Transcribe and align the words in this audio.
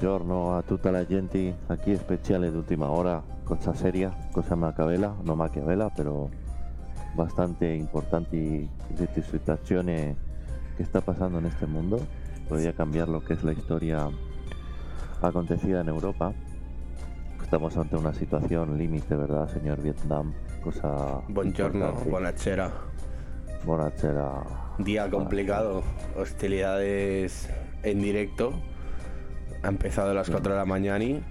Buongiorno 0.00 0.56
a 0.56 0.62
tutta 0.62 0.90
la 0.90 1.04
gente, 1.04 1.54
aquí 1.66 1.94
speciale 1.94 2.50
d'ultima 2.50 2.88
ora, 2.88 3.22
cosa 3.44 3.74
seria, 3.74 4.10
cosa 4.32 4.54
machiavella, 4.56 5.14
no 5.24 5.36
machiavella, 5.36 5.90
pero 5.90 6.30
bastante 7.14 7.66
importante 7.74 8.66
questa 8.96 9.20
situazione 9.20 10.16
que 10.78 10.84
está 10.84 11.02
pasando 11.02 11.38
en 11.38 11.44
este 11.44 11.66
mundo. 11.66 12.00
Podría 12.48 12.72
cambiar 12.72 13.08
lo 13.10 13.22
que 13.22 13.34
es 13.34 13.44
la 13.44 13.52
historia 13.52 14.08
acontecida 15.20 15.82
en 15.82 15.88
Europa. 15.88 16.32
Estamos 17.42 17.76
ante 17.76 17.96
una 17.96 18.14
situación 18.14 18.78
límite, 18.78 19.14
¿verdad, 19.14 19.48
señor 19.52 19.82
Vietnam? 19.82 20.32
Cosa 20.64 21.20
Buongiorno, 21.28 21.78
importante. 21.78 22.10
buonasera. 22.10 22.72
Buonasera. 23.66 24.44
Día 24.78 25.10
complicado, 25.10 25.82
hostilidades 26.16 27.50
en 27.82 28.00
directo. 28.00 28.54
Ha 29.62 29.68
empezado 29.68 30.10
a 30.10 30.14
las 30.14 30.30
4 30.30 30.52
de 30.52 30.58
la 30.58 30.64
mañana 30.64 31.04
y 31.04 31.22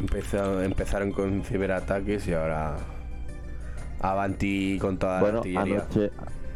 empezó- 0.00 0.62
empezaron 0.62 1.12
con 1.12 1.42
ciberataques 1.44 2.26
y 2.28 2.34
ahora 2.34 2.76
Avanti 4.00 4.78
con 4.80 4.96
toda 4.98 5.20
la 5.20 5.28
artillería. 5.38 5.74
anoche, 5.80 6.10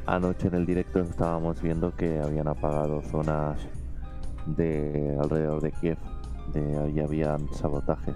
anoche 0.06 0.48
en 0.48 0.54
el 0.54 0.66
directo 0.66 1.00
estábamos 1.00 1.60
viendo 1.62 1.94
que 1.96 2.20
habían 2.20 2.48
apagado 2.48 3.02
zonas 3.02 3.58
de 4.46 5.16
alrededor 5.20 5.60
de 5.62 5.72
Kiev, 5.72 5.98
de 6.52 6.78
ahí 6.78 7.00
habían 7.00 7.48
sabotajes. 7.54 8.14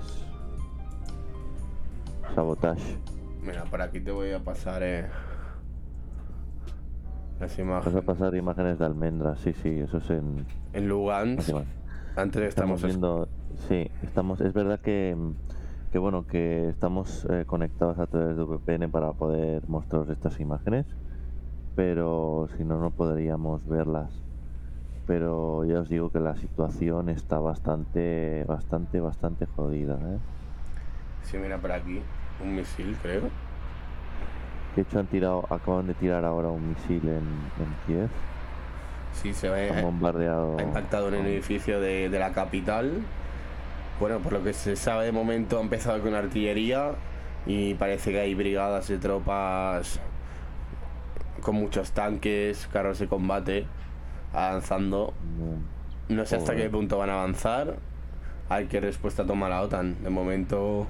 Sabotage. 2.34 2.96
Mira, 3.42 3.64
por 3.64 3.80
aquí 3.80 4.00
te 4.00 4.10
voy 4.10 4.32
a 4.32 4.40
pasar 4.40 4.82
eh, 4.82 5.06
las 7.40 7.50
Vas 7.50 7.58
imágenes. 7.58 7.96
a 7.98 8.02
pasar 8.02 8.34
imágenes 8.34 8.78
de 8.78 8.84
almendras, 8.84 9.38
sí, 9.40 9.52
sí, 9.62 9.68
eso 9.70 9.98
es 9.98 10.10
en. 10.10 10.44
En 10.72 10.88
Lugansk, 10.88 11.50
antes 12.16 12.42
Estamos 12.42 12.82
estamos 12.82 12.82
viendo, 12.82 13.28
sí, 13.68 13.90
estamos, 14.02 14.40
es 14.40 14.52
verdad 14.54 14.80
que, 14.80 15.16
que 15.92 15.98
bueno, 15.98 16.26
que 16.26 16.68
estamos 16.70 17.26
eh, 17.30 17.44
conectados 17.46 17.98
a 17.98 18.06
través 18.06 18.36
de 18.36 18.42
VPN 18.42 18.90
para 18.90 19.12
poder 19.12 19.68
mostraros 19.68 20.08
estas 20.08 20.40
imágenes, 20.40 20.86
pero 21.74 22.48
si 22.56 22.64
no, 22.64 22.80
no 22.80 22.90
podríamos 22.90 23.66
verlas. 23.66 24.10
Pero 25.06 25.64
ya 25.64 25.80
os 25.80 25.88
digo 25.88 26.10
que 26.10 26.18
la 26.18 26.34
situación 26.36 27.08
está 27.10 27.38
bastante, 27.38 28.44
bastante, 28.48 28.98
bastante 29.00 29.46
jodida, 29.46 29.94
¿eh? 29.94 30.18
Sí, 31.22 31.36
mira 31.36 31.58
por 31.58 31.70
aquí, 31.70 32.00
un 32.42 32.56
misil 32.56 32.96
creo. 33.02 33.22
De 34.74 34.82
hecho, 34.82 34.98
han 34.98 35.06
tirado, 35.06 35.44
acaban 35.48 35.86
de 35.86 35.94
tirar 35.94 36.24
ahora 36.24 36.48
un 36.48 36.70
misil 36.70 37.08
en, 37.08 37.18
en 37.18 37.76
Kiev, 37.86 38.10
Sí, 39.22 39.32
se 39.32 39.48
ve. 39.48 39.70
han 39.70 39.82
bombardeado. 39.82 40.56
Ha 40.58 40.62
impactado 40.62 41.08
en 41.08 41.14
el 41.14 41.26
edificio 41.26 41.80
de, 41.80 42.08
de 42.08 42.18
la 42.18 42.32
capital. 42.32 42.92
Bueno, 43.98 44.18
por 44.20 44.32
lo 44.32 44.44
que 44.44 44.52
se 44.52 44.76
sabe 44.76 45.06
de 45.06 45.12
momento 45.12 45.58
ha 45.58 45.62
empezado 45.62 46.00
con 46.02 46.14
artillería 46.14 46.92
y 47.46 47.74
parece 47.74 48.12
que 48.12 48.20
hay 48.20 48.34
brigadas 48.34 48.88
de 48.88 48.98
tropas 48.98 50.00
con 51.40 51.54
muchos 51.56 51.92
tanques, 51.92 52.68
carros 52.72 52.98
de 52.98 53.06
combate 53.06 53.66
avanzando. 54.32 55.14
No 56.08 56.24
sé 56.26 56.36
hasta 56.36 56.54
qué 56.54 56.68
punto 56.68 56.98
van 56.98 57.10
a 57.10 57.14
avanzar. 57.14 57.76
Hay 58.48 58.66
qué 58.66 58.80
respuesta 58.80 59.24
toma 59.24 59.48
la 59.48 59.62
OTAN. 59.62 59.96
De 60.02 60.10
momento, 60.10 60.86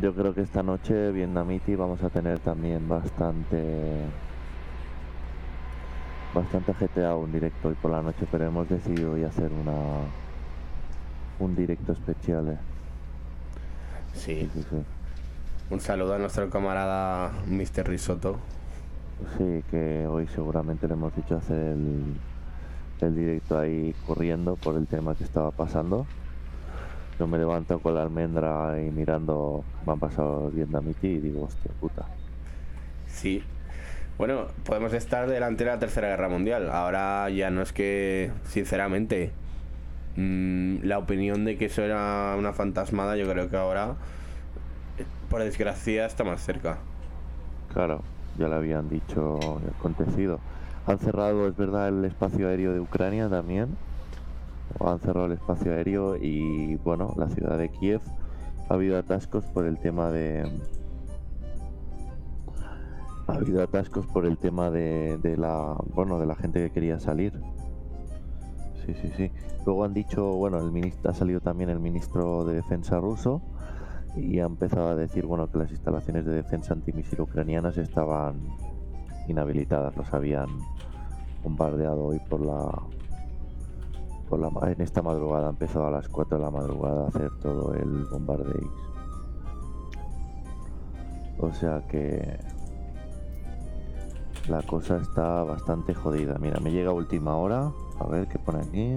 Yo 0.00 0.14
creo 0.14 0.34
que 0.34 0.42
esta 0.42 0.62
noche 0.62 1.10
Vietnamiti 1.12 1.74
vamos 1.74 2.02
a 2.02 2.10
tener 2.10 2.38
también 2.40 2.88
bastante 2.88 4.04
bastante 6.34 6.72
GTA 6.72 7.16
un 7.16 7.32
directo 7.32 7.68
hoy 7.68 7.74
por 7.74 7.90
la 7.90 8.02
noche, 8.02 8.26
pero 8.30 8.46
hemos 8.46 8.68
decidido 8.68 9.12
hoy 9.12 9.24
hacer 9.24 9.50
una 9.52 10.12
un 11.38 11.54
directo 11.54 11.92
especial. 11.92 12.48
eh. 12.48 12.58
sí. 14.12 14.50
Sí, 14.52 14.62
sí. 14.70 14.76
Un 15.70 15.80
saludo 15.80 16.14
a 16.14 16.18
nuestro 16.18 16.48
camarada 16.50 17.32
Mr. 17.46 17.86
Risotto. 17.88 18.38
Sí, 19.36 19.64
que 19.70 20.06
hoy 20.06 20.26
seguramente 20.28 20.86
le 20.86 20.94
hemos 20.94 21.14
dicho 21.14 21.36
hacer 21.36 21.56
el, 21.58 22.20
el 23.00 23.14
directo 23.14 23.58
ahí 23.58 23.94
corriendo 24.06 24.56
por 24.56 24.76
el 24.76 24.86
tema 24.86 25.14
que 25.14 25.24
estaba 25.24 25.50
pasando. 25.50 26.06
Yo 27.18 27.26
me 27.26 27.38
levanto 27.38 27.80
con 27.80 27.94
la 27.94 28.02
almendra 28.02 28.80
y 28.80 28.90
mirando, 28.90 29.64
me 29.84 29.92
han 29.92 29.98
pasado 29.98 30.50
Vietnamiti 30.50 31.08
y 31.08 31.20
digo, 31.20 31.44
hostia 31.44 31.72
puta. 31.80 32.06
Sí. 33.06 33.42
Bueno, 34.18 34.48
podemos 34.64 34.92
estar 34.94 35.28
delante 35.28 35.62
de 35.62 35.70
la 35.70 35.78
Tercera 35.78 36.08
Guerra 36.08 36.28
Mundial. 36.28 36.70
Ahora 36.70 37.30
ya 37.30 37.50
no 37.50 37.62
es 37.62 37.72
que, 37.72 38.32
sinceramente, 38.48 39.30
mm, 40.16 40.78
la 40.82 40.98
opinión 40.98 41.44
de 41.44 41.56
que 41.56 41.66
eso 41.66 41.82
era 41.82 42.34
una 42.36 42.52
fantasmada, 42.52 43.16
yo 43.16 43.30
creo 43.30 43.48
que 43.48 43.56
ahora, 43.56 43.94
eh, 44.98 45.04
por 45.30 45.40
desgracia, 45.44 46.04
está 46.04 46.24
más 46.24 46.42
cerca. 46.44 46.78
Claro, 47.72 48.02
ya 48.36 48.48
le 48.48 48.56
habían 48.56 48.88
dicho 48.88 49.38
acontecido. 49.78 50.40
Han 50.88 50.98
cerrado, 50.98 51.46
es 51.46 51.56
verdad, 51.56 51.86
el 51.86 52.04
espacio 52.04 52.48
aéreo 52.48 52.72
de 52.72 52.80
Ucrania 52.80 53.28
también. 53.28 53.68
Han 54.80 54.98
cerrado 54.98 55.26
el 55.26 55.32
espacio 55.34 55.72
aéreo 55.72 56.16
y, 56.16 56.74
bueno, 56.82 57.14
la 57.16 57.28
ciudad 57.28 57.56
de 57.56 57.68
Kiev 57.68 58.00
ha 58.68 58.74
habido 58.74 58.98
atascos 58.98 59.44
por 59.44 59.64
el 59.64 59.78
tema 59.78 60.10
de. 60.10 60.44
Ha 63.28 63.34
habido 63.34 63.62
atascos 63.62 64.06
por 64.06 64.26
el 64.26 64.38
tema 64.38 64.70
de, 64.70 65.36
la. 65.36 65.76
Bueno, 65.94 66.18
de 66.18 66.26
la 66.26 66.34
gente 66.34 66.60
que 66.60 66.70
quería 66.70 66.98
salir. 66.98 67.40
Sí, 68.84 68.94
sí, 68.94 69.12
sí. 69.16 69.30
Luego 69.66 69.84
han 69.84 69.92
dicho, 69.92 70.32
bueno, 70.32 70.58
el 70.58 70.72
ministro, 70.72 71.10
ha 71.10 71.14
salido 71.14 71.40
también 71.40 71.68
el 71.68 71.78
ministro 71.78 72.44
de 72.44 72.54
Defensa 72.54 72.98
ruso 72.98 73.42
y 74.16 74.40
ha 74.40 74.46
empezado 74.46 74.88
a 74.88 74.94
decir 74.94 75.26
bueno 75.26 75.50
que 75.50 75.58
las 75.58 75.70
instalaciones 75.70 76.24
de 76.24 76.32
defensa 76.32 76.74
antimisil 76.74 77.20
ucranianas 77.20 77.76
estaban 77.76 78.40
inhabilitadas 79.28 79.94
los 79.96 80.12
habían 80.12 80.48
bombardeado 81.44 82.06
hoy 82.06 82.18
por 82.28 82.40
la 82.40 82.82
por 84.28 84.40
la 84.40 84.72
en 84.72 84.80
esta 84.80 85.02
madrugada 85.02 85.48
ha 85.48 85.50
empezado 85.50 85.86
a 85.86 85.90
las 85.90 86.08
4 86.08 86.38
de 86.38 86.44
la 86.44 86.50
madrugada 86.50 87.04
a 87.04 87.08
hacer 87.08 87.30
todo 87.40 87.74
el 87.74 88.06
bombardeo 88.06 88.72
O 91.40 91.52
sea 91.52 91.86
que 91.86 92.38
la 94.48 94.62
cosa 94.62 94.96
está 94.96 95.42
bastante 95.44 95.94
jodida. 95.94 96.38
Mira, 96.38 96.60
me 96.60 96.70
llega 96.70 96.92
última 96.92 97.36
hora. 97.36 97.70
A 98.00 98.06
ver 98.06 98.26
qué 98.28 98.38
pone 98.38 98.60
aquí. 98.60 98.94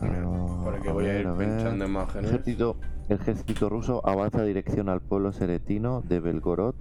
Ah, 0.00 0.92
voy 0.92 1.06
a 1.06 1.20
ir 1.20 1.28
pinchando 1.28 1.86
imágenes. 1.86 2.30
Ejército, 2.30 2.76
el 3.08 3.20
ejército 3.20 3.68
ruso 3.68 4.06
avanza 4.06 4.42
dirección 4.42 4.88
al 4.88 5.00
pueblo 5.00 5.32
seretino 5.32 6.02
de 6.02 6.20
Belgorod, 6.20 6.74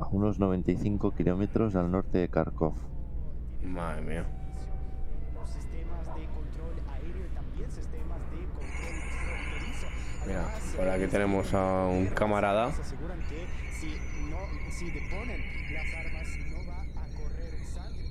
a 0.00 0.08
unos 0.08 0.38
95 0.38 1.12
kilómetros 1.12 1.76
al 1.76 1.90
norte 1.90 2.18
de 2.18 2.28
Kharkov. 2.28 2.74
Madre 3.62 4.02
mía. 4.02 4.26
Mira, 10.26 10.44
por 10.76 10.88
aquí 10.88 11.06
tenemos 11.06 11.52
a 11.52 11.86
un 11.86 12.06
camarada. 12.06 12.72
Si 14.72 14.90
deponen 14.90 15.40
las 15.72 15.94
armas 15.94 16.28
no 16.50 16.66
va 16.66 16.82
a 16.82 17.06
correr 17.16 17.64
sangre. 17.64 18.08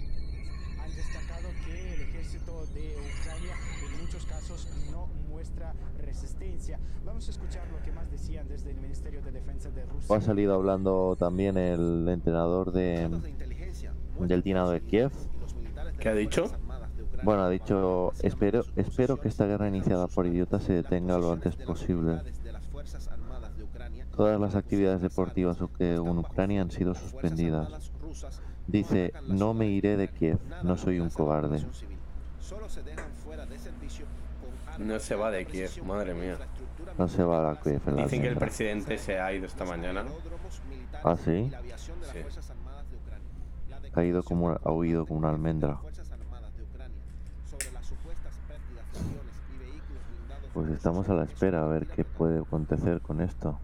Han 0.80 0.96
destacado 0.96 1.50
que 1.66 1.94
el 1.94 2.02
ejército 2.02 2.66
de 2.68 2.96
Ucrania 2.98 3.56
en 3.84 4.02
muchos 4.02 4.26
casos 4.26 4.68
no 4.92 5.08
muestra 5.30 5.74
resistencia. 5.98 6.80
Vamos 7.04 7.28
a 7.28 7.32
escuchar 7.32 7.68
lo 7.72 7.82
que 7.82 7.92
más 7.92 8.12
decían 8.12 8.48
desde 8.48 8.72
el 8.72 8.78
Ministerio 8.78 9.22
de 9.22 9.32
Defensa 9.32 9.70
de 9.72 9.86
Rusia. 9.86 10.16
Ha 10.16 10.22
salido 10.22 10.54
hablando 10.54 11.16
también 11.18 11.58
el 11.58 12.08
entrenador 12.08 12.72
de, 12.72 13.10
del 14.20 14.42
Dinamo 14.44 14.70
de 14.70 14.82
Kiev. 14.82 15.12
¿Qué 16.00 16.10
ha 16.10 16.14
dicho? 16.16 16.52
Bueno, 17.24 17.44
ha 17.44 17.50
dicho, 17.50 18.14
espero, 18.22 18.64
espero 18.76 19.18
que 19.18 19.28
esta 19.28 19.46
guerra 19.46 19.68
iniciada 19.68 20.08
por 20.08 20.26
idiotas 20.26 20.64
se 20.64 20.74
detenga 20.74 21.18
lo 21.18 21.32
antes 21.32 21.56
posible. 21.56 22.22
Todas 24.16 24.40
las 24.40 24.56
actividades 24.56 25.02
deportivas 25.02 25.58
que 25.78 25.96
en 25.96 26.18
Ucrania 26.18 26.62
han 26.62 26.72
sido 26.72 26.94
suspendidas. 26.96 27.92
Dice, 28.68 29.14
no 29.28 29.54
me 29.54 29.68
iré 29.68 29.98
de 29.98 30.08
Kiev, 30.10 30.40
no 30.64 30.78
soy 30.78 31.00
un 31.00 31.10
cobarde. 31.10 31.66
No 34.78 35.00
se 35.00 35.16
va 35.16 35.32
de 35.32 35.46
Kiev, 35.46 35.84
madre 35.84 36.14
mía. 36.14 36.38
No 36.98 37.08
se 37.08 37.24
va 37.24 37.42
la 37.42 37.60
Kiev 37.60 37.82
en 37.88 37.96
la 37.96 38.04
Dicen 38.04 38.22
que 38.22 38.28
el 38.28 38.38
presidente 38.38 38.98
se 38.98 39.20
ha 39.20 39.34
ido 39.34 39.46
esta 39.46 39.66
mañana. 39.66 40.06
¿Ah, 41.04 41.16
sí? 41.16 41.52
Sí. 42.12 42.20
Ha, 43.94 44.04
ido 44.04 44.24
como, 44.24 44.52
ha 44.52 44.72
huido 44.72 45.06
como 45.06 45.20
una 45.20 45.30
almendra. 45.30 45.80
Pues 50.54 50.70
estamos 50.70 51.08
a 51.10 51.14
la 51.14 51.24
espera 51.24 51.64
a 51.64 51.68
ver 51.68 51.88
qué 51.88 52.04
puede 52.04 52.40
acontecer 52.40 53.02
con 53.02 53.22
esto. 53.22 53.58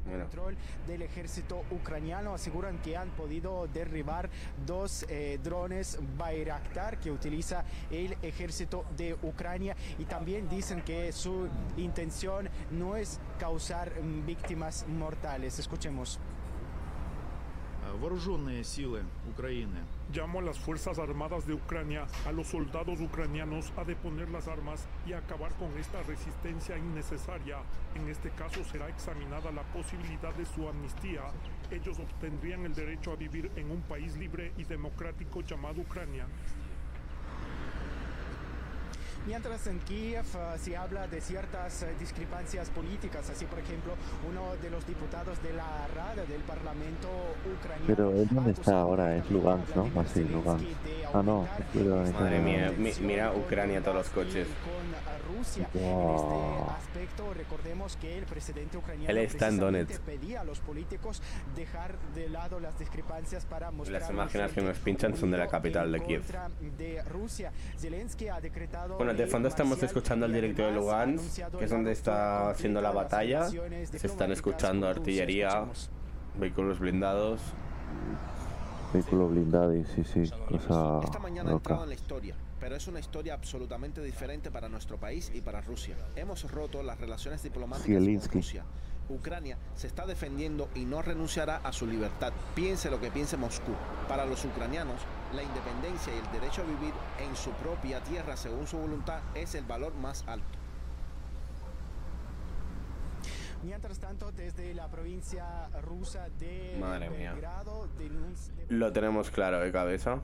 Mira. 0.04 0.22
control 0.24 0.56
del 0.86 1.02
ejército 1.02 1.62
ucraniano 1.70 2.34
aseguran 2.34 2.78
que 2.78 2.96
han 2.96 3.10
podido 3.10 3.68
derribar 3.72 4.30
dos 4.66 5.04
eh, 5.08 5.38
drones 5.42 5.98
Bayraktar 6.16 6.98
que 6.98 7.10
utiliza 7.10 7.64
el 7.90 8.16
ejército 8.22 8.84
de 8.96 9.14
Ucrania 9.22 9.76
y 9.98 10.04
también 10.04 10.48
dicen 10.48 10.82
que 10.82 11.12
su 11.12 11.48
intención 11.76 12.48
no 12.70 12.96
es 12.96 13.20
causar 13.38 13.92
mm, 14.00 14.26
víctimas 14.26 14.86
mortales. 14.88 15.58
Escuchemos. 15.58 16.18
Э, 17.84 17.98
Вооруженные 18.00 18.64
силы 18.64 19.02
Украины 19.28 19.84
Llamo 20.13 20.39
a 20.39 20.41
las 20.41 20.59
Fuerzas 20.59 20.99
Armadas 20.99 21.47
de 21.47 21.53
Ucrania, 21.53 22.05
a 22.27 22.33
los 22.33 22.47
soldados 22.47 22.99
ucranianos 22.99 23.71
a 23.77 23.85
deponer 23.85 24.29
las 24.29 24.49
armas 24.49 24.85
y 25.07 25.13
a 25.13 25.19
acabar 25.19 25.53
con 25.53 25.77
esta 25.77 26.03
resistencia 26.03 26.77
innecesaria. 26.77 27.59
En 27.95 28.09
este 28.09 28.29
caso 28.31 28.61
será 28.65 28.89
examinada 28.89 29.53
la 29.53 29.63
posibilidad 29.71 30.33
de 30.33 30.45
su 30.45 30.67
amnistía. 30.67 31.21
Ellos 31.71 31.97
obtendrían 31.97 32.65
el 32.65 32.75
derecho 32.75 33.13
a 33.13 33.15
vivir 33.15 33.51
en 33.55 33.71
un 33.71 33.81
país 33.83 34.17
libre 34.17 34.51
y 34.57 34.65
democrático 34.65 35.41
llamado 35.43 35.79
Ucrania. 35.79 36.25
Mientras 39.27 39.67
en 39.67 39.77
Kiev 39.79 40.25
eh, 40.35 40.57
se 40.57 40.75
habla 40.75 41.07
de 41.07 41.21
ciertas 41.21 41.83
eh, 41.83 41.93
discrepancias 41.99 42.69
políticas, 42.71 43.29
así 43.29 43.45
por 43.45 43.59
ejemplo, 43.59 43.93
uno 44.27 44.55
de 44.61 44.69
los 44.71 44.85
diputados 44.87 45.41
de 45.43 45.53
la 45.53 45.87
Rada 45.95 46.25
del 46.25 46.41
Parlamento 46.41 47.07
ucraniano. 47.55 47.85
Pero, 47.87 48.11
¿él 48.11 48.27
dónde 48.31 48.51
está 48.51 48.79
ahora? 48.81 49.15
Es 49.15 49.29
Lugansk, 49.29 49.75
¿no? 49.75 49.83
Vladimir 49.83 50.05
Ah, 50.07 50.11
sí, 50.13 50.23
Lugansk. 50.23 50.65
Ah, 51.13 51.21
no, 51.23 51.47
es 51.75 51.81
Lugansk. 51.85 52.13
Madre 52.13 52.39
mía, 52.39 52.73
mi- 52.75 52.93
mira 53.01 53.31
Ucrania, 53.33 53.81
todos 53.81 53.97
los 53.97 54.09
coches. 54.09 54.47
Rusia. 55.37 55.67
En 55.73 55.81
Wow. 55.81 56.15
este 56.15 56.71
aspecto, 56.71 57.33
recordemos 57.33 57.95
que 57.97 58.17
el 58.17 58.25
presidente 58.25 58.77
ucraniano 58.77 59.09
Él 59.09 59.17
está 59.19 59.47
en 59.47 59.57
precisamente 59.57 59.93
Donetsk. 59.95 60.01
pedía 60.03 60.41
a 60.41 60.43
los 60.43 60.59
políticos 60.59 61.21
dejar 61.55 61.97
de 62.15 62.27
lado 62.29 62.59
las 62.59 62.77
discrepancias 62.77 63.45
para 63.45 63.71
mostrar 63.71 64.01
Las 64.01 64.09
un 64.09 64.15
imágenes 64.15 64.51
que 64.51 64.61
nos 64.61 64.77
pinchan 64.79 65.15
son 65.15 65.31
de 65.31 65.37
la 65.37 65.47
capital 65.47 65.91
de 65.91 65.99
Kiev. 66.01 66.21
contra 66.21 66.49
de 66.77 67.01
Rusia. 67.03 67.51
Zelensky 67.77 68.27
ha 68.27 68.41
decretado 68.41 68.97
Bueno, 68.97 69.10
de 69.17 69.23
ley 69.23 69.31
fondo 69.31 69.47
estamos 69.47 69.81
escuchando 69.83 70.25
el 70.25 70.31
y 70.31 70.35
directo 70.35 70.63
de 70.63 70.71
Lugansk, 70.71 71.57
que 71.57 71.65
es 71.65 71.71
donde 71.71 71.91
está 71.91 72.49
haciendo 72.49 72.81
la 72.81 72.91
de 72.91 72.95
batalla. 72.95 73.49
Se 73.49 74.07
están 74.07 74.31
escuchando 74.31 74.87
artillería, 74.87 75.65
vehículos 76.37 76.79
blindados. 76.79 77.41
Vehículo 78.93 79.29
blindado 79.29 79.73
y 79.73 79.85
sí, 79.85 80.03
sí, 80.03 80.29
cosa 80.49 80.99
Esta 81.03 81.19
mañana 81.19 81.51
ha 81.51 81.53
entrado 81.53 81.83
en 81.83 81.89
la 81.89 81.95
historia, 81.95 82.35
pero 82.59 82.75
es 82.75 82.87
una 82.87 82.99
historia 82.99 83.33
absolutamente 83.33 84.01
diferente 84.01 84.51
para 84.51 84.67
nuestro 84.67 84.97
país 84.97 85.31
y 85.33 85.39
para 85.39 85.61
Rusia. 85.61 85.95
Hemos 86.17 86.51
roto 86.51 86.83
las 86.83 86.99
relaciones 86.99 87.41
diplomáticas 87.41 87.87
Zelensky. 87.87 88.29
con 88.29 88.41
Rusia. 88.41 88.65
Ucrania 89.09 89.57
se 89.75 89.87
está 89.87 90.05
defendiendo 90.05 90.67
y 90.75 90.85
no 90.85 91.01
renunciará 91.01 91.57
a 91.57 91.71
su 91.71 91.87
libertad, 91.87 92.33
piense 92.53 92.89
lo 92.89 92.99
que 92.99 93.11
piense 93.11 93.37
Moscú. 93.37 93.71
Para 94.09 94.25
los 94.25 94.43
ucranianos, 94.43 95.01
la 95.33 95.43
independencia 95.43 96.13
y 96.13 96.17
el 96.17 96.31
derecho 96.31 96.61
a 96.61 96.65
vivir 96.65 96.93
en 97.19 97.35
su 97.35 97.51
propia 97.51 98.01
tierra 98.03 98.35
según 98.35 98.67
su 98.67 98.77
voluntad 98.77 99.19
es 99.35 99.55
el 99.55 99.65
valor 99.65 99.93
más 99.95 100.23
alto. 100.27 100.61
Mientras 103.63 103.99
tanto, 103.99 104.31
desde 104.31 104.73
la 104.73 104.87
provincia 104.87 105.69
rusa 105.83 106.27
de 106.39 106.77
Madre 106.79 107.11
mía. 107.11 107.33
Belgrado, 107.33 107.87
Lo 108.69 108.91
tenemos 108.91 109.29
claro 109.29 109.59
de 109.59 109.71
cabeza. 109.71 110.19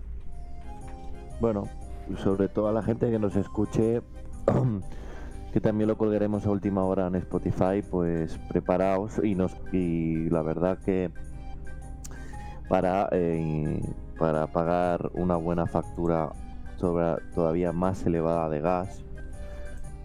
Bueno, 1.40 1.70
sobre 2.24 2.48
todo 2.48 2.68
a 2.68 2.72
la 2.72 2.82
gente 2.82 3.12
que 3.12 3.20
nos 3.20 3.36
escuche, 3.36 4.02
que 5.54 5.62
también 5.62 5.88
lo 5.88 5.98
colgaremos 5.98 6.48
a 6.48 6.50
última 6.50 6.84
hora 6.84 7.06
en 7.08 7.16
Spotify, 7.16 7.84
pues 7.90 8.40
preparaos 8.50 9.24
y 9.24 9.36
nos 9.36 9.56
y 9.72 10.30
la 10.32 10.42
verdad 10.42 10.80
que 10.84 11.12
para 12.68 13.08
eh, 13.12 13.80
para 14.18 14.48
pagar 14.48 15.12
una 15.14 15.36
buena 15.36 15.66
factura 15.68 16.32
sobre, 16.78 17.22
todavía 17.34 17.72
más 17.72 18.06
elevada 18.06 18.50
de 18.50 18.62
gas, 18.62 19.04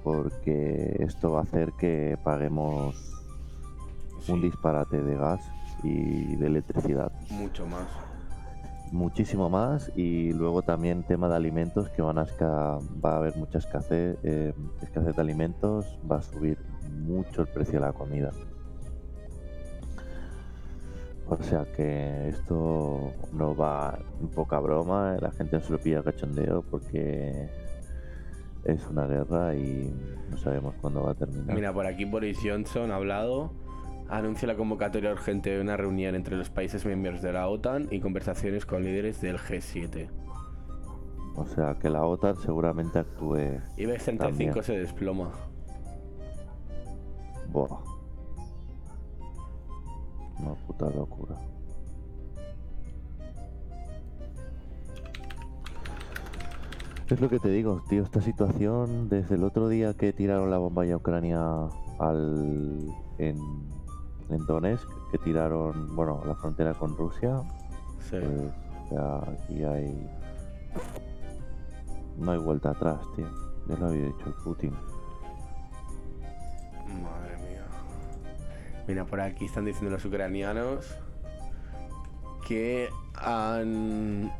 porque 0.03 0.97
esto 1.01 1.33
va 1.33 1.41
a 1.41 1.43
hacer 1.43 1.73
que 1.79 2.19
paguemos 2.23 2.97
un 4.29 4.41
disparate 4.41 5.03
de 5.03 5.17
gas 5.17 5.41
y 5.83 6.37
de 6.37 6.47
electricidad. 6.47 7.13
Mucho 7.31 7.67
más. 7.67 7.87
muchísimo 8.93 9.49
más 9.49 9.91
y 9.97 10.33
luego 10.33 10.63
también 10.63 11.03
tema 11.03 11.29
de 11.29 11.37
alimentos 11.37 11.89
que 11.89 12.03
van 12.03 12.19
a 12.19 12.27
va 13.03 13.13
a 13.13 13.17
haber 13.17 13.37
mucha 13.37 13.57
escasez 13.59 14.19
eh, 14.23 14.53
escasez 14.83 15.17
de 15.17 15.23
alimentos 15.23 15.99
va 16.11 16.19
a 16.19 16.23
subir 16.23 16.59
mucho 16.91 17.41
el 17.41 17.49
precio 17.49 17.81
de 17.81 17.87
la 17.87 17.95
comida 17.95 18.33
o 21.39 21.43
sea 21.43 21.65
que 21.77 22.29
esto 22.29 23.13
no 23.33 23.57
va 23.57 23.99
en 24.21 24.29
poca 24.29 24.59
broma 24.59 25.17
la 25.21 25.31
gente 25.31 25.57
no 25.57 25.63
se 25.63 25.73
lo 25.73 25.79
pilla 25.79 26.03
cachondeo 26.03 26.63
porque 26.71 27.49
es 28.65 28.87
una 28.89 29.07
guerra 29.07 29.55
y 29.55 29.93
no 30.31 30.37
sabemos 30.37 30.75
cuándo 30.81 31.03
va 31.03 31.13
a 31.13 31.15
terminar 31.15 31.55
Mira, 31.55 31.73
por 31.73 31.87
aquí 31.87 32.05
Boris 32.05 32.39
Johnson 32.43 32.93
ha 32.93 32.97
hablado. 32.97 33.53
Anuncia 34.09 34.47
la 34.47 34.57
convocatoria 34.57 35.11
urgente 35.11 35.51
de 35.51 35.61
una 35.61 35.77
reunión 35.77 36.15
entre 36.15 36.37
los 36.37 36.51
países 36.51 36.85
miembros 36.85 37.23
de 37.23 37.33
la 37.33 37.49
OTAN 37.49 37.89
y 37.91 37.99
conversaciones 38.01 38.67
con 38.67 38.85
líderes 38.85 39.21
del 39.21 39.39
G7. 39.39 40.09
o 41.35 41.47
sea 41.47 41.77
que 41.81 41.89
la 41.89 42.05
OTAN 42.05 42.37
seguramente 42.37 42.99
actúe 42.99 43.59
IBEX 43.79 44.05
35 44.05 44.19
También. 44.19 44.63
se 44.65 44.79
desploma. 44.79 45.33
Buah. 47.51 47.79
Una 50.43 50.55
puta 50.55 50.91
locura. 50.91 51.37
Es 57.09 57.21
lo 57.21 57.29
que 57.29 57.39
te 57.39 57.51
digo, 57.51 57.83
tío, 57.89 58.03
esta 58.03 58.21
situación 58.21 59.09
desde 59.09 59.35
el 59.35 59.45
otro 59.45 59.69
día 59.69 59.95
que 59.95 60.13
tiraron 60.13 60.51
la 60.51 60.59
bomba 60.59 60.85
a 60.85 60.97
Ucrania 60.97 61.41
al 61.99 62.87
en, 63.19 63.39
en, 64.31 64.47
Donetsk, 64.47 64.89
que 65.11 65.19
tiraron, 65.19 65.95
bueno, 65.95 66.23
la 66.27 66.35
frontera 66.35 66.75
con 66.75 66.97
Rusia. 66.97 67.43
Sí. 68.01 68.17
Pues 68.19 68.53
ya 68.91 69.19
aquí 69.19 69.63
hay 69.63 70.11
no 72.19 72.33
hay 72.33 72.39
vuelta 72.39 72.71
atrás, 72.71 72.99
tío. 73.17 73.27
Ya 73.69 73.77
lo 73.77 73.87
había 73.87 74.07
dicho 74.07 74.27
el 74.27 74.35
Putin. 74.45 74.73
Mira, 78.89 79.05
por 79.05 79.21
aquí 79.21 79.45
están 79.47 79.65
diciendo 79.65 79.91
los 79.91 80.05
ucranianos 80.05 80.97
que 82.47 82.89
han 83.15 84.33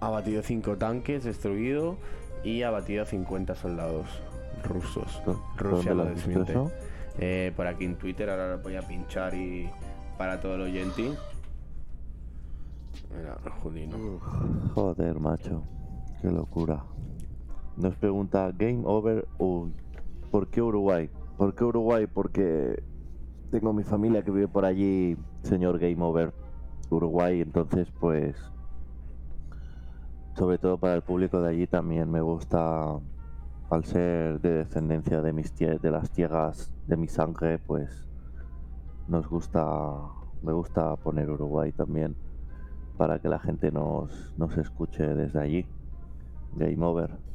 abatido 0.00 0.42
5 0.42 0.76
tanques, 0.76 1.24
destruido 1.24 1.96
y 2.44 2.62
abatido 2.62 3.04
50 3.06 3.54
soldados 3.54 4.06
rusos. 4.64 5.22
¿Dó- 5.24 5.42
Rusia 5.56 5.94
¿Dónde 5.94 6.04
lo 6.10 6.14
desmiente. 6.14 6.54
Eh, 7.18 7.52
por 7.56 7.66
aquí 7.66 7.84
en 7.84 7.96
Twitter, 7.96 8.28
ahora 8.30 8.56
lo 8.56 8.62
voy 8.62 8.76
a 8.76 8.82
pinchar 8.82 9.34
y 9.34 9.68
para 10.18 10.40
todo 10.40 10.54
el 10.56 10.62
oyente. 10.62 11.12
Mira, 13.16 13.36
Judino. 13.62 14.18
Joder, 14.74 15.18
macho. 15.18 15.62
Qué 16.20 16.30
locura. 16.30 16.84
Nos 17.76 17.96
pregunta 17.96 18.50
Game 18.56 18.82
Over. 18.84 19.26
Uy, 19.38 19.72
¿Por 20.30 20.48
qué 20.48 20.62
Uruguay? 20.62 21.10
¿Por 21.36 21.54
qué 21.54 21.64
Uruguay? 21.64 22.06
Porque 22.06 22.82
tengo 23.52 23.74
mi 23.74 23.84
familia 23.84 24.24
que 24.24 24.30
vive 24.30 24.48
por 24.48 24.64
allí, 24.64 25.14
señor 25.42 25.78
Game 25.78 26.02
Over. 26.02 26.32
Uruguay, 26.88 27.42
entonces 27.42 27.86
pues... 28.00 28.34
Sobre 30.34 30.56
todo 30.56 30.78
para 30.78 30.94
el 30.94 31.02
público 31.02 31.42
de 31.42 31.50
allí 31.50 31.66
también 31.66 32.10
me 32.10 32.22
gusta, 32.22 32.98
al 33.68 33.84
ser 33.84 34.40
de 34.40 34.54
descendencia 34.54 35.20
de, 35.20 35.34
mis 35.34 35.54
de 35.54 35.90
las 35.90 36.10
tierras 36.10 36.72
de 36.86 36.96
mi 36.96 37.06
sangre, 37.08 37.58
pues 37.58 38.08
nos 39.08 39.28
gusta, 39.28 39.98
me 40.42 40.54
gusta 40.54 40.96
poner 40.96 41.28
Uruguay 41.28 41.72
también 41.72 42.16
para 42.96 43.18
que 43.18 43.28
la 43.28 43.38
gente 43.38 43.70
nos, 43.70 44.32
nos 44.38 44.56
escuche 44.56 45.06
desde 45.14 45.38
allí. 45.38 45.66
Game 46.54 46.82
Over. 46.82 47.31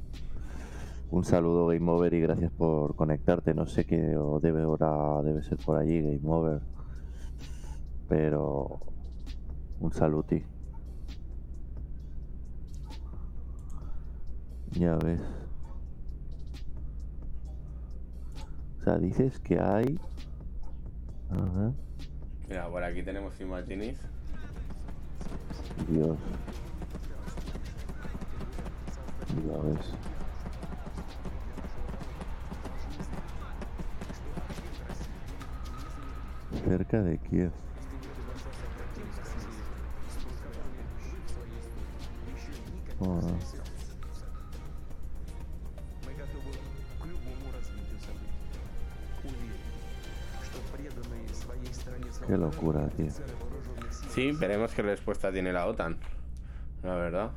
Un 1.10 1.24
saludo 1.24 1.68
Game 1.68 1.90
Over 1.90 2.14
y 2.14 2.20
gracias 2.20 2.52
por 2.52 2.96
conectarte. 2.96 3.54
No 3.54 3.66
sé 3.66 3.86
qué 3.86 3.98
debe 4.42 4.66
hora 4.66 5.22
debe 5.24 5.42
ser 5.42 5.58
por 5.58 5.78
allí, 5.78 6.02
Game 6.02 6.20
Over. 6.30 6.62
Pero 8.10 8.80
un 9.80 9.94
saluti. 9.94 10.44
Ya 14.72 14.96
ves. 14.98 15.22
O 18.80 18.84
sea, 18.84 18.98
dices 18.98 19.40
que 19.40 19.60
hay. 19.60 19.98
Ajá. 21.30 21.72
Mira, 22.50 22.70
por 22.70 22.84
aquí 22.84 23.02
tenemos 23.02 23.40
imágenes. 23.40 23.98
Dios. 25.90 26.18
Ya 29.48 29.58
ves. 29.62 30.17
cerca 36.68 37.02
de 37.02 37.18
Kiev. 37.18 37.52
Qué 52.26 52.38
locura, 52.38 52.90
tío. 52.90 53.08
Sí, 54.10 54.32
veremos 54.34 54.74
qué 54.74 54.82
respuesta 54.82 55.32
tiene 55.32 55.54
la 55.54 55.66
OTAN. 55.68 55.98
La 56.84 56.96
verdad. 56.96 57.32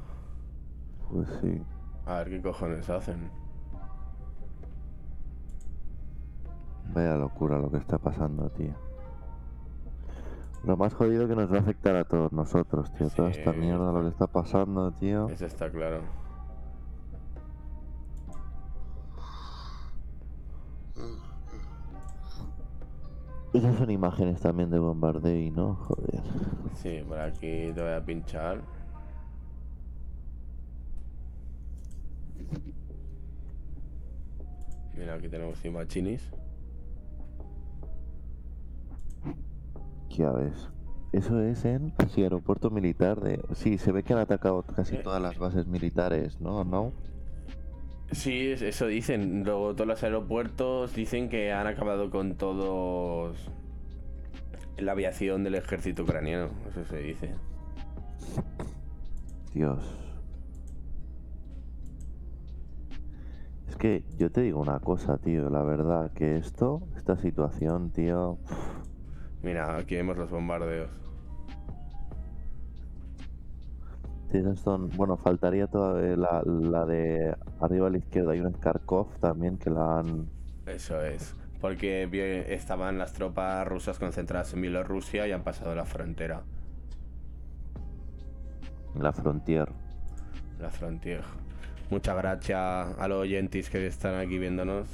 Pues 1.12 1.28
sí. 1.40 1.62
A 2.06 2.18
ver 2.18 2.30
qué 2.30 2.42
cojones 2.42 2.90
hacen. 2.90 3.30
Vaya 6.92 7.14
locura 7.16 7.58
lo 7.58 7.70
que 7.70 7.76
está 7.76 7.98
pasando, 7.98 8.50
tío. 8.50 8.89
Lo 10.64 10.76
más 10.76 10.92
jodido 10.94 11.26
que 11.26 11.34
nos 11.34 11.50
va 11.50 11.56
a 11.56 11.60
afectar 11.60 11.96
a 11.96 12.04
todos 12.04 12.32
nosotros, 12.32 12.92
tío. 12.94 13.08
Toda 13.10 13.30
esta 13.30 13.52
mierda, 13.52 13.92
lo 13.92 14.02
que 14.02 14.08
está 14.08 14.26
pasando, 14.26 14.92
tío. 14.92 15.28
Eso 15.28 15.46
está 15.46 15.70
claro. 15.70 16.02
Esas 23.52 23.76
son 23.76 23.90
imágenes 23.90 24.40
también 24.40 24.70
de 24.70 24.78
bombardeo, 24.78 25.50
¿no? 25.52 25.74
Joder. 25.74 26.22
Sí, 26.76 27.02
por 27.08 27.18
aquí 27.18 27.72
te 27.74 27.82
voy 27.82 27.92
a 27.92 28.04
pinchar. 28.04 28.60
Mira, 34.96 35.14
aquí 35.14 35.28
tenemos 35.28 35.64
imágenes. 35.64 36.22
Ya 40.10 40.30
ves. 40.32 40.68
Eso 41.12 41.40
es 41.40 41.64
en 41.64 41.92
sí, 42.08 42.22
aeropuerto 42.22 42.70
militar 42.70 43.20
de... 43.20 43.40
Sí, 43.54 43.78
se 43.78 43.90
ve 43.90 44.02
que 44.02 44.12
han 44.12 44.20
atacado 44.20 44.62
casi 44.62 44.96
todas 44.98 45.20
las 45.20 45.38
bases 45.38 45.66
militares, 45.66 46.40
¿no? 46.40 46.62
¿No? 46.64 46.92
Sí, 48.12 48.50
es- 48.50 48.62
eso 48.62 48.86
dicen. 48.86 49.42
Luego 49.44 49.74
todos 49.74 49.86
los 49.88 50.02
aeropuertos 50.02 50.94
dicen 50.94 51.28
que 51.28 51.52
han 51.52 51.66
acabado 51.66 52.10
con 52.10 52.34
todos 52.36 53.50
la 54.78 54.92
aviación 54.92 55.42
del 55.44 55.56
ejército 55.56 56.02
ucraniano. 56.04 56.50
Eso 56.68 56.84
se 56.84 56.98
dice. 56.98 57.34
Dios. 59.52 59.82
Es 63.68 63.76
que 63.76 64.04
yo 64.18 64.30
te 64.30 64.42
digo 64.42 64.60
una 64.60 64.78
cosa, 64.80 65.18
tío. 65.18 65.50
La 65.50 65.62
verdad, 65.62 66.12
que 66.12 66.36
esto, 66.36 66.82
esta 66.96 67.16
situación, 67.16 67.90
tío... 67.90 68.38
Mira, 69.42 69.76
aquí 69.76 69.96
vemos 69.96 70.16
los 70.16 70.30
bombardeos. 70.30 70.90
Esas 74.32 74.60
son, 74.60 74.90
bueno, 74.90 75.16
faltaría 75.16 75.66
toda 75.66 76.00
la, 76.16 76.42
la 76.44 76.86
de 76.86 77.34
arriba 77.60 77.88
a 77.88 77.90
la 77.90 77.98
izquierda. 77.98 78.32
Hay 78.32 78.40
una 78.40 78.52
Kharkov 78.52 79.18
también 79.18 79.58
que 79.58 79.70
la 79.70 79.98
han... 79.98 80.28
Eso 80.66 81.02
es. 81.02 81.34
Porque 81.60 82.08
estaban 82.48 82.96
las 82.96 83.12
tropas 83.12 83.66
rusas 83.66 83.98
concentradas 83.98 84.54
en 84.54 84.62
Bielorrusia 84.62 85.26
y 85.26 85.32
han 85.32 85.42
pasado 85.42 85.74
la 85.74 85.84
frontera. 85.84 86.42
La 88.98 89.12
Frontier. 89.12 89.68
La 90.58 90.70
frontera. 90.70 91.22
Muchas 91.90 92.16
gracias 92.16 92.58
a 92.98 93.08
los 93.08 93.20
oyentes 93.20 93.68
que 93.68 93.86
están 93.86 94.14
aquí 94.14 94.38
viéndonos. 94.38 94.86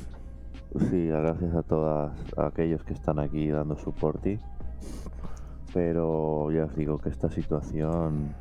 Sí, 0.91 1.07
gracias 1.07 1.55
a 1.55 1.63
todas 1.63 2.13
a 2.37 2.47
aquellos 2.47 2.83
que 2.85 2.93
están 2.93 3.19
aquí 3.19 3.49
dando 3.49 3.77
soporte. 3.77 4.39
Pero 5.73 6.51
ya 6.53 6.65
os 6.65 6.77
digo 6.77 6.99
que 6.99 7.09
esta 7.09 7.31
situación 7.31 8.35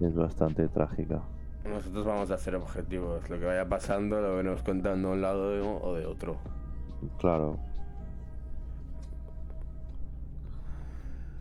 es 0.00 0.14
bastante 0.14 0.68
trágica. 0.68 1.22
Nosotros 1.64 2.04
vamos 2.06 2.30
a 2.30 2.38
ser 2.38 2.54
objetivos. 2.56 3.28
Lo 3.28 3.38
que 3.38 3.44
vaya 3.44 3.68
pasando 3.68 4.20
lo 4.20 4.36
venimos 4.36 4.62
contando 4.62 5.08
de 5.08 5.14
un 5.14 5.20
lado 5.22 5.82
o 5.82 5.94
de 5.94 6.06
otro. 6.06 6.36
Claro. 7.18 7.58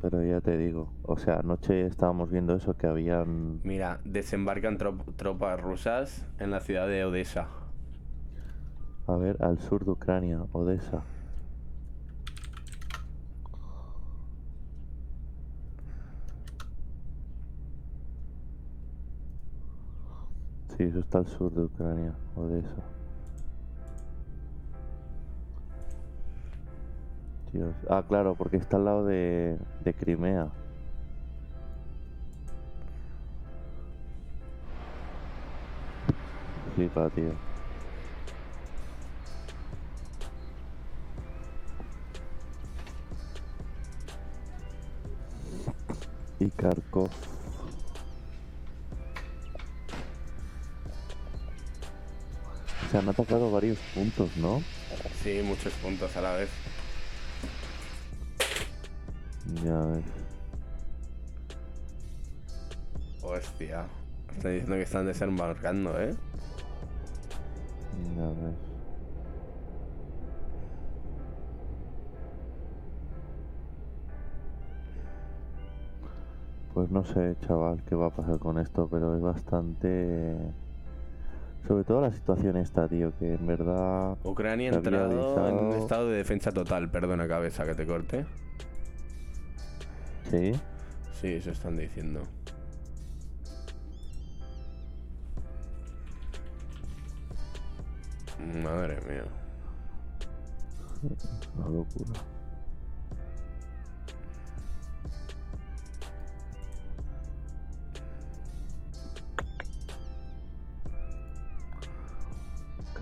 Pero 0.02 0.24
ya 0.24 0.40
te 0.40 0.58
digo, 0.58 0.94
o 1.04 1.18
sea, 1.18 1.40
anoche 1.40 1.86
estábamos 1.86 2.30
viendo 2.32 2.56
eso 2.56 2.74
que 2.78 2.88
habían... 2.88 3.60
Mira, 3.64 4.00
desembarcan 4.06 4.78
trop- 4.78 5.14
tropas 5.18 5.60
rusas 5.60 6.26
en 6.40 6.52
la 6.52 6.62
ciudad 6.62 6.88
de 6.88 7.04
Odessa. 7.04 7.48
A 9.10 9.18
ver, 9.18 9.44
al 9.44 9.58
sur 9.58 9.84
de 9.84 9.90
Ucrania, 9.90 10.46
Odessa. 10.52 11.02
Sí, 20.78 20.84
eso 20.84 21.00
está 21.00 21.18
al 21.18 21.26
sur 21.26 21.52
de 21.52 21.64
Ucrania, 21.64 22.14
Odessa. 22.36 22.84
Dios. 27.52 27.74
Ah, 27.90 28.04
claro, 28.08 28.36
porque 28.36 28.58
está 28.58 28.78
al 28.78 28.86
lado 28.86 29.06
de, 29.08 29.58
de 29.84 29.94
Crimea. 29.96 30.50
Flipa, 36.76 37.10
tío. 37.10 37.49
Kharkov. 46.60 47.10
Se 52.92 52.98
han 52.98 53.08
atacado 53.08 53.52
varios 53.52 53.78
puntos, 53.94 54.36
¿no? 54.38 54.62
Sí, 55.24 55.42
muchos 55.44 55.72
puntos 55.74 56.16
a 56.18 56.22
la 56.22 56.34
vez. 56.34 56.50
Ya 59.64 59.80
ves. 59.86 60.04
Hostia, 63.22 63.86
están 64.36 64.52
diciendo 64.52 64.76
que 64.76 64.82
están 64.82 65.06
desembarcando, 65.06 66.02
¿eh? 66.02 66.16
Pues 76.90 77.08
no 77.08 77.14
sé, 77.14 77.36
chaval, 77.46 77.84
qué 77.84 77.94
va 77.94 78.08
a 78.08 78.10
pasar 78.10 78.40
con 78.40 78.58
esto, 78.58 78.88
pero 78.90 79.16
es 79.16 79.22
bastante... 79.22 80.36
Sobre 81.68 81.84
todo 81.84 82.02
la 82.02 82.12
situación 82.12 82.58
esta, 82.58 82.88
tío, 82.88 83.14
que 83.20 83.36
en 83.36 83.46
verdad... 83.46 84.18
Ucrania 84.24 84.72
ha 84.72 84.76
entrado 84.76 85.50
en 85.50 85.80
estado 85.80 86.10
de 86.10 86.18
defensa 86.18 86.52
total. 86.52 86.90
Perdona, 86.90 87.28
cabeza, 87.28 87.64
que 87.66 87.76
te 87.76 87.86
corte. 87.86 88.26
Sí, 90.32 90.54
Sí, 91.22 91.28
eso 91.28 91.52
están 91.52 91.78
diciendo. 91.78 92.22
Madre 98.64 98.98
mía. 99.02 99.26
una 101.56 101.70
locura. 101.70 102.39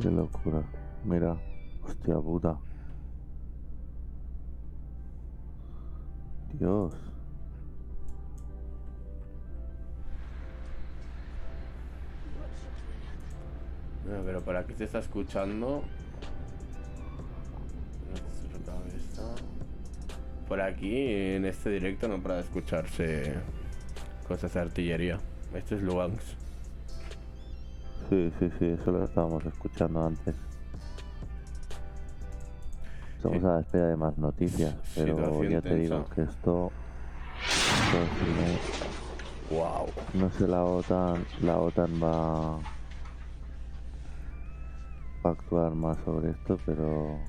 Qué 0.07 0.13
locura. 0.13 0.63
Mira, 1.03 1.35
hostia 1.83 2.15
puta. 2.15 2.57
Dios. 6.53 6.93
Pero 14.05 14.41
por 14.45 14.55
aquí 14.55 14.75
se 14.75 14.85
está 14.85 14.99
escuchando. 14.99 15.83
Por 20.47 20.61
aquí, 20.61 20.95
en 21.35 21.43
este 21.43 21.69
directo, 21.69 22.07
no 22.07 22.23
para 22.23 22.35
de 22.35 22.41
escucharse 22.43 23.33
cosas 24.25 24.53
de 24.53 24.59
artillería. 24.61 25.19
Esto 25.53 25.75
es 25.75 25.81
Lugansk. 25.81 26.46
Sí, 28.09 28.31
sí, 28.39 28.49
sí, 28.57 28.65
eso 28.65 28.91
lo 28.91 29.03
estábamos 29.03 29.45
escuchando 29.45 30.05
antes. 30.05 30.35
Estamos 33.17 33.39
Sí. 33.41 33.45
a 33.45 33.49
la 33.49 33.59
espera 33.59 33.87
de 33.87 33.97
más 33.97 34.17
noticias, 34.17 34.73
pero 34.95 35.15
Situación 35.15 35.49
ya 35.51 35.61
te 35.61 35.75
digo 35.75 36.05
que 36.09 36.21
esto... 36.21 36.71
Wow. 39.49 39.87
No 40.13 40.29
sé, 40.31 40.47
la 40.47 40.63
OTAN, 40.63 41.25
la 41.41 41.57
OTAN 41.59 42.01
va, 42.01 42.57
va 45.25 45.29
a 45.29 45.29
actuar 45.29 45.71
más 45.73 45.97
sobre 46.05 46.31
esto, 46.31 46.57
pero 46.65 47.19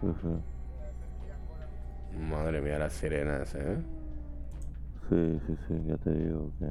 sí, 0.00 0.06
sí, 0.22 0.28
Madre 2.16 2.60
mía, 2.60 2.78
las 2.78 2.92
sirenas, 2.92 3.54
¿eh? 3.54 3.78
sí, 5.08 5.40
sí, 5.46 5.56
sí, 5.66 5.82
ya 5.86 5.96
te 5.96 6.10
digo 6.10 6.50
que 6.58 6.66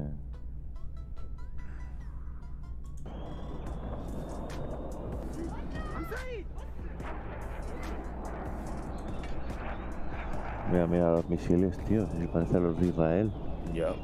mira, 10.70 10.86
mira 10.86 11.12
los 11.12 11.28
misiles, 11.28 11.76
tío, 11.84 12.06
si 12.06 12.26
parecen 12.26 12.62
los 12.62 12.78
de 12.78 12.86
Israel. 12.88 13.32
Yo. 13.72 13.94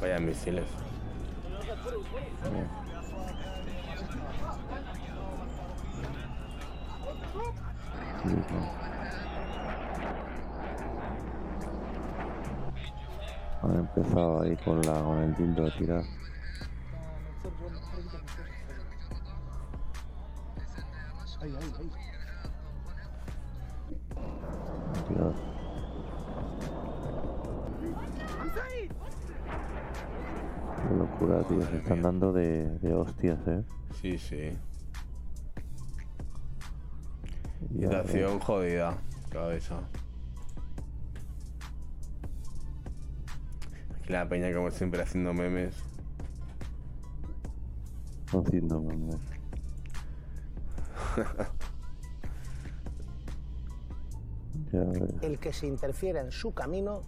Vaya 0.00 0.18
misiles. 0.18 0.64
Han 13.62 13.78
empezado 13.78 14.42
ahí 14.42 14.56
con 14.64 14.80
la 14.82 15.02
con 15.02 15.18
el 15.18 15.34
dildo 15.34 15.66
a 15.66 15.70
tirar. 15.76 16.04
Dios. 25.08 25.34
Qué 30.88 30.94
locura, 30.94 31.42
tío. 31.44 31.62
Se 31.62 31.76
están 31.76 32.02
dando 32.02 32.32
de, 32.32 32.78
de 32.78 32.94
hostias, 32.94 33.38
eh. 33.46 33.62
Sí, 34.00 34.18
sí. 34.18 34.56
Ves. 37.70 37.90
Situación 37.90 38.38
jodida. 38.40 38.96
Cabeza. 39.30 39.80
la 44.07 44.27
peña, 44.27 44.53
como 44.53 44.71
siempre, 44.71 45.01
haciendo 45.01 45.33
memes. 45.33 45.75
Haciendo 48.33 48.81
memes. 48.81 49.17
Ya 54.71 54.83
ves. 54.83 55.01
el 55.21 55.37
que 55.39 55.51
se 55.53 55.67
interfiera 55.67 56.21
en 56.21 56.31
su 56.31 56.53
camino 56.53 57.03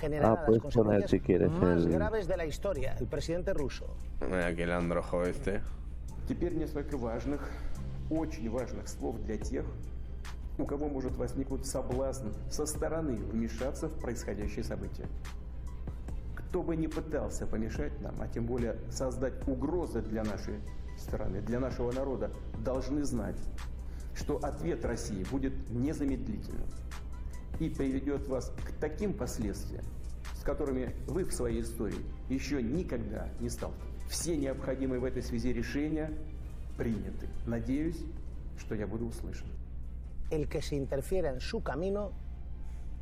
generará 0.00 0.32
Ah, 0.32 0.34
las 0.36 0.44
puedes 0.46 0.62
poner 0.62 0.72
consecuencias 1.02 1.10
si 1.10 1.20
quieres 1.20 1.50
más 1.50 1.84
el- 1.84 1.90
graves 1.90 2.28
de 2.28 2.36
la 2.36 2.44
historia. 2.46 2.94
El 3.00 3.06
presidente 3.06 3.54
ruso 3.54 3.86
Mira 4.20 4.46
aquí 4.48 4.62
el 4.62 4.72
androjo 4.72 5.22
este. 5.24 5.62
Теперь 6.26 6.54
несколько 6.54 6.96
важных, 6.98 7.40
очень 8.10 8.50
важных 8.50 8.86
слов 8.88 9.18
для 9.22 9.38
тех, 9.38 9.64
у 10.58 10.64
кого 10.66 10.88
может 10.88 11.16
возникнуть 11.16 11.64
соблазн 11.64 12.28
со 12.50 12.66
стороны 12.66 13.14
вмешаться 13.14 13.88
в 13.88 13.98
происходящее 13.98 14.62
событие. 14.64 15.06
Кто 16.53 16.61
бы 16.61 16.75
ни 16.75 16.85
пытался 16.85 17.47
помешать 17.47 17.99
нам, 17.99 18.13
а 18.21 18.27
тем 18.27 18.45
более 18.45 18.77
создать 18.91 19.33
угрозы 19.47 20.03
для 20.03 20.23
нашей 20.23 20.59
страны, 20.99 21.41
для 21.41 21.59
нашего 21.59 21.91
народа, 21.91 22.29
должны 22.63 23.03
знать, 23.05 23.37
что 24.13 24.37
ответ 24.37 24.85
России 24.85 25.23
будет 25.31 25.53
незамедлительным 25.71 26.67
и 27.59 27.71
приведет 27.71 28.27
вас 28.27 28.53
к 28.67 28.71
таким 28.79 29.13
последствиям, 29.15 29.83
с 30.35 30.43
которыми 30.43 30.95
вы 31.07 31.25
в 31.25 31.33
своей 31.33 31.63
истории 31.63 32.05
еще 32.29 32.61
никогда 32.61 33.29
не 33.39 33.49
сталкивались. 33.49 33.89
Все 34.07 34.37
необходимые 34.37 34.99
в 34.99 35.05
этой 35.05 35.23
связи 35.23 35.51
решения 35.51 36.11
приняты. 36.77 37.29
Надеюсь, 37.47 38.05
что 38.59 38.75
я 38.75 38.85
буду 38.85 39.07
услышан. 39.07 39.47
el 40.29 40.47
que 40.47 40.61
se 40.61 40.75
interfiera 40.75 41.31
en 41.31 41.39
su 41.39 41.63
camino 41.63 42.11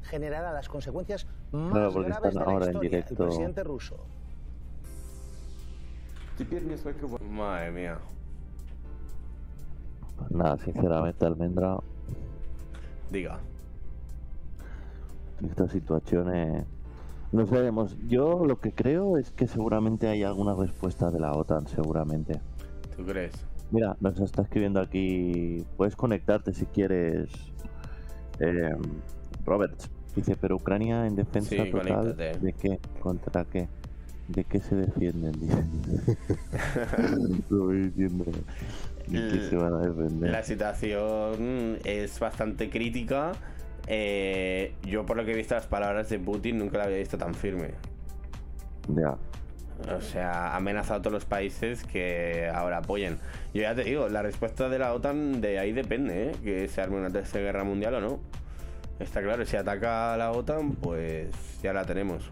generará 0.09 0.53
las 0.53 0.69
consecuencias 0.69 1.27
Claro, 1.51 1.91
porque 1.91 2.11
están 2.11 2.37
ahora 2.37 2.67
en 2.67 2.79
directo. 2.79 3.29
Madre 7.29 7.71
mía. 7.71 7.99
Pues 10.17 10.31
nada, 10.31 10.57
sinceramente, 10.57 11.25
Almendra. 11.25 11.77
Diga. 13.09 13.39
Esta 15.43 15.67
situación 15.67 16.25
situaciones. 16.25 16.65
No 17.31 17.45
sabemos. 17.47 17.97
Yo 18.07 18.45
lo 18.45 18.59
que 18.59 18.73
creo 18.73 19.17
es 19.17 19.31
que 19.31 19.47
seguramente 19.47 20.07
hay 20.07 20.23
alguna 20.23 20.53
respuesta 20.55 21.11
de 21.11 21.19
la 21.19 21.33
OTAN, 21.33 21.67
seguramente. 21.67 22.41
¿Tú 22.95 23.05
crees? 23.05 23.33
Mira, 23.71 23.95
nos 23.99 24.19
está 24.19 24.41
escribiendo 24.41 24.79
aquí. 24.79 25.65
Puedes 25.77 25.95
conectarte 25.95 26.53
si 26.53 26.65
quieres. 26.65 27.29
Eh, 28.39 28.75
Robert 29.45 29.81
dice, 30.15 30.35
pero 30.39 30.55
Ucrania 30.57 31.05
en 31.07 31.15
defensa 31.15 31.49
Sí, 31.49 31.57
total. 31.71 31.87
conéctate. 31.95 32.39
¿De 32.39 32.53
qué? 32.53 32.79
¿Contra 32.99 33.45
qué? 33.45 33.67
¿De 34.27 34.43
qué 34.45 34.59
se 34.59 34.75
defienden? 34.75 35.33
Dice. 35.33 36.17
Lo 37.49 37.65
voy 37.65 37.77
diciendo. 37.89 38.25
¿De 39.07 39.29
qué 39.31 39.49
se 39.49 39.55
van 39.55 39.73
a 39.73 39.79
defender? 39.79 40.29
La 40.31 40.43
situación 40.43 41.79
es 41.83 42.19
bastante 42.19 42.69
crítica. 42.69 43.33
Eh, 43.87 44.73
yo, 44.83 45.05
por 45.05 45.17
lo 45.17 45.25
que 45.25 45.31
he 45.31 45.35
visto 45.35 45.55
las 45.55 45.65
palabras 45.67 46.09
de 46.09 46.19
Putin, 46.19 46.59
nunca 46.59 46.77
la 46.77 46.85
había 46.85 46.97
visto 46.97 47.17
tan 47.17 47.33
firme. 47.33 47.71
Ya. 48.95 49.17
O 49.95 49.99
sea, 49.99 50.49
ha 50.51 50.55
amenazado 50.57 50.99
a 50.99 51.01
todos 51.01 51.13
los 51.13 51.25
países 51.25 51.83
que 51.83 52.47
ahora 52.53 52.77
apoyen. 52.77 53.17
Yo 53.53 53.63
ya 53.63 53.73
te 53.73 53.83
digo, 53.83 54.07
la 54.09 54.21
respuesta 54.21 54.69
de 54.69 54.77
la 54.77 54.93
OTAN 54.93 55.41
de 55.41 55.57
ahí 55.57 55.71
depende, 55.71 56.29
¿eh? 56.29 56.31
Que 56.43 56.67
se 56.67 56.81
arme 56.81 56.97
una 56.97 57.09
tercera 57.09 57.43
guerra 57.43 57.63
mundial 57.63 57.95
o 57.95 58.01
no. 58.01 58.19
Está 59.01 59.21
claro, 59.21 59.43
si 59.45 59.57
ataca 59.57 60.13
a 60.13 60.17
la 60.17 60.31
OTAN, 60.31 60.73
pues 60.73 61.29
ya 61.63 61.73
la 61.73 61.83
tenemos. 61.83 62.29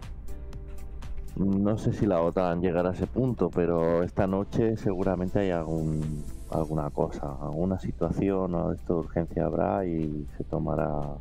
No 1.36 1.76
sé 1.78 1.92
si 1.92 2.06
la 2.06 2.20
OTAN 2.22 2.60
llegará 2.60 2.90
a 2.90 2.92
ese 2.92 3.06
punto, 3.06 3.50
pero 3.50 4.04
esta 4.04 4.26
noche 4.26 4.76
seguramente 4.76 5.40
hay 5.40 5.50
algún, 5.50 6.24
alguna 6.50 6.90
cosa, 6.90 7.36
alguna 7.40 7.78
situación 7.78 8.54
o 8.54 8.72
esto 8.72 8.94
de 8.94 9.00
urgencia 9.00 9.46
habrá 9.46 9.84
y 9.84 10.26
se 10.36 10.44
tomará 10.44 11.16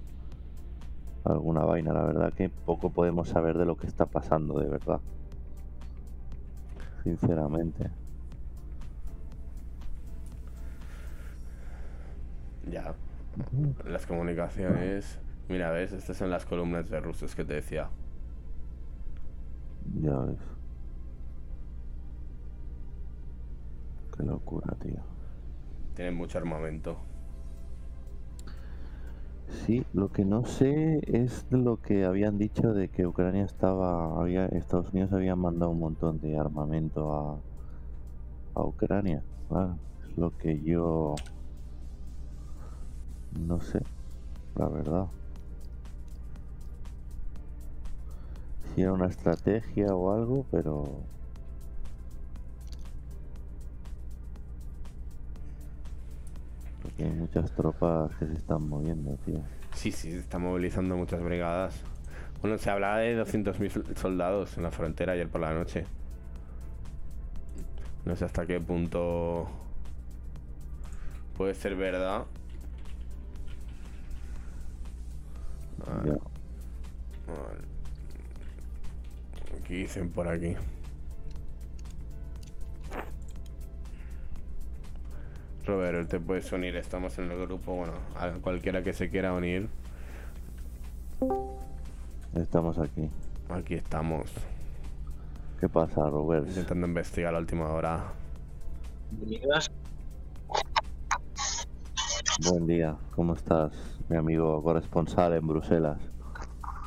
alguna 1.24 1.66
vaina. 1.66 1.94
La 1.94 2.04
verdad 2.04 2.34
que 2.34 2.50
poco 2.50 2.92
podemos 2.92 3.30
saber 3.30 3.58
de 3.58 3.66
lo 3.66 3.76
que 3.76 3.88
está 3.88 4.06
pasando, 4.06 4.60
de 4.60 4.70
verdad. 4.70 5.00
Sinceramente. 7.04 7.90
Ya. 12.70 12.94
Las 13.86 14.06
comunicaciones. 14.06 15.18
Mira, 15.50 15.72
ves, 15.72 15.92
estas 15.94 16.16
son 16.16 16.30
las 16.30 16.46
columnas 16.46 16.90
de 16.92 17.00
rusos 17.00 17.36
que 17.36 17.44
te 17.44 17.56
decía. 17.56 17.90
Ya 20.00 20.16
ves. 20.16 20.38
Qué 24.16 24.24
locura, 24.24 24.76
tío. 24.80 25.02
Tienen 25.96 26.14
mucho 26.14 26.38
armamento. 26.38 26.98
Sí, 29.66 29.84
lo 29.94 30.10
que 30.10 30.24
no 30.24 30.46
sé 30.46 31.00
es 31.08 31.48
lo 31.50 31.78
que 31.78 32.06
habían 32.06 32.38
dicho 32.38 32.74
de 32.74 32.90
que 32.90 33.08
Ucrania 33.08 33.44
estaba, 33.44 34.22
había, 34.22 34.46
Estados 34.46 34.94
Unidos 34.94 35.12
había 35.14 35.36
mandado 35.36 35.72
un 35.72 35.80
montón 35.80 36.20
de 36.20 36.38
armamento 36.38 37.12
a, 37.12 37.40
a 38.54 38.64
Ucrania. 38.64 39.24
Claro, 39.48 39.80
es 40.04 40.16
lo 40.16 40.30
que 40.38 40.62
yo 40.62 41.16
no 43.40 43.60
sé, 43.62 43.80
la 44.56 44.68
verdad. 44.68 45.08
Si 48.76 48.82
era 48.82 48.94
una 48.94 49.08
estrategia 49.08 49.88
o 49.88 50.14
algo, 50.14 50.46
pero 50.52 51.04
porque 56.82 57.04
hay 57.04 57.12
muchas 57.12 57.52
tropas 57.52 58.12
que 58.18 58.26
se 58.28 58.34
están 58.34 58.68
moviendo, 58.68 59.16
tío. 59.26 59.42
Sí, 59.74 59.92
sí, 59.92 60.12
se 60.12 60.20
están 60.20 60.42
movilizando 60.42 60.96
muchas 60.96 61.22
brigadas. 61.22 61.76
Bueno, 62.42 62.58
se 62.58 62.70
hablaba 62.70 62.98
de 62.98 63.16
200.000 63.16 63.96
soldados 63.98 64.58
en 64.58 64.64
la 64.64 64.72
frontera 64.72 65.14
ayer 65.14 65.28
por 65.28 65.42
la 65.42 65.54
noche. 65.54 65.86
No 68.06 68.16
sé 68.16 68.26
hasta 68.26 68.46
qué 68.46 68.60
punto 68.60 69.48
puede 71.38 71.54
ser 71.54 71.76
verdad. 71.76 72.26
Vale. 75.78 76.12
Vale. 77.28 77.79
¿Qué 79.70 79.76
dicen 79.76 80.10
por 80.10 80.28
aquí? 80.28 80.56
Robert, 85.64 86.10
te 86.10 86.20
puedes 86.20 86.52
unir, 86.52 86.76
estamos 86.76 87.20
en 87.20 87.30
el 87.30 87.38
grupo, 87.46 87.76
bueno, 87.76 87.94
a 88.16 88.32
cualquiera 88.42 88.82
que 88.82 88.94
se 88.94 89.12
quiera 89.12 89.32
unir, 89.32 89.70
Estamos 92.34 92.80
aquí. 92.80 93.08
aquí 93.50 93.76
estamos, 93.76 94.32
¿Qué 95.60 95.70
pasa, 95.70 96.10
Robert? 96.10 96.48
intentando 96.48 96.88
investigar 96.88 97.32
la 97.32 97.38
última 97.40 97.70
hora. 97.72 98.06
Buen 102.50 102.66
día, 102.66 102.98
¿cómo 103.16 103.36
estás, 103.36 103.72
mi 104.10 104.18
amigo 104.18 104.64
corresponsal 104.64 105.34
en 105.34 105.48
Bruselas? 105.48 106.00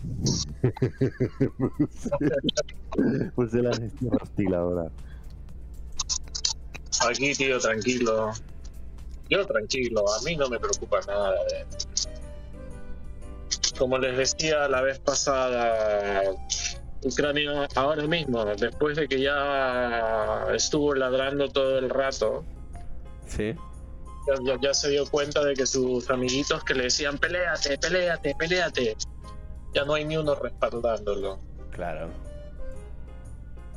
Bruselas 3.37 3.79
es 3.81 3.93
tierra 3.99 4.19
hostil 4.23 4.55
ahora. 4.55 4.91
Aquí, 7.09 7.33
tío, 7.35 7.59
tranquilo. 7.59 8.33
Yo 9.29 9.47
tranquilo, 9.47 10.05
a 10.13 10.23
mí 10.23 10.37
no 10.37 10.49
me 10.49 10.59
preocupa 10.59 11.01
nada. 11.07 11.33
de- 11.45 11.67
Como 13.79 13.99
les 13.99 14.17
decía 14.17 14.69
la 14.69 14.83
vez 14.83 14.99
pasada, 15.01 16.23
Ucrania 17.05 17.67
ahora 17.75 18.07
mismo, 18.07 18.45
después 18.45 18.97
de 18.97 19.09
que 19.09 19.21
ya 19.21 20.47
estuvo 20.55 20.95
ladrando 20.95 21.49
todo 21.49 21.79
el 21.79 21.91
rato, 21.91 22.45
¿Sí? 23.27 23.55
ya, 24.29 24.35
ya- 24.45 24.59
ya 24.63 24.75
se 24.75 24.91
dio 24.91 25.07
cuenta 25.07 25.43
de 25.43 25.55
que 25.55 25.67
sus 25.67 26.09
amiguitos 26.11 26.63
que 26.65 26.75
le 26.75 26.85
decían 26.85 27.19
peléate, 27.19 27.77
peléate, 27.79 28.35
peléate, 28.39 28.97
ya 29.73 29.85
no 29.85 29.95
hay 29.95 30.05
ni 30.05 30.17
uno 30.17 30.35
respaldándolo. 30.35 31.39
Claro. 31.71 32.09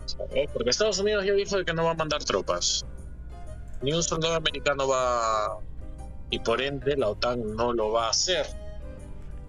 ¿sabes? 0.05 0.49
Porque 0.53 0.69
Estados 0.69 0.99
Unidos 0.99 1.25
ya 1.25 1.33
dijo 1.33 1.63
que 1.63 1.73
no 1.73 1.83
va 1.83 1.91
a 1.91 1.95
mandar 1.95 2.23
tropas. 2.23 2.85
Ni 3.81 3.93
un 3.93 4.03
soldado 4.03 4.35
americano 4.35 4.87
va. 4.87 5.57
Y 6.29 6.39
por 6.39 6.61
ende, 6.61 6.95
la 6.97 7.09
OTAN 7.09 7.55
no 7.55 7.73
lo 7.73 7.91
va 7.91 8.07
a 8.07 8.09
hacer. 8.09 8.45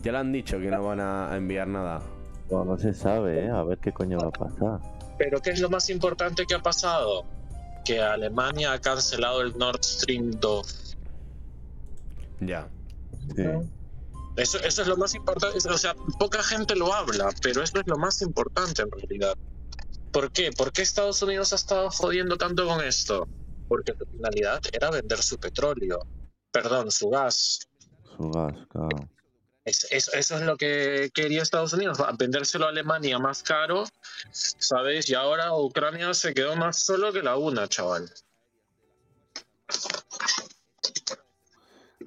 Ya 0.03 0.13
le 0.13 0.19
han 0.19 0.33
dicho 0.33 0.59
que 0.59 0.71
no 0.71 0.85
van 0.85 1.01
a 1.01 1.37
enviar 1.37 1.69
nada. 1.69 2.03
No, 2.51 2.65
no 2.65 2.79
se 2.79 2.93
sabe, 2.95 3.47
¿eh? 3.47 3.51
A 3.51 3.63
ver 3.63 3.79
qué 3.79 3.93
coño 3.93 4.19
va 4.19 4.29
a 4.29 4.31
pasar. 4.31 4.81
Pero 5.19 5.41
¿qué 5.41 5.51
es 5.51 5.61
lo 5.61 5.71
más 5.71 5.89
importante 5.91 6.45
que 6.47 6.55
ha 6.55 6.63
pasado? 6.63 7.25
Que 7.85 8.01
Alemania 8.01 8.73
ha 8.73 8.81
cancelado 8.81 9.41
el 9.41 9.57
Nord 9.57 9.83
Stream 9.83 10.33
2. 10.33 10.97
Ya. 12.41 12.69
Sí. 13.35 13.43
Eso, 14.37 14.59
eso 14.59 14.83
es 14.83 14.89
lo 14.89 14.97
más 14.97 15.15
importante. 15.15 15.59
O 15.69 15.79
sea, 15.79 15.95
poca 16.19 16.43
gente 16.43 16.77
lo 16.77 16.93
habla, 16.93 17.31
pero 17.43 17.63
eso 17.63 17.79
es 17.79 17.87
lo 17.87 17.97
más 17.97 18.21
importante 18.23 18.83
en 18.83 18.91
realidad. 18.91 19.35
¿Por 20.13 20.31
qué? 20.31 20.51
¿Por 20.53 20.73
qué 20.73 20.83
Estados 20.83 21.21
Unidos 21.23 21.53
ha 21.53 21.57
estado 21.57 21.91
jodiendo 21.91 22.37
tanto 22.37 22.67
con 22.67 22.83
esto? 22.85 23.29
Porque 23.69 23.95
su 23.99 24.05
finalidad 24.07 24.61
era 24.73 24.91
vender 24.91 25.23
su 25.23 25.37
petróleo. 25.39 25.99
Perdón, 26.51 26.91
su 26.91 27.09
gas. 27.11 27.61
Su 28.17 28.31
gas, 28.31 28.55
claro. 28.71 29.11
Es- 29.65 29.87
es- 29.91 30.09
eso 30.15 30.37
es 30.37 30.43
lo 30.43 30.57
que 30.57 31.11
quería 31.13 31.43
Estados 31.43 31.73
Unidos, 31.73 31.99
vendérselo 32.19 32.67
a 32.67 32.69
Alemania 32.69 33.19
más 33.19 33.43
caro, 33.43 33.85
¿sabes? 34.31 35.09
Y 35.11 35.15
ahora 35.15 35.53
Ucrania 35.57 36.15
se 36.15 36.33
quedó 36.33 36.55
más 36.55 36.79
solo 36.79 37.13
que 37.13 37.23
la 37.23 37.37
una, 37.37 37.67
chaval. 37.67 38.09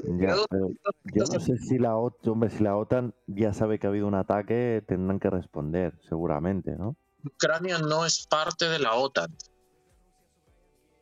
Ya, 0.04 0.36
pero 0.50 0.70
yo 1.14 1.24
no 1.26 1.40
sé 1.40 1.58
si 1.58 1.78
la 1.78 1.98
OTAN, 1.98 2.32
hombre, 2.32 2.50
si 2.50 2.64
la 2.64 2.78
OTAN 2.78 3.14
ya 3.28 3.54
sabe 3.54 3.80
que 3.80 3.88
ha 3.88 3.90
habido 3.90 4.08
un 4.08 4.16
ataque, 4.16 4.82
tendrán 4.88 5.20
que 5.20 5.30
responder, 5.30 5.94
seguramente, 6.08 6.72
¿no? 6.72 6.96
Ucrania 7.26 7.80
no 7.80 8.06
es 8.06 8.26
parte 8.26 8.70
de 8.70 8.80
la 8.80 8.96
OTAN. 8.96 9.36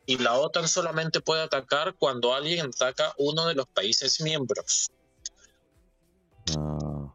Y 0.06 0.18
la 0.18 0.34
OTAN 0.34 0.66
solamente 0.66 1.20
puede 1.20 1.42
atacar 1.42 1.94
cuando 1.94 2.34
alguien 2.34 2.66
ataca 2.66 3.12
uno 3.18 3.46
de 3.46 3.54
los 3.54 3.66
países 3.66 4.20
miembros. 4.20 4.90
Ah, 6.56 7.12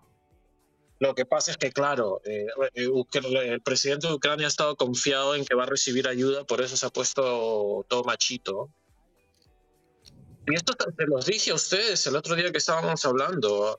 Lo 1.00 1.16
que 1.16 1.26
pasa 1.26 1.52
es 1.52 1.58
que, 1.58 1.72
claro, 1.72 2.22
eh, 2.24 2.46
eh, 2.76 2.90
el 3.16 3.62
presidente 3.62 4.08
de 4.08 4.14
Ucrania 4.14 4.46
ha 4.46 4.50
estado 4.50 4.78
confiado 4.78 5.36
en 5.36 5.44
que 5.44 5.56
va 5.56 5.64
a 5.64 5.68
recibir 5.68 6.08
ayuda, 6.08 6.46
por 6.46 6.62
eso 6.62 6.78
se 6.78 6.86
ha 6.86 6.90
puesto 6.90 7.84
todo 7.90 8.04
machito. 8.04 8.70
Y 10.46 10.56
esto 10.56 10.74
te 10.74 11.06
los 11.08 11.26
dije 11.26 11.52
a 11.52 11.56
ustedes 11.56 12.06
el 12.06 12.16
otro 12.16 12.36
día 12.36 12.52
que 12.52 12.58
estábamos 12.58 13.06
hablando. 13.06 13.78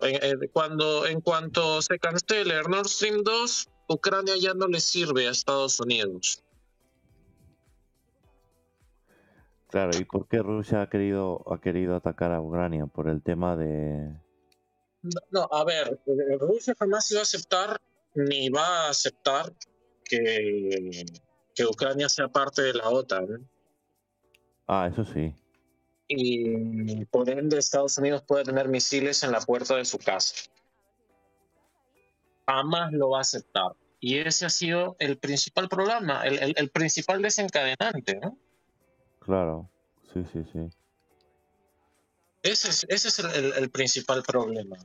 Cuando, 0.53 1.07
en 1.07 1.20
cuanto 1.20 1.83
se 1.83 1.98
cancele 1.98 2.59
el 2.59 2.70
Nord 2.70 2.88
Stream 2.88 3.22
2, 3.22 3.68
Ucrania 3.88 4.35
ya 4.40 4.55
no 4.55 4.66
le 4.66 4.81
sirve 4.81 5.29
a 5.29 5.31
Estados 5.31 5.79
Unidos. 5.81 6.42
claro, 9.74 9.90
¿y 9.98 10.05
por 10.05 10.29
qué 10.29 10.38
Rusia 10.38 10.83
ha 10.83 10.88
querido, 10.88 11.42
ha 11.53 11.61
querido 11.61 11.96
atacar 11.96 12.31
a 12.31 12.40
Ucrania? 12.40 12.87
Por 12.87 13.09
el 13.09 13.22
tema 13.22 13.57
de... 13.57 14.09
No, 15.03 15.20
no, 15.33 15.48
a 15.50 15.64
ver, 15.64 16.00
Rusia 16.38 16.77
jamás 16.79 17.11
iba 17.11 17.18
a 17.18 17.24
aceptar 17.24 17.81
ni 18.14 18.48
va 18.50 18.87
a 18.87 18.90
aceptar 18.90 19.53
que, 20.05 21.05
que 21.57 21.66
Ucrania 21.66 22.09
sea 22.09 22.29
parte 22.29 22.62
de 22.62 22.74
la 22.74 22.88
OTAN. 22.88 23.50
Ah, 24.68 24.88
eso 24.90 25.05
sí. 25.05 25.35
Y 26.09 27.05
por 27.07 27.29
ende 27.31 27.59
Estados 27.59 27.97
Unidos 27.99 28.23
puede 28.27 28.45
tener 28.45 28.69
misiles 28.69 29.23
en 29.23 29.33
la 29.33 29.40
puerta 29.40 29.77
de 29.77 29.85
su 29.85 29.99
casa. 29.99 30.51
Jamás 32.47 32.93
lo 32.93 33.11
va 33.11 33.19
a 33.19 33.21
aceptar. 33.23 33.73
Y 34.01 34.19
ese 34.19 34.45
ha 34.45 34.51
sido 34.51 34.97
el 34.99 35.17
principal 35.17 35.69
problema, 35.69 36.25
el, 36.25 36.38
el- 36.38 36.55
el 36.57 36.71
principal 36.71 37.23
desencadenante. 37.23 38.17
¿no? 38.21 38.37
Claro, 39.21 39.71
sí, 40.12 40.23
sí, 40.31 40.43
sí. 40.53 40.59
Ese 42.43 42.69
es, 42.69 42.87
ese 42.90 43.09
es 43.09 43.19
el, 43.57 43.71
principal 43.71 44.23
problema. 44.23 44.77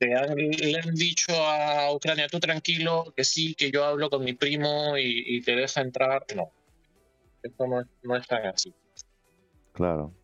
Le 0.00 0.14
han, 0.14 0.34
le 0.34 0.80
han 0.80 0.94
dicho 0.94 1.32
a 1.34 1.92
Ucrania, 1.92 2.28
tú 2.28 2.40
tranquilo, 2.40 3.12
que 3.14 3.24
sí, 3.24 3.54
que 3.54 3.70
yo 3.70 3.84
hablo 3.84 4.08
con 4.08 4.24
mi 4.24 4.32
primo 4.32 4.96
y, 4.96 5.24
y 5.26 5.42
te 5.42 5.54
deja 5.54 5.82
entrar. 5.82 6.24
No, 6.34 6.50
esto 7.42 7.66
no, 7.66 7.82
no 8.02 8.16
es 8.16 8.26
tan 8.26 8.46
así. 8.46 8.72
Claro. 9.72 10.14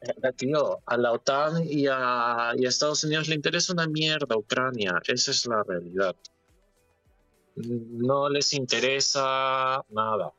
Eh, 0.00 0.32
Tío, 0.36 0.80
a 0.84 0.96
la 0.96 1.12
OTAN 1.12 1.62
y 1.64 1.86
a, 1.88 2.52
y 2.56 2.66
a 2.66 2.68
Estados 2.68 3.02
Unidos 3.04 3.28
le 3.28 3.34
interesa 3.34 3.72
una 3.72 3.86
mierda 3.86 4.36
Ucrania. 4.36 5.00
Esa 5.06 5.30
es 5.30 5.46
la 5.46 5.62
realidad. 5.62 6.14
No 7.56 8.28
les 8.28 8.52
interesa 8.52 9.82
nada. 9.88 10.32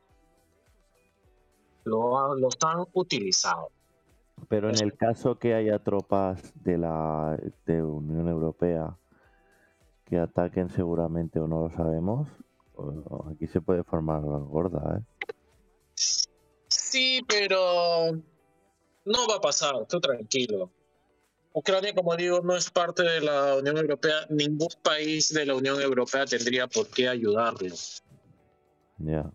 Lo, 1.86 2.36
los 2.36 2.58
han 2.64 2.86
utilizado. 2.94 3.70
Pero 4.50 4.70
en 4.70 4.80
el 4.82 4.96
caso 4.96 5.40
que 5.40 5.56
haya 5.56 5.80
tropas 5.80 6.54
de 6.64 6.78
la 6.78 7.40
de 7.66 7.82
Unión 7.82 8.28
Europea 8.28 8.96
que 10.06 10.20
ataquen 10.20 10.70
seguramente 10.70 11.40
o 11.40 11.48
no 11.48 11.62
lo 11.62 11.70
sabemos, 11.72 12.30
aquí 13.32 13.48
se 13.48 13.62
puede 13.62 13.84
formar 13.84 14.22
la 14.24 14.38
gorda, 14.38 15.00
¿eh? 15.00 15.04
Sí, 16.70 17.22
pero 17.28 18.12
no 19.08 19.28
va 19.28 19.36
a 19.38 19.42
pasar, 19.42 19.86
tú 19.88 20.00
tranquilo. 20.00 20.70
Ucrania, 21.54 21.94
como 21.96 22.16
digo, 22.16 22.42
no 22.42 22.56
es 22.56 22.70
parte 22.70 23.02
de 23.02 23.22
la 23.22 23.56
Unión 23.56 23.78
Europea. 23.78 24.28
Ningún 24.30 24.70
país 24.84 25.34
de 25.34 25.46
la 25.46 25.56
Unión 25.56 25.82
Europea 25.82 26.26
tendría 26.26 26.68
por 26.68 26.88
qué 26.88 27.08
ayudarlo. 27.08 27.74
Ya. 29.00 29.32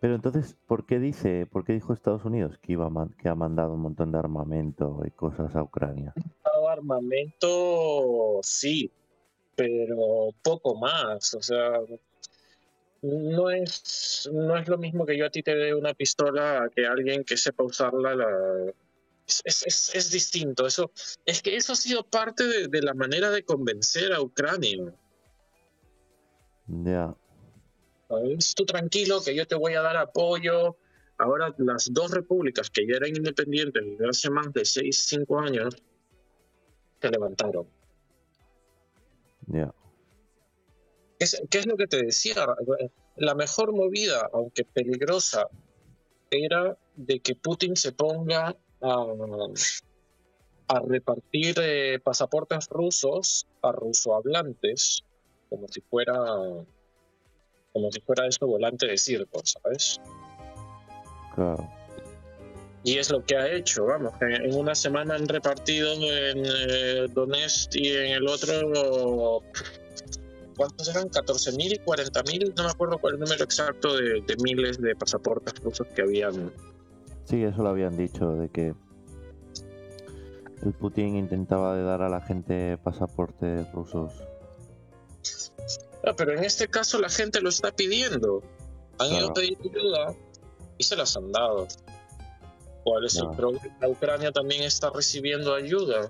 Pero 0.00 0.14
entonces, 0.14 0.56
¿por 0.66 0.86
qué 0.86 0.98
dice, 0.98 1.46
por 1.46 1.64
qué 1.64 1.74
dijo 1.74 1.92
Estados 1.92 2.24
Unidos 2.24 2.58
que 2.58 2.72
iba 2.72 2.86
a 2.86 3.08
que 3.16 3.28
ha 3.28 3.34
mandado 3.34 3.74
un 3.74 3.82
montón 3.82 4.10
de 4.10 4.18
armamento 4.18 5.02
y 5.06 5.10
cosas 5.10 5.54
a 5.54 5.62
Ucrania? 5.62 6.14
Armamento, 6.68 8.40
sí, 8.42 8.90
pero 9.54 10.30
poco 10.42 10.74
más. 10.74 11.34
O 11.34 11.42
sea, 11.42 11.80
no 13.02 13.50
es, 13.50 14.28
no 14.32 14.56
es 14.56 14.68
lo 14.68 14.76
mismo 14.78 15.06
que 15.06 15.16
yo 15.16 15.26
a 15.26 15.30
ti 15.30 15.42
te 15.42 15.54
dé 15.54 15.74
una 15.74 15.94
pistola 15.94 16.64
a 16.64 16.68
que 16.68 16.86
alguien 16.86 17.24
que 17.24 17.36
sepa 17.36 17.64
usarla 17.64 18.14
la... 18.14 18.72
Es, 19.26 19.42
es- 19.44 19.62
es- 19.66 19.94
es 19.94 20.10
distinto. 20.10 20.66
Eso, 20.66 20.90
es 21.24 21.40
que 21.42 21.56
eso 21.56 21.72
ha 21.72 21.76
sido 21.76 22.04
parte 22.04 22.44
de, 22.44 22.68
de 22.68 22.82
la 22.82 22.94
manera 22.94 23.30
de 23.30 23.44
convencer 23.44 24.12
a 24.12 24.20
Ucrania. 24.20 24.92
Ya. 26.66 27.14
¿sabes? 28.08 28.54
Tú 28.54 28.64
tranquilo 28.66 29.20
que 29.24 29.34
yo 29.34 29.46
te 29.46 29.54
voy 29.54 29.74
a 29.74 29.82
dar 29.82 29.96
apoyo. 29.96 30.76
Ahora 31.18 31.54
las 31.58 31.92
dos 31.92 32.10
repúblicas 32.12 32.70
que 32.70 32.86
ya 32.86 32.96
eran 32.96 33.10
independientes 33.10 33.82
desde 33.84 34.08
hace 34.08 34.30
más 34.30 34.52
de 34.52 34.64
6, 34.64 34.96
5 35.06 35.38
años, 35.38 35.76
se 37.00 37.08
levantaron. 37.10 37.66
Ya. 39.46 39.66
¿Qué 39.66 39.79
es, 41.24 41.42
qué 41.50 41.58
es 41.58 41.66
lo 41.66 41.76
que 41.76 41.86
te 41.86 42.02
decía? 42.02 42.46
La 43.16 43.34
mejor 43.34 43.72
movida, 43.72 44.28
aunque 44.32 44.64
peligrosa, 44.64 45.46
era 46.30 46.76
de 46.96 47.20
que 47.20 47.34
Putin 47.34 47.76
se 47.76 47.92
ponga 47.92 48.56
a, 48.80 49.06
a 50.68 50.80
repartir 50.80 51.56
eh, 51.60 51.98
pasaportes 51.98 52.68
rusos 52.68 53.46
a 53.62 53.72
rusohablantes, 53.72 55.04
como 55.48 55.66
si 55.68 55.80
fuera 55.80 56.14
como 57.72 57.92
si 57.92 58.00
fuera 58.00 58.26
eso 58.26 58.46
volante 58.46 58.86
de 58.86 58.98
circo, 58.98 59.40
¿sabes? 59.44 60.00
Claro. 61.34 61.68
Y 62.82 62.98
es 62.98 63.10
lo 63.10 63.24
que 63.24 63.36
ha 63.36 63.48
hecho, 63.52 63.84
vamos, 63.84 64.12
en, 64.20 64.32
en 64.32 64.54
una 64.54 64.74
semana 64.74 65.14
han 65.14 65.28
repartido 65.28 65.92
en 65.92 66.44
eh, 66.44 67.06
Donetsk 67.12 67.76
y 67.76 67.94
en 67.94 68.12
el 68.12 68.26
otro, 68.26 69.42
¿cuántos 70.56 70.88
eran? 70.88 71.08
14.000 71.08 71.72
y 71.72 71.78
40.000, 71.78 72.54
no 72.56 72.64
me 72.64 72.70
acuerdo 72.70 72.98
cuál 72.98 73.14
es 73.14 73.20
el 73.20 73.24
número 73.24 73.44
exacto 73.44 73.96
de, 73.96 74.22
de 74.22 74.36
miles 74.42 74.80
de 74.80 74.94
pasaportes 74.94 75.54
rusos 75.62 75.86
que 75.94 76.02
habían. 76.02 76.52
Sí, 77.24 77.42
eso 77.44 77.62
lo 77.62 77.68
habían 77.70 77.96
dicho, 77.96 78.32
de 78.32 78.48
que 78.48 78.74
el 80.62 80.72
Putin 80.72 81.16
intentaba 81.16 81.76
de 81.76 81.82
dar 81.82 82.02
a 82.02 82.08
la 82.08 82.20
gente 82.20 82.76
pasaportes 82.78 83.70
rusos. 83.72 84.12
Ah, 86.04 86.14
pero 86.16 86.32
en 86.32 86.44
este 86.44 86.68
caso 86.68 86.98
la 86.98 87.08
gente 87.08 87.40
lo 87.40 87.48
está 87.48 87.72
pidiendo. 87.72 88.42
Han 88.98 89.12
ido 89.12 89.30
a 89.30 89.34
pedir 89.34 89.56
ayuda 89.60 90.14
y 90.76 90.84
se 90.84 90.96
las 90.96 91.16
han 91.16 91.32
dado. 91.32 91.66
¿Cuál 92.84 93.04
es 93.04 93.16
el 93.16 93.30
problema? 93.30 93.64
La 93.80 93.88
Ucrania 93.88 94.32
también 94.32 94.62
está 94.62 94.90
recibiendo 94.90 95.54
ayuda. 95.54 96.08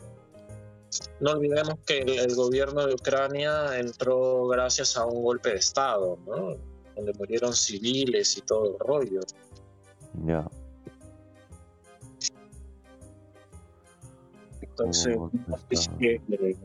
No 1.21 1.33
olvidemos 1.33 1.79
que 1.87 2.01
el, 2.01 2.19
el 2.19 2.35
gobierno 2.35 2.87
de 2.87 2.95
Ucrania 2.95 3.79
entró 3.79 4.49
gracias 4.49 4.97
a 4.97 5.07
un 5.07 5.23
golpe 5.23 5.51
de 5.51 5.57
Estado, 5.57 6.19
¿no? 6.27 6.57
Donde 6.97 7.13
murieron 7.15 7.55
civiles 7.55 8.37
y 8.37 8.41
todo 8.43 8.73
el 8.73 8.79
rollo. 8.79 9.21
Ya. 10.25 10.47
Entonces, 14.61 15.17
Hubo 15.17 15.31
golpe 15.31 15.53
de 15.69 15.75
es 15.75 15.81
estado. 15.81 15.99
que, 15.99 16.21
eh, 16.31 16.57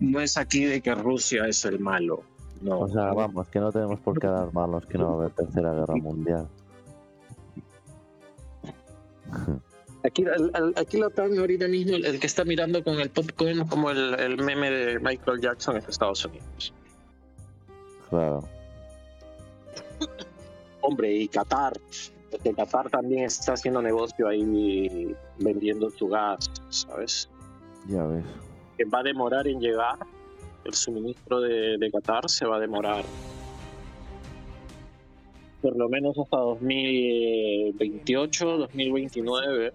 no 0.00 0.20
es 0.20 0.36
aquí 0.36 0.64
de 0.64 0.80
que 0.80 0.94
Rusia 0.94 1.46
es 1.46 1.64
el 1.64 1.78
malo. 1.78 2.22
No. 2.60 2.80
O 2.80 2.88
sea, 2.88 3.12
vamos, 3.12 3.48
que 3.48 3.60
no 3.60 3.70
tenemos 3.70 4.00
por 4.00 4.18
qué 4.18 4.26
alarmarnos 4.26 4.86
que 4.86 4.96
no 4.98 5.08
va 5.08 5.12
a 5.12 5.16
haber 5.16 5.32
tercera 5.32 5.74
guerra 5.74 5.96
mundial. 5.96 6.48
Aquí, 10.14 10.24
al- 10.26 10.50
al- 10.54 10.74
aquí 10.76 10.96
la 10.98 11.08
OTAN 11.08 11.36
ahorita 11.36 11.66
mismo, 11.66 11.96
el, 11.96 12.04
el 12.04 12.20
que 12.20 12.28
está 12.28 12.44
mirando 12.44 12.84
con 12.84 13.00
el 13.00 13.10
popcorn 13.10 13.66
como 13.66 13.90
el, 13.90 14.14
el 14.20 14.36
meme 14.36 14.70
de 14.70 15.00
Michael 15.00 15.40
Jackson 15.40 15.76
es 15.76 15.88
Estados 15.88 16.24
Unidos. 16.24 16.72
Claro. 18.10 18.44
Hombre, 20.82 21.12
y 21.12 21.26
Qatar. 21.26 21.72
Porque 22.30 22.54
Qatar 22.54 22.90
también 22.90 23.24
está 23.24 23.54
haciendo 23.54 23.82
negocio 23.82 24.28
ahí 24.28 25.12
vendiendo 25.38 25.90
su 25.90 26.06
gas, 26.06 26.48
¿sabes? 26.68 27.28
Ya 27.88 28.04
ves. 28.04 28.24
Que 28.78 28.84
va 28.84 29.00
a 29.00 29.02
demorar 29.02 29.48
en 29.48 29.58
llegar. 29.60 29.98
El 30.64 30.74
suministro 30.74 31.40
de, 31.40 31.76
de 31.76 31.90
Qatar 31.90 32.30
se 32.30 32.46
va 32.46 32.58
a 32.58 32.60
demorar 32.60 33.04
por 35.60 35.76
lo 35.76 35.88
menos 35.88 36.16
hasta 36.18 36.36
2028, 36.36 38.58
2029. 38.58 39.72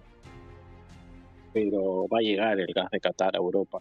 Pero 1.52 2.06
va 2.08 2.18
a 2.18 2.22
llegar 2.22 2.60
el 2.60 2.72
gas 2.72 2.90
de 2.90 3.00
Qatar 3.00 3.34
a 3.34 3.38
Europa. 3.38 3.80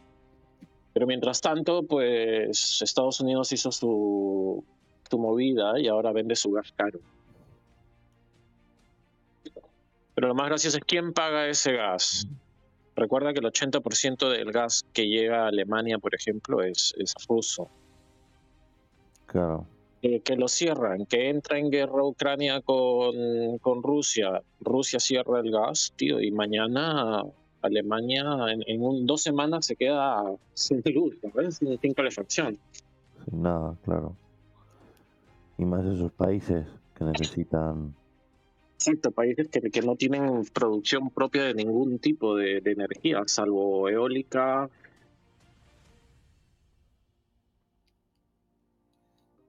Pero 0.94 1.06
mientras 1.08 1.40
tanto, 1.40 1.84
pues 1.84 2.82
Estados 2.82 3.20
Unidos 3.22 3.52
hizo 3.52 3.72
su, 3.72 4.64
su 5.10 5.20
movida 5.20 5.80
y 5.80 5.88
ahora 5.88 6.12
vende 6.12 6.36
su 6.36 6.52
gas 6.52 6.72
caro. 6.76 7.00
Pero 10.16 10.28
lo 10.28 10.36
más 10.36 10.48
gracioso 10.48 10.78
es 10.78 10.84
quién 10.84 11.14
paga 11.14 11.48
ese 11.48 11.74
gas. 11.74 12.28
Recuerda 12.96 13.32
que 13.32 13.40
el 13.40 13.46
80% 13.46 14.30
del 14.30 14.52
gas 14.52 14.86
que 14.92 15.08
llega 15.08 15.46
a 15.46 15.48
Alemania, 15.48 16.00
por 16.00 16.14
ejemplo, 16.14 16.62
es, 16.62 16.94
es 16.98 17.14
ruso. 17.30 17.70
Claro. 19.28 19.66
Eh, 20.02 20.22
que 20.22 20.36
lo 20.36 20.48
cierran, 20.48 21.06
que 21.06 21.30
entra 21.30 21.60
en 21.60 21.70
guerra 21.70 22.04
Ucrania 22.04 22.62
con, 22.62 23.58
con 23.60 23.84
Rusia, 23.84 24.42
Rusia 24.60 25.00
cierra 25.00 25.40
el 25.40 25.52
gas, 25.52 25.94
tío, 25.96 26.20
y 26.20 26.32
mañana 26.32 27.24
Alemania 27.62 28.24
en, 28.52 28.62
en 28.66 28.82
un- 28.82 29.06
dos 29.06 29.22
semanas 29.22 29.66
se 29.66 29.76
queda 29.76 30.24
sin 30.54 30.82
luz, 30.94 31.16
sin, 31.52 31.78
sin 31.80 31.94
calefacción. 31.94 32.58
Sin 33.26 33.42
nada, 33.42 33.76
claro. 33.84 34.16
Y 35.58 35.66
más 35.66 35.86
esos 35.86 36.12
países 36.14 36.66
que 36.96 37.04
necesitan. 37.04 37.94
Exacto, 38.76 39.12
países 39.12 39.50
que, 39.50 39.60
que 39.60 39.82
no 39.82 39.96
tienen 39.98 40.44
producción 40.54 41.10
propia 41.10 41.44
de 41.44 41.54
ningún 41.54 42.00
tipo 42.00 42.36
de, 42.36 42.62
de 42.62 42.72
energía, 42.72 43.22
salvo 43.28 43.90
eólica. 43.90 44.70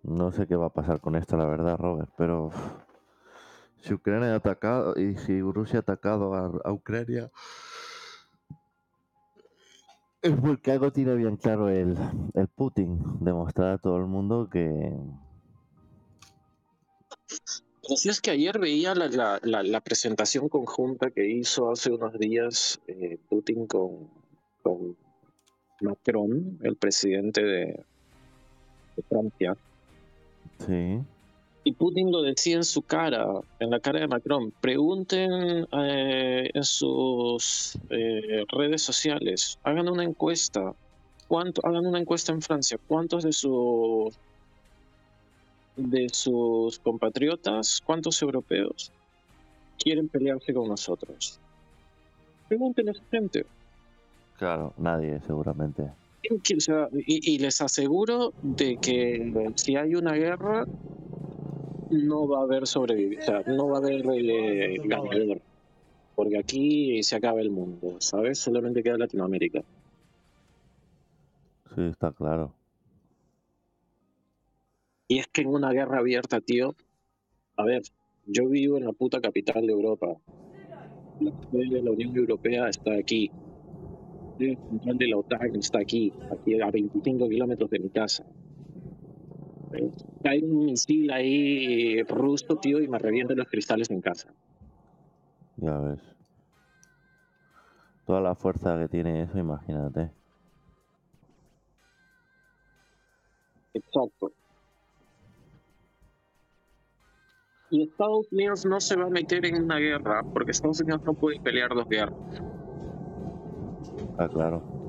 No 0.02 0.32
sé 0.32 0.46
qué 0.48 0.56
va 0.56 0.66
a 0.66 0.72
pasar 0.72 1.00
con 1.00 1.14
esto, 1.14 1.36
la 1.36 1.44
verdad, 1.44 1.76
Robert, 1.78 2.10
pero 2.16 2.50
si 3.82 3.94
Ucrania 3.94 4.32
ha 4.32 4.36
atacado 4.36 4.94
y 4.98 5.16
si 5.16 5.40
Rusia 5.40 5.78
ha 5.78 5.82
atacado 5.82 6.34
a, 6.34 6.50
a 6.64 6.72
Ucrania, 6.72 7.30
es 10.22 10.32
porque 10.40 10.72
algo 10.72 10.92
tiene 10.92 11.14
bien 11.14 11.36
claro 11.36 11.68
el, 11.68 11.96
el 12.34 12.48
Putin, 12.48 12.98
demostrar 13.20 13.74
a 13.74 13.78
todo 13.78 13.96
el 13.96 14.06
mundo 14.06 14.48
que 14.50 14.92
Lo 17.88 17.96
cierto 17.96 18.12
es 18.16 18.20
que 18.20 18.30
ayer 18.30 18.58
veía 18.58 18.94
la, 18.94 19.08
la, 19.08 19.40
la, 19.42 19.62
la 19.62 19.80
presentación 19.80 20.48
conjunta 20.48 21.10
que 21.10 21.28
hizo 21.28 21.70
hace 21.70 21.90
unos 21.90 22.18
días 22.18 22.80
eh, 22.86 23.18
Putin 23.28 23.66
con, 23.66 24.10
con 24.62 24.96
Macron, 25.80 26.58
el 26.62 26.76
presidente 26.76 27.42
de, 27.42 27.84
de 28.96 29.02
Francia. 29.08 29.56
sí, 30.58 31.00
Y 31.62 31.72
Putin 31.72 32.10
lo 32.10 32.22
decía 32.22 32.56
en 32.56 32.64
su 32.64 32.82
cara, 32.82 33.26
en 33.58 33.70
la 33.70 33.80
cara 33.80 34.00
de 34.00 34.08
Macron. 34.08 34.52
Pregunten 34.60 35.66
eh, 35.72 36.50
en 36.54 36.64
sus 36.64 37.78
eh, 37.90 38.44
redes 38.48 38.82
sociales, 38.82 39.58
hagan 39.62 39.88
una 39.88 40.04
encuesta. 40.04 40.74
¿Cuánto, 41.28 41.64
hagan 41.64 41.86
una 41.86 42.00
encuesta 42.00 42.32
en 42.32 42.40
Francia. 42.40 42.78
¿Cuántos 42.88 43.24
de 43.24 43.32
sus 43.32 44.18
de 45.76 46.08
sus 46.12 46.78
compatriotas, 46.80 47.80
cuántos 47.84 48.20
europeos 48.20 48.90
quieren 49.78 50.08
pelearse 50.08 50.52
con 50.52 50.68
nosotros? 50.68 51.38
Pregúntenle 52.48 52.90
a 52.90 52.94
esa 52.94 53.04
gente. 53.10 53.46
Claro, 54.38 54.72
nadie 54.78 55.20
seguramente. 55.26 55.84
Que, 56.22 56.56
o 56.56 56.60
sea, 56.60 56.88
y, 56.92 57.34
y 57.34 57.38
les 57.38 57.60
aseguro 57.60 58.32
de 58.42 58.76
que 58.78 59.52
si 59.54 59.76
hay 59.76 59.94
una 59.94 60.12
guerra, 60.12 60.66
no 61.90 62.28
va 62.28 62.40
a 62.40 62.42
haber 62.42 62.66
sobrevivido, 62.66 63.22
o 63.22 63.24
sea, 63.24 63.42
no 63.46 63.68
va 63.68 63.76
a 63.76 63.80
haber 63.80 64.04
eh, 64.06 64.76
ganador. 64.84 65.40
Porque 66.14 66.38
aquí 66.38 67.02
se 67.02 67.16
acaba 67.16 67.40
el 67.40 67.50
mundo, 67.50 67.96
¿sabes? 68.00 68.38
Solamente 68.38 68.82
queda 68.82 68.98
Latinoamérica. 68.98 69.62
Sí, 71.74 71.82
está 71.82 72.12
claro. 72.12 72.52
Y 75.08 75.18
es 75.18 75.26
que 75.28 75.42
en 75.42 75.48
una 75.48 75.72
guerra 75.72 75.98
abierta, 75.98 76.40
tío, 76.40 76.74
a 77.56 77.64
ver, 77.64 77.82
yo 78.26 78.48
vivo 78.48 78.76
en 78.76 78.84
la 78.84 78.92
puta 78.92 79.20
capital 79.20 79.66
de 79.66 79.72
Europa. 79.72 80.08
La 81.20 81.32
sede 81.50 81.74
de 81.74 81.82
la 81.82 81.90
Unión 81.90 82.16
Europea 82.16 82.68
está 82.68 82.94
aquí. 82.94 83.30
El 84.38 84.56
central 84.56 84.98
de 84.98 85.08
la 85.08 85.16
OTAN 85.18 85.56
está 85.56 85.80
aquí, 85.80 86.12
aquí 86.30 86.60
a 86.60 86.70
25 86.70 87.28
kilómetros 87.28 87.70
de 87.70 87.78
mi 87.78 87.90
casa. 87.90 88.24
Eh, 89.72 89.90
Hay 90.24 90.42
un 90.42 90.66
misil 90.66 91.10
ahí 91.10 92.02
ruso, 92.02 92.56
tío, 92.56 92.80
y 92.80 92.88
me 92.88 92.98
revientan 92.98 93.36
los 93.36 93.48
cristales 93.48 93.90
en 93.90 94.00
casa. 94.00 94.32
Ya 95.56 95.78
ves. 95.78 96.00
Toda 98.06 98.20
la 98.20 98.34
fuerza 98.34 98.78
que 98.78 98.88
tiene 98.88 99.22
eso, 99.22 99.38
imagínate. 99.38 100.10
Exacto. 103.72 104.32
Y 107.70 107.84
Estados 107.84 108.26
Unidos 108.32 108.66
no 108.66 108.80
se 108.80 108.96
va 108.96 109.04
a 109.04 109.10
meter 109.10 109.46
en 109.46 109.62
una 109.62 109.78
guerra, 109.78 110.24
porque 110.32 110.50
Estados 110.50 110.80
Unidos 110.80 111.02
no 111.04 111.14
puede 111.14 111.38
pelear 111.40 111.70
dos 111.72 111.86
guerras. 111.88 112.18
Está 114.10 114.28
claro. 114.28 114.79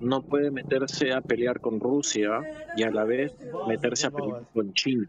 No 0.00 0.22
puede. 0.22 0.46
No 0.46 0.52
meterse 0.52 1.12
a 1.12 1.20
pelear 1.20 1.60
con 1.60 1.80
Rusia 1.80 2.40
y 2.76 2.82
a 2.82 2.90
la 2.90 3.04
vez 3.04 3.32
meterse 3.66 4.06
a 4.06 4.10
pelear 4.10 4.42
con 4.52 4.72
China. 4.74 5.06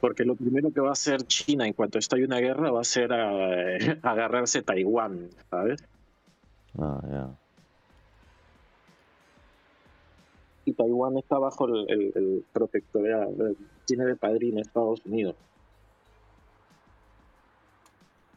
Porque 0.00 0.24
lo 0.24 0.34
primero 0.34 0.70
que 0.70 0.80
va 0.80 0.90
a 0.90 0.92
hacer 0.92 1.22
China 1.22 1.66
en 1.66 1.72
cuanto 1.72 1.98
estalle 1.98 2.24
una 2.24 2.38
guerra 2.38 2.70
va 2.70 2.80
a 2.80 2.84
ser 2.84 3.10
eh, 3.12 3.98
agarrarse 4.02 4.62
Taiwán, 4.62 5.30
¿sabes? 5.50 5.82
Ah, 6.78 7.00
ya. 7.10 7.28
y 10.64 10.72
Taiwán 10.72 11.16
está 11.18 11.38
bajo 11.38 11.66
el, 11.68 11.90
el, 11.90 12.12
el 12.14 12.44
protectorado, 12.52 13.48
eh, 13.48 13.56
tiene 13.84 14.06
de 14.06 14.16
padrino 14.16 14.60
Estados 14.60 15.04
Unidos. 15.04 15.36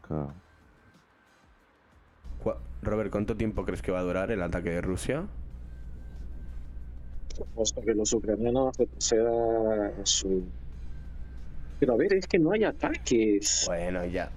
Claro. 0.02 0.34
Robert, 2.82 3.12
¿cuánto 3.12 3.36
tiempo 3.36 3.66
crees 3.66 3.82
que 3.82 3.92
va 3.92 4.00
a 4.00 4.04
durar 4.04 4.32
el 4.32 4.42
ataque 4.42 4.70
de 4.70 4.82
Rusia? 4.82 5.26
Hasta 7.62 7.82
que 7.82 7.94
los 7.94 8.12
ucranianos 8.14 8.78
retrocedan 8.78 9.94
su... 10.06 10.44
Pero 11.80 11.94
a 11.94 11.98
ver, 11.98 12.12
es 12.16 12.26
que 12.26 12.40
no 12.40 12.52
hay 12.54 12.64
ataques. 12.64 13.66
Bueno, 13.68 14.04
ya. 14.06 14.32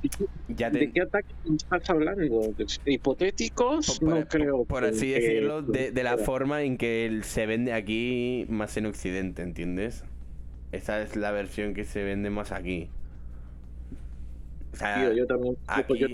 ya 0.48 0.68
¿De 0.68 0.92
qué 0.92 1.00
ataques 1.00 1.34
estás 1.56 1.88
hablando? 1.88 2.52
¿Hipotéticos? 2.84 3.98
por, 3.98 4.08
no 4.10 4.28
creo. 4.28 4.64
por 4.66 4.84
así 4.84 5.06
que- 5.14 5.20
decirlo, 5.20 5.62
de, 5.62 5.90
de 5.90 6.02
la 6.02 6.18
forma 6.18 6.62
en 6.62 6.76
que 6.76 7.20
se 7.22 7.46
vende 7.46 7.72
aquí 7.72 8.44
más 8.50 8.76
en 8.76 8.84
Occidente, 8.86 9.40
¿entiendes? 9.42 10.04
Esa 10.72 11.00
es 11.00 11.16
la 11.16 11.30
versión 11.30 11.72
que 11.72 11.84
se 11.84 12.02
vende 12.04 12.28
más 12.28 12.52
aquí. 12.52 12.90
O 14.74 14.76
sea, 14.76 14.96
Tío, 15.00 15.12
yo 15.14 15.26
también, 15.26 15.56
aquí, 15.66 15.98
yo 15.98 16.08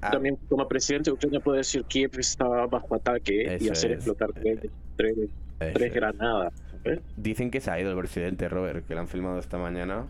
ah, 0.00 0.10
también 0.10 0.36
como 0.48 0.66
presidente 0.68 1.10
de 1.10 1.14
Ucrania 1.14 1.40
puedo 1.40 1.56
decir 1.56 1.82
que 1.82 1.88
Kiev 1.88 2.18
está 2.18 2.46
bajo 2.66 2.94
ataque 2.94 3.58
y 3.60 3.68
hacer 3.68 3.92
es. 3.92 3.96
explotar 3.98 4.32
tres, 4.32 4.60
tres, 4.96 5.94
granadas. 5.94 6.52
¿sabes? 6.82 7.00
Dicen 7.16 7.50
que 7.50 7.60
se 7.60 7.70
ha 7.70 7.80
ido 7.80 7.90
el 7.90 7.98
presidente 7.98 8.48
Robert, 8.48 8.86
que 8.86 8.94
lo 8.94 9.00
han 9.00 9.08
filmado 9.08 9.38
esta 9.38 9.58
mañana. 9.58 10.06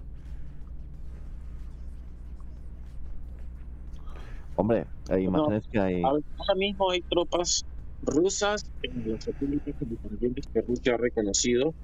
Hombre, 4.57 4.87
hay 5.09 5.25
imágenes 5.25 5.69
que 5.69 5.79
hay. 5.79 6.03
Ahora 6.03 6.55
mismo 6.57 6.91
hay 6.91 7.01
tropas 7.03 7.65
rusas 8.03 8.69
en 8.83 9.13
las 9.13 9.27
repúblicas 9.27 9.75
independientes 9.81 10.47
que 10.49 10.63
Rusia 10.63 10.95
ha 10.95 10.97
reconocido 10.97 11.75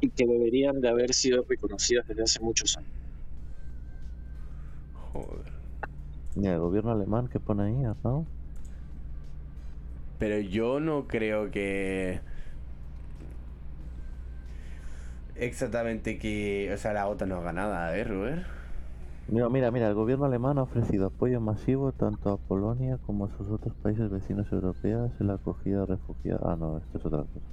y 0.00 0.10
que 0.10 0.26
deberían 0.26 0.80
de 0.80 0.88
haber 0.88 1.12
sido 1.14 1.44
reconocidas 1.48 2.06
desde 2.08 2.22
hace 2.22 2.40
muchos 2.40 2.76
años. 2.76 2.90
Joder. 5.12 5.55
Mira, 6.36 6.52
el 6.54 6.60
gobierno 6.60 6.92
alemán 6.92 7.28
que 7.28 7.40
pone 7.40 7.64
ahí, 7.64 7.74
¿no? 8.04 8.26
Pero 10.18 10.38
yo 10.40 10.80
no 10.80 11.06
creo 11.08 11.50
que. 11.50 12.20
Exactamente 15.36 16.18
que. 16.18 16.70
O 16.74 16.78
sea, 16.78 16.92
la 16.92 17.08
OTAN 17.08 17.28
no 17.30 17.36
haga 17.36 17.52
nada, 17.52 17.96
¿eh, 17.96 18.04
Robert? 18.04 18.46
Mira, 19.28 19.48
mira, 19.48 19.70
mira, 19.70 19.88
el 19.88 19.94
gobierno 19.94 20.24
alemán 20.24 20.58
ha 20.58 20.62
ofrecido 20.64 21.06
apoyo 21.06 21.40
masivo 21.40 21.92
tanto 21.92 22.30
a 22.30 22.38
Polonia 22.38 22.98
como 22.98 23.26
a 23.26 23.30
sus 23.36 23.48
otros 23.50 23.74
países 23.76 24.10
vecinos 24.10 24.50
europeos 24.52 25.12
en 25.20 25.28
la 25.28 25.34
acogida 25.34 25.80
de 25.80 25.86
refugiados. 25.86 26.42
Ah, 26.44 26.56
no, 26.56 26.78
esto 26.78 26.98
es 26.98 27.06
otra 27.06 27.24
cosa. 27.24 27.46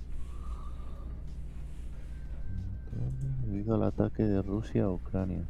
Debido 3.45 3.75
al 3.75 3.83
ataque 3.83 4.23
de 4.23 4.41
Rusia 4.41 4.85
a 4.85 4.89
Ucrania. 4.91 5.47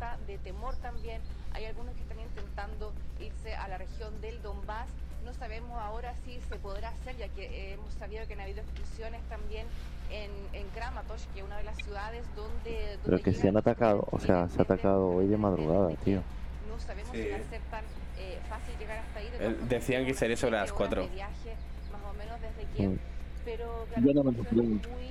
Alerta, 0.00 0.18
de 0.26 0.38
temor 0.38 0.76
también. 0.76 1.20
Hay 1.52 1.64
algunos 1.64 1.94
que 1.94 2.02
están 2.02 2.18
intentando 2.20 2.92
irse 3.20 3.54
a 3.54 3.68
la 3.68 3.78
región 3.78 4.20
del 4.20 4.40
Donbass. 4.42 4.88
No 5.24 5.34
sabemos 5.34 5.78
ahora 5.80 6.14
si 6.24 6.40
se 6.40 6.56
podrá 6.56 6.88
hacer, 6.90 7.16
ya 7.18 7.28
que 7.28 7.74
hemos 7.74 7.92
sabido 7.94 8.26
que 8.26 8.34
han 8.34 8.40
habido 8.40 8.60
explosiones 8.60 9.20
también 9.28 9.66
en, 10.10 10.30
en 10.54 10.66
Kramatorsk, 10.68 11.30
que 11.34 11.40
es 11.40 11.44
una 11.46 11.58
de 11.58 11.64
las 11.64 11.76
ciudades 11.76 12.24
donde... 12.34 12.98
Pero 13.04 13.16
donde 13.16 13.22
que 13.22 13.32
se 13.32 13.48
han 13.48 13.56
atacado, 13.56 14.06
o 14.10 14.18
sea, 14.18 14.48
se 14.48 14.58
ha 14.58 14.62
atacado 14.62 15.08
hoy 15.08 15.26
de 15.28 15.36
madrugada, 15.36 15.90
tío. 16.04 16.22
No 16.68 16.78
sabemos 16.80 17.10
si 17.12 17.22
Sí. 17.22 17.28
va 17.30 17.36
a 17.36 17.50
ser 17.50 17.60
tan 17.70 17.84
eh, 18.18 18.38
fácil 18.48 18.78
llegar 18.78 18.98
hasta 18.98 19.18
ahí. 19.18 19.28
De 19.30 19.46
Eh, 19.46 19.56
decían 19.68 20.06
que 20.06 20.14
sería 20.14 20.36
sobre 20.36 20.52
las 20.56 20.70
siete 20.70 20.82
horas 20.84 20.88
cuatro. 20.88 21.02
de 21.02 21.14
viaje, 21.14 21.56
más 21.92 22.02
o 22.02 22.14
menos 22.14 22.40
desde 22.40 22.64
Kiev. 22.74 22.90
Mm. 22.90 22.98
Pero 23.44 23.86
Yo 23.96 24.00
no 24.14 24.22
claro, 24.22 24.24
me 24.24 24.32
muy 24.32 25.10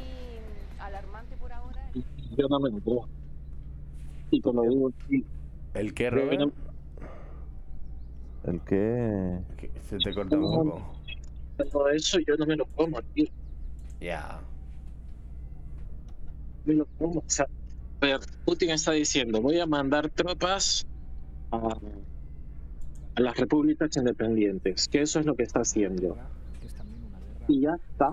alarmante 0.79 1.35
por 1.37 1.51
ahora. 1.53 1.89
Yo 1.93 2.47
no 2.49 2.59
me 2.59 2.69
lo 2.71 3.07
digo, 4.31 4.91
sí, 5.07 5.25
¿El 5.73 5.93
qué, 5.93 6.09
Robert? 6.09 6.51
El 8.45 8.61
que. 8.61 9.39
Que 9.57 9.71
Se 9.89 9.97
te 9.97 10.13
corta 10.13 10.37
un 10.37 10.69
poco. 10.69 10.93
todo 11.71 11.89
eso 11.89 12.19
yo 12.19 12.35
no 12.37 12.45
me 12.45 12.55
lo 12.55 12.65
como, 12.67 13.01
tío. 13.13 13.27
Ya. 13.99 14.41
me 16.65 16.75
lo 16.75 16.85
como. 16.97 17.19
O 17.19 17.23
sea, 17.27 17.47
ver, 18.01 18.19
Putin 18.45 18.71
está 18.71 18.91
diciendo, 18.93 19.41
voy 19.41 19.59
a 19.59 19.65
mandar 19.65 20.09
tropas 20.09 20.85
a, 21.51 21.77
a 23.15 23.21
las 23.21 23.37
repúblicas 23.37 23.95
independientes, 23.97 24.87
que 24.87 25.01
eso 25.01 25.19
es 25.19 25.25
lo 25.25 25.35
que 25.35 25.43
está 25.43 25.61
haciendo. 25.61 26.17
Y 27.47 27.61
ya 27.61 27.75
está. 27.75 28.09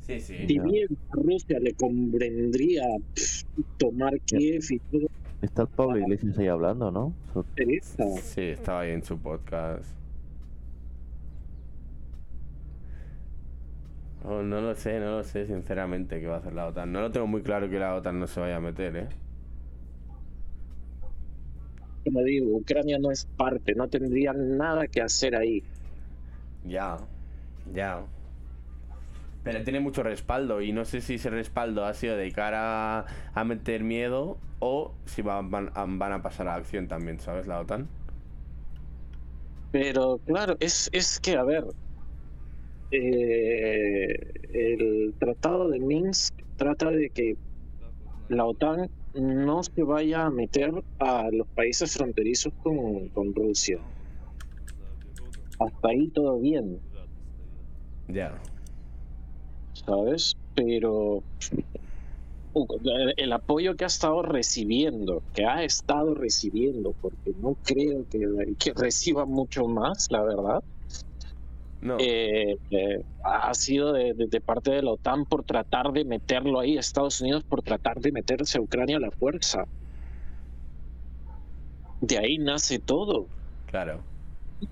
Sí, 0.00 0.20
sí. 0.20 0.46
Si 0.46 0.58
bien 0.58 0.88
a 1.10 1.16
Rusia 1.16 1.58
le 1.60 1.74
convendría 1.74 2.82
pff, 3.14 3.37
tomar 3.78 4.18
Kiev 4.20 4.64
y 4.70 4.78
todo 4.78 5.08
Está 5.40 5.62
el 5.62 5.68
Pablo 5.68 5.98
Iglesias 5.98 6.36
ahí 6.38 6.48
hablando, 6.48 6.90
¿no? 6.90 7.14
Sí, 8.22 8.40
estaba 8.40 8.80
ahí 8.80 8.90
en 8.90 9.04
su 9.04 9.18
podcast. 9.18 9.84
Oh, 14.24 14.42
no 14.42 14.60
lo 14.60 14.74
sé, 14.74 14.98
no 14.98 15.18
lo 15.18 15.22
sé 15.22 15.46
sinceramente 15.46 16.20
qué 16.20 16.26
va 16.26 16.36
a 16.36 16.38
hacer 16.38 16.54
la 16.54 16.66
OTAN. 16.66 16.90
No 16.90 17.00
lo 17.00 17.12
tengo 17.12 17.28
muy 17.28 17.42
claro 17.42 17.70
que 17.70 17.78
la 17.78 17.94
OTAN 17.94 18.18
no 18.18 18.26
se 18.26 18.40
vaya 18.40 18.56
a 18.56 18.60
meter, 18.60 18.96
¿eh? 18.96 19.08
Como 22.04 22.22
digo, 22.22 22.56
Ucrania 22.56 22.98
no 22.98 23.12
es 23.12 23.26
parte, 23.36 23.74
no 23.76 23.86
tendría 23.88 24.32
nada 24.32 24.88
que 24.88 25.02
hacer 25.02 25.36
ahí. 25.36 25.62
Ya, 26.64 26.96
ya. 27.72 28.04
Pero 29.50 29.64
tiene 29.64 29.80
mucho 29.80 30.02
respaldo 30.02 30.60
y 30.60 30.72
no 30.72 30.84
sé 30.84 31.00
si 31.00 31.14
ese 31.14 31.30
respaldo 31.30 31.86
ha 31.86 31.94
sido 31.94 32.18
de 32.18 32.30
cara 32.32 33.06
a, 33.32 33.44
meter 33.44 33.82
miedo 33.82 34.36
o 34.58 34.92
si 35.06 35.22
van, 35.22 35.50
van, 35.50 35.70
a- 35.74 35.86
van 35.88 36.12
a 36.12 36.22
pasar 36.22 36.48
a 36.48 36.50
la 36.50 36.56
acción 36.58 36.86
también, 36.86 37.18
¿sabes? 37.18 37.46
La 37.46 37.58
OTAN. 37.60 37.88
Pero 39.72 40.20
claro, 40.26 40.54
es, 40.60 40.90
es 40.92 41.18
que, 41.18 41.36
a 41.36 41.44
ver, 41.44 41.64
eh, 42.90 44.32
el 44.52 45.14
tratado 45.18 45.70
de 45.70 45.78
Minsk 45.78 46.34
trata 46.58 46.90
de 46.90 47.08
que 47.08 47.38
la 48.28 48.44
OTAN 48.44 48.90
no 49.14 49.62
se 49.62 49.82
vaya 49.82 50.26
a 50.26 50.30
meter 50.30 50.74
a 50.98 51.30
los 51.32 51.46
países 51.48 51.96
fronterizos 51.96 52.52
con, 52.62 53.08
con 53.08 53.34
Rusia. 53.34 53.78
Hasta 55.58 55.88
ahí 55.88 56.08
todo 56.08 56.38
bien. 56.38 56.78
Ya. 58.08 58.38
¿Sabes? 59.88 60.36
Pero 60.54 61.22
uh, 62.52 62.66
el 63.16 63.32
apoyo 63.32 63.74
que 63.74 63.84
ha 63.84 63.86
estado 63.86 64.22
recibiendo, 64.22 65.22
que 65.32 65.46
ha 65.46 65.64
estado 65.64 66.14
recibiendo, 66.14 66.94
porque 67.00 67.32
no 67.36 67.56
creo 67.62 68.06
que, 68.10 68.20
que 68.58 68.72
reciba 68.74 69.24
mucho 69.24 69.66
más, 69.66 70.06
la 70.10 70.22
verdad, 70.22 70.60
No. 71.80 71.96
eh, 72.00 72.56
eh, 72.70 73.02
ha 73.24 73.54
sido 73.54 73.92
de, 73.92 74.12
de- 74.14 74.26
de 74.26 74.40
parte 74.40 74.70
de 74.72 74.82
la 74.82 74.92
OTAN 74.92 75.24
por 75.26 75.44
tratar 75.44 75.92
de 75.92 76.04
meterlo 76.04 76.60
ahí, 76.60 76.76
Estados 76.76 77.20
Unidos 77.20 77.44
por 77.48 77.62
tratar 77.62 77.98
de 78.00 78.12
meterse 78.12 78.58
a 78.58 78.60
Ucrania 78.60 78.96
a 78.96 79.00
la 79.00 79.10
fuerza. 79.10 79.64
De 82.00 82.18
ahí 82.18 82.38
nace 82.38 82.78
todo. 82.78 83.26
Claro. 83.66 84.04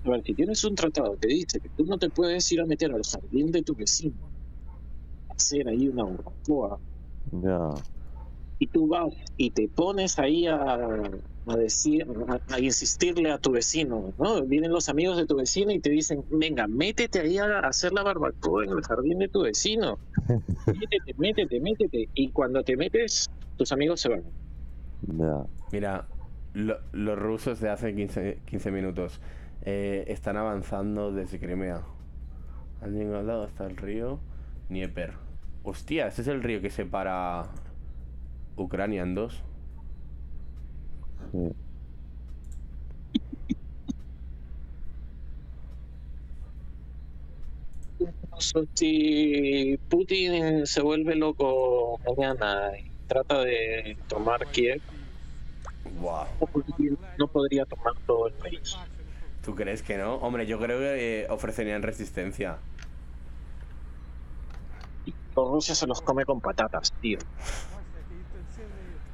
A 0.03 0.09
ver, 0.09 0.21
si 0.23 0.33
tienes 0.33 0.63
un 0.65 0.75
tratado 0.75 1.17
que 1.17 1.27
dice 1.27 1.59
que 1.61 1.69
tú 1.69 1.85
no 1.85 1.97
te 1.97 2.09
puedes 2.09 2.51
ir 2.51 2.59
a 2.59 2.65
meter 2.65 2.91
al 2.91 3.03
jardín 3.03 3.51
de 3.51 3.61
tu 3.63 3.73
vecino, 3.73 4.29
hacer 5.37 5.67
ahí 5.67 5.87
una 5.87 6.03
barbacoa, 6.03 6.79
Ya. 7.31 7.69
y 8.59 8.67
tú 8.67 8.87
vas 8.87 9.13
y 9.37 9.51
te 9.51 9.67
pones 9.67 10.17
ahí 10.19 10.47
a, 10.47 10.57
a 10.63 11.55
decir, 11.57 12.07
a, 12.27 12.53
a 12.55 12.59
insistirle 12.59 13.31
a 13.31 13.37
tu 13.37 13.51
vecino, 13.51 14.13
¿no? 14.17 14.41
Vienen 14.43 14.71
los 14.71 14.89
amigos 14.89 15.17
de 15.17 15.25
tu 15.25 15.35
vecino 15.35 15.71
y 15.71 15.79
te 15.79 15.89
dicen, 15.91 16.23
venga, 16.31 16.67
métete 16.67 17.19
ahí 17.19 17.37
a 17.37 17.59
hacer 17.59 17.93
la 17.93 18.03
barbacoa 18.03 18.65
en 18.65 18.71
el 18.71 18.81
jardín 18.81 19.19
de 19.19 19.27
tu 19.29 19.43
vecino. 19.43 19.99
Métete, 20.67 21.13
métete, 21.17 21.59
métete. 21.61 22.09
Y 22.15 22.31
cuando 22.31 22.63
te 22.63 22.75
metes, 22.75 23.29
tus 23.57 23.71
amigos 23.71 24.01
se 24.01 24.09
van. 24.09 24.23
Ya. 25.17 25.45
Mira, 25.71 26.07
lo- 26.53 26.79
los 26.91 27.17
rusos 27.17 27.59
de 27.61 27.69
hace 27.69 27.95
15, 27.95 28.39
15 28.45 28.71
minutos 28.71 29.21
eh, 29.61 30.03
están 30.07 30.35
avanzando 30.35 31.11
desde 31.13 31.39
Crimea. 31.39 31.83
Han 32.81 32.93
llegado 32.93 33.43
hasta 33.43 33.65
el 33.65 33.77
río 33.77 34.19
Dnieper. 34.69 35.13
Hostia, 35.69 36.07
ese 36.07 36.21
es 36.21 36.29
el 36.29 36.41
río 36.41 36.61
que 36.61 36.69
separa 36.69 37.43
Ucrania 38.55 39.01
en 39.01 39.15
dos. 39.15 39.43
Sí. 41.33 41.51
Si 48.75 49.77
Putin 49.89 50.65
se 50.65 50.81
vuelve 50.81 51.15
loco 51.15 51.99
mañana 52.07 52.71
y 52.79 52.89
trata 53.07 53.41
de 53.41 53.97
tomar 54.07 54.47
Kiev, 54.47 54.79
Buah. 55.99 56.27
no 56.39 56.47
podría, 56.47 56.91
no 57.17 57.27
podría 57.27 57.65
tomar 57.65 57.93
todo 58.05 58.27
el 58.27 58.33
país. 58.35 58.77
¿Tú 59.43 59.53
crees 59.53 59.81
que 59.81 59.97
no? 59.97 60.15
Hombre, 60.15 60.45
yo 60.47 60.59
creo 60.59 60.79
que 60.79 61.23
eh, 61.23 61.27
ofrecerían 61.29 61.83
resistencia. 61.83 62.59
Los 65.37 65.51
Rusia 65.51 65.75
se 65.75 65.85
los 65.85 66.01
come 66.01 66.25
con 66.25 66.41
patatas, 66.41 66.91
tío. 66.99 67.19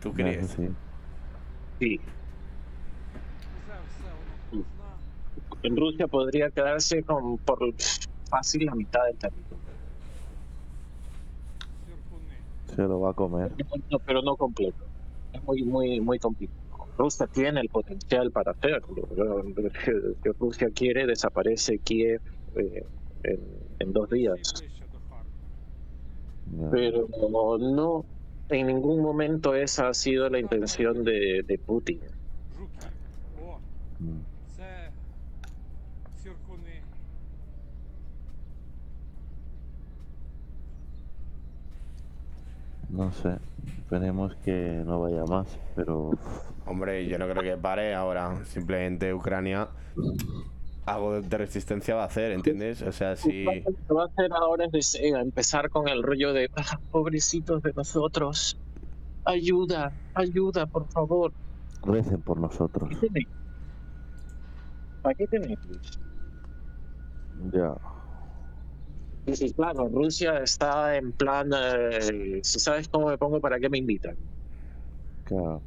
¿Tú 0.02 0.14
crees? 0.14 0.46
eso 0.46 0.56
sí. 0.56 0.70
Sí. 1.80 2.02
En 5.64 5.76
Rusia 5.76 6.08
podría 6.08 6.50
quedarse 6.50 7.04
con 7.04 7.38
por 7.40 7.60
fácil 8.30 8.68
la 8.68 8.74
mitad 8.74 9.04
del 9.04 9.18
territorio. 9.18 9.64
Se 12.74 12.82
lo 12.84 13.02
va 13.02 13.10
a 13.10 13.14
comer. 13.14 13.52
No, 13.92 14.00
pero 14.00 14.22
no 14.22 14.38
completo. 14.38 14.86
Es 15.34 15.44
muy, 15.44 15.64
muy, 15.64 16.00
muy 16.00 16.20
complicado. 16.20 16.88
Rusia 16.98 17.28
tiene 17.28 17.60
el 17.60 17.68
potencial 17.68 18.32
para 18.32 18.52
hacerlo. 18.52 18.88
Si 19.84 20.30
Rusia 20.40 20.70
quiere, 20.74 21.06
desaparece 21.06 21.80
Kiev 21.80 22.22
eh, 22.56 22.86
en, 23.24 23.40
en 23.80 23.92
dos 23.92 24.10
días. 24.10 24.64
Pero 26.72 27.08
no, 27.60 28.06
en 28.50 28.68
ningún 28.68 29.02
momento 29.02 29.56
esa 29.56 29.90
ha 29.90 29.94
sido 29.94 30.30
la 30.30 30.40
intención 30.40 31.04
de, 31.04 31.44
de 31.48 31.58
Putin. 31.58 32.00
Mm. 34.00 34.34
No 42.96 43.12
sé. 43.12 43.38
Esperemos 43.80 44.36
que 44.46 44.84
no 44.86 45.02
vaya 45.02 45.26
más, 45.26 45.48
pero 45.76 46.12
Hombre, 46.66 47.06
yo 47.08 47.18
no 47.18 47.28
creo 47.28 47.44
que 47.44 47.58
pare 47.58 47.94
ahora. 47.94 48.44
Simplemente 48.46 49.14
Ucrania 49.14 49.68
algo 50.86 51.14
de- 51.14 51.28
de 51.28 51.38
resistencia 51.38 51.96
va 51.96 52.04
a 52.04 52.08
hacer, 52.08 52.32
¿entiendes? 52.32 52.82
O 52.82 52.92
sea, 52.92 53.16
si... 53.16 53.44
Lo 53.46 53.52
que 53.52 53.94
va 53.94 54.04
a 54.04 54.06
hacer 54.08 54.32
ahora 54.34 54.66
es 54.74 54.96
eh, 54.96 55.10
empezar 55.10 55.70
con 55.70 55.88
el 55.88 56.04
rollo 56.04 56.34
de 56.34 56.50
"Ah, 56.56 56.80
pobrecitos 56.92 57.62
de 57.62 57.72
nosotros. 57.76 58.58
Ayuda, 59.26 59.94
ayuda, 60.14 60.66
por 60.66 60.88
favor. 60.90 61.32
recen 61.84 62.22
por 62.22 62.40
nosotros. 62.40 62.90
¿Qué 62.90 62.96
tenéis? 63.08 63.28
¿Para 65.02 65.16
qué 65.16 65.28
tenéis? 65.28 65.60
Ya. 67.52 67.76
Y 69.26 69.36
sí, 69.36 69.54
claro, 69.54 69.88
Rusia 69.88 70.40
está 70.40 70.98
en 70.98 71.14
plan, 71.14 71.50
eh, 71.56 72.42
si 72.44 72.60
sabes 72.60 72.90
cómo 72.90 73.08
me 73.08 73.18
pongo, 73.18 73.40
¿para 73.40 73.58
qué 73.60 73.70
me 73.70 73.78
invitan? 73.78 74.18
Claro. 75.24 75.62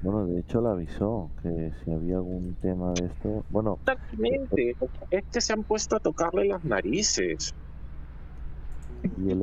Bueno, 0.00 0.26
de 0.26 0.40
hecho 0.40 0.60
le 0.60 0.70
avisó 0.70 1.32
que 1.40 1.70
si 1.84 1.92
había 1.92 2.16
algún 2.16 2.56
tema 2.56 2.94
de 2.94 3.06
esto. 3.06 3.44
Bueno, 3.48 3.80
Exactamente, 3.86 4.76
es 5.10 5.24
que 5.32 5.40
se 5.40 5.52
han 5.52 5.64
puesto 5.64 5.96
a 5.96 6.00
tocarle 6.00 6.46
las 6.46 6.62
narices. 6.62 7.50
y 9.16 9.30
el, 9.30 9.42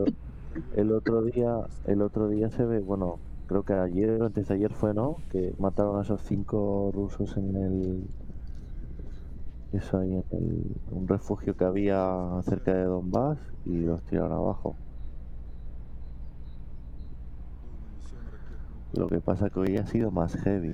el 0.72 0.92
otro 0.94 1.24
día, 1.24 1.54
el 1.86 2.02
otro 2.02 2.30
día 2.30 2.50
se 2.50 2.66
ve, 2.66 2.82
bueno, 2.82 3.22
creo 3.48 3.64
que 3.64 3.74
ayer 3.74 4.12
o 4.22 4.26
antes 4.26 4.48
de 4.48 4.56
ayer 4.56 4.74
fue, 4.74 4.94
¿no? 4.94 5.24
Que 5.30 5.54
mataron 5.58 6.00
a 6.00 6.04
esos 6.04 6.22
cinco 6.24 6.92
rusos 6.94 7.38
en 7.38 7.56
el, 7.58 8.08
eso 9.72 10.00
ahí 10.00 10.12
en 10.14 10.26
el, 10.32 10.82
un 10.88 11.08
refugio 11.08 11.56
que 11.56 11.66
había 11.66 12.42
cerca 12.44 12.74
de 12.74 12.84
Donbass 12.86 13.40
y 13.64 13.82
los 13.82 14.04
tiraron 14.04 14.34
abajo. 14.34 14.80
Lo 18.96 19.10
que 19.10 19.20
pasa 19.20 19.50
que 19.50 19.60
hoy 19.60 19.76
ha 19.78 19.86
sido 19.86 20.10
más 20.10 20.36
heavy. 20.38 20.74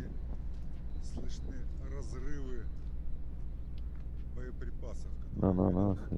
No, 5.42 5.54
no, 5.54 5.72
no, 5.72 5.96
sí. 6.08 6.16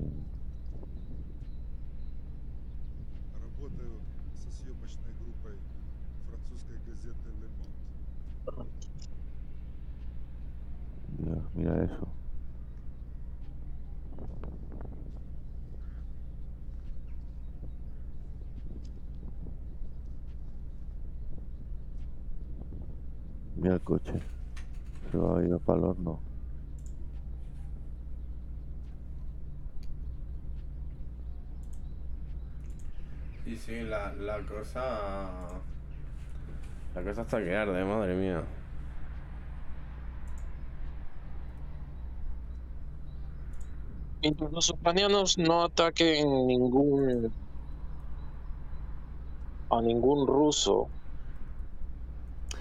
Dios, 11.19 11.43
mira 11.53 11.83
eso. 11.85 12.22
Mira 23.63 23.75
el 23.75 23.81
coche. 23.81 24.11
Se 25.09 25.17
va 25.17 25.39
a 25.39 25.41
ir 25.41 25.57
para 25.59 25.79
el 25.79 25.85
horno. 25.85 26.19
Y 33.45 33.55
sí, 33.55 33.79
la, 33.83 34.11
la 34.15 34.39
cosa... 34.45 35.29
La 36.93 37.03
cosa 37.03 37.21
está 37.21 37.41
que 37.41 37.55
arde, 37.55 37.85
madre 37.85 38.15
mía. 38.15 38.43
Mientras 44.21 44.51
los 44.51 44.69
ucranianos 44.71 45.37
no 45.37 45.63
ataquen 45.63 46.47
ningún 46.47 47.31
a 49.69 49.81
ningún 49.81 50.27
ruso, 50.27 50.89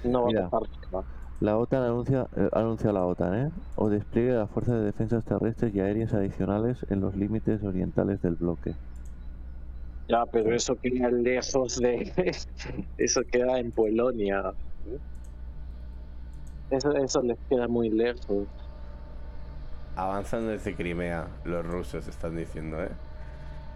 no 0.04 0.22
va 0.22 0.26
Mira. 0.28 0.46
a 0.46 0.50
pasar. 0.50 1.04
La 1.40 1.58
OTAN 1.58 1.82
anuncia, 1.82 2.28
eh, 2.36 2.48
anuncia 2.52 2.92
la 2.92 3.04
OTAN, 3.04 3.34
¿eh? 3.34 3.50
O 3.74 3.88
despliegue 3.88 4.30
de 4.32 4.38
las 4.38 4.50
fuerzas 4.50 4.76
de 4.76 4.84
defensas 4.84 5.24
terrestres 5.24 5.74
y 5.74 5.80
aéreas 5.80 6.14
adicionales 6.14 6.86
en 6.88 7.00
los 7.00 7.16
límites 7.16 7.62
orientales 7.64 8.22
del 8.22 8.36
bloque. 8.36 8.74
Ya, 10.08 10.24
pero 10.26 10.54
eso 10.54 10.76
queda 10.76 11.10
lejos 11.10 11.78
de. 11.78 12.12
eso 12.98 13.22
queda 13.30 13.58
en 13.58 13.72
Polonia. 13.72 14.54
Eso, 16.70 16.92
eso 16.94 17.22
les 17.22 17.38
queda 17.48 17.66
muy 17.66 17.90
lejos. 17.90 18.46
Avanzan 19.96 20.46
desde 20.46 20.74
Crimea, 20.74 21.26
los 21.44 21.66
rusos 21.66 22.06
están 22.06 22.36
diciendo, 22.36 22.82
¿eh? 22.82 22.90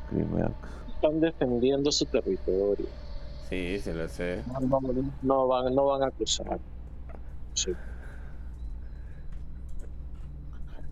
Crimea. 0.09 0.51
Están 0.89 1.20
defendiendo 1.20 1.91
su 1.91 2.07
territorio. 2.07 2.87
Sí, 3.49 3.78
se 3.80 3.94
lo 3.94 4.09
sé. 4.09 4.44
No, 4.47 4.80
no- 4.80 5.12
no 5.22 5.47
van, 5.49 5.74
no 5.74 5.84
van 5.86 6.03
a 6.03 6.11
cruzar. 6.11 6.61
Sí. 7.55 7.72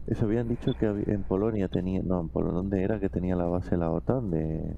Eso 0.06 0.24
habían 0.24 0.48
dicho 0.48 0.72
que 0.74 0.86
había- 0.86 1.04
en 1.14 1.24
Polonia 1.24 1.68
tenía. 1.68 2.00
No, 2.02 2.20
en 2.20 2.28
Polonia. 2.30 2.54
¿Dónde 2.56 2.82
era 2.82 3.00
que 3.00 3.08
tenía 3.10 3.36
la 3.36 3.46
base 3.46 3.76
la 3.76 3.90
OTAN? 3.90 4.30
De. 4.30 4.76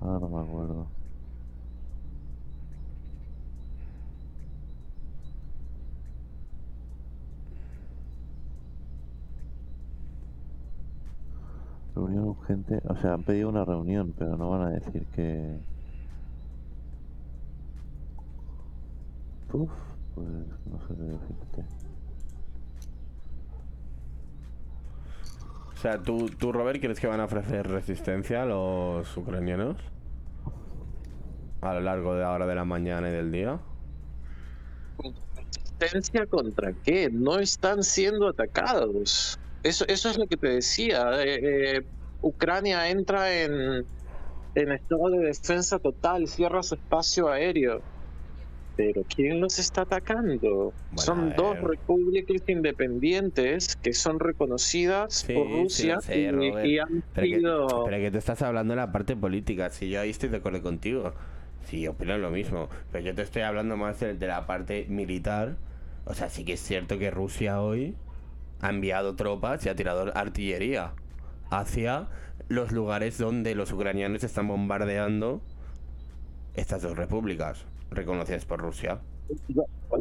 Ah, 0.00 0.18
no 0.20 0.28
me 0.28 0.40
acuerdo. 0.40 0.97
Reunión 11.98 12.28
urgente. 12.28 12.80
O 12.88 12.94
sea, 12.94 13.14
han 13.14 13.24
pedido 13.24 13.48
una 13.48 13.64
reunión, 13.64 14.14
pero 14.16 14.36
no 14.36 14.50
van 14.50 14.62
a 14.62 14.70
decir 14.70 15.04
que. 15.16 15.58
Uf, 19.52 19.70
pues 20.14 20.28
no 20.28 20.78
sé 20.86 20.94
qué 20.94 21.02
decirte. 21.02 21.64
O 25.72 25.76
sea, 25.76 26.00
¿tú, 26.00 26.30
tú, 26.38 26.52
Robert, 26.52 26.80
crees 26.80 27.00
que 27.00 27.08
van 27.08 27.18
a 27.18 27.24
ofrecer 27.24 27.66
resistencia 27.68 28.44
a 28.44 28.46
los 28.46 29.16
ucranianos? 29.16 29.76
A 31.62 31.74
lo 31.74 31.80
largo 31.80 32.14
de 32.14 32.22
ahora 32.22 32.46
de 32.46 32.54
la 32.54 32.64
mañana 32.64 33.08
y 33.08 33.12
del 33.12 33.32
día. 33.32 33.58
¿Resistencia 35.80 36.26
contra 36.26 36.72
qué? 36.72 37.10
No 37.10 37.40
están 37.40 37.82
siendo 37.82 38.28
atacados. 38.28 39.37
Eso, 39.62 39.84
eso 39.88 40.10
es 40.10 40.18
lo 40.18 40.26
que 40.26 40.36
te 40.36 40.48
decía. 40.48 41.10
eh, 41.22 41.76
eh, 41.78 41.82
Ucrania 42.22 42.88
entra 42.88 43.42
en, 43.42 43.84
en 44.54 44.72
estado 44.72 45.10
de 45.10 45.18
defensa 45.26 45.78
total, 45.78 46.26
cierra 46.28 46.62
su 46.62 46.74
espacio 46.74 47.28
aéreo. 47.28 47.80
Pero 48.76 49.02
¿quién 49.14 49.40
los 49.40 49.58
está 49.58 49.82
atacando? 49.82 50.72
son 50.96 51.34
dos 51.34 51.60
repúblicas 51.60 52.42
independientes 52.46 53.74
que 53.76 53.92
son 53.92 54.20
reconocidas 54.20 55.24
por 55.34 55.46
Sí, 55.46 55.52
Rusia 55.52 56.00
sé, 56.00 56.18
y- 56.18 56.68
y, 56.74 56.78
han 56.78 57.02
Pero 57.12 57.26
que, 57.26 57.36
sido... 57.38 57.84
pero 57.84 57.96
que 57.98 58.10
tú 58.12 58.18
estás 58.18 58.40
hablando 58.42 58.72
de 58.72 58.76
la 58.76 58.92
parte 58.92 59.16
política. 59.16 59.70
Si 59.70 59.90
yo 59.90 60.00
ahí 60.00 60.10
estoy 60.10 60.28
de 60.28 60.36
acuerdo 60.38 60.62
contigo. 60.62 61.12
Sí, 61.66 61.86
opino 61.88 62.16
lo 62.18 62.30
mismo. 62.30 62.68
Pero 62.92 63.04
yo 63.04 63.14
te 63.14 63.22
estoy 63.22 63.42
hablando 63.42 63.76
más 63.76 63.98
de, 64.00 64.14
de 64.14 64.26
la 64.28 64.46
parte 64.46 64.86
militar. 64.88 65.56
O 66.04 66.14
sea, 66.14 66.28
sí 66.30 66.44
que 66.44 66.52
es 66.54 66.60
cierto 66.60 66.98
que 66.98 67.10
Rusia 67.10 67.60
hoy 67.60 67.94
ha 68.60 68.70
enviado 68.70 69.16
tropas 69.16 69.64
y 69.64 69.68
ha 69.68 69.76
tirado 69.76 70.12
artillería 70.16 70.92
hacia 71.50 72.08
los 72.48 72.72
lugares 72.72 73.18
donde 73.18 73.54
los 73.54 73.72
ucranianos 73.72 74.24
están 74.24 74.48
bombardeando 74.48 75.40
estas 76.54 76.82
dos 76.82 76.96
repúblicas 76.96 77.64
reconocidas 77.90 78.44
por 78.44 78.60
Rusia. 78.60 79.00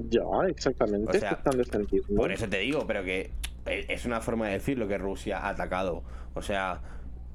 Ya, 0.09 0.21
exactamente. 0.47 1.09
O 1.09 1.19
sea, 1.19 1.29
se 1.29 1.35
están 1.35 1.57
defendiendo. 1.57 2.15
Por 2.15 2.31
eso 2.31 2.47
te 2.47 2.59
digo, 2.59 2.85
pero 2.87 3.03
que 3.03 3.31
es 3.65 4.05
una 4.05 4.21
forma 4.21 4.47
de 4.47 4.53
decirlo 4.53 4.87
que 4.87 4.97
Rusia 4.97 5.39
ha 5.39 5.49
atacado. 5.49 6.03
O 6.33 6.41
sea, 6.41 6.81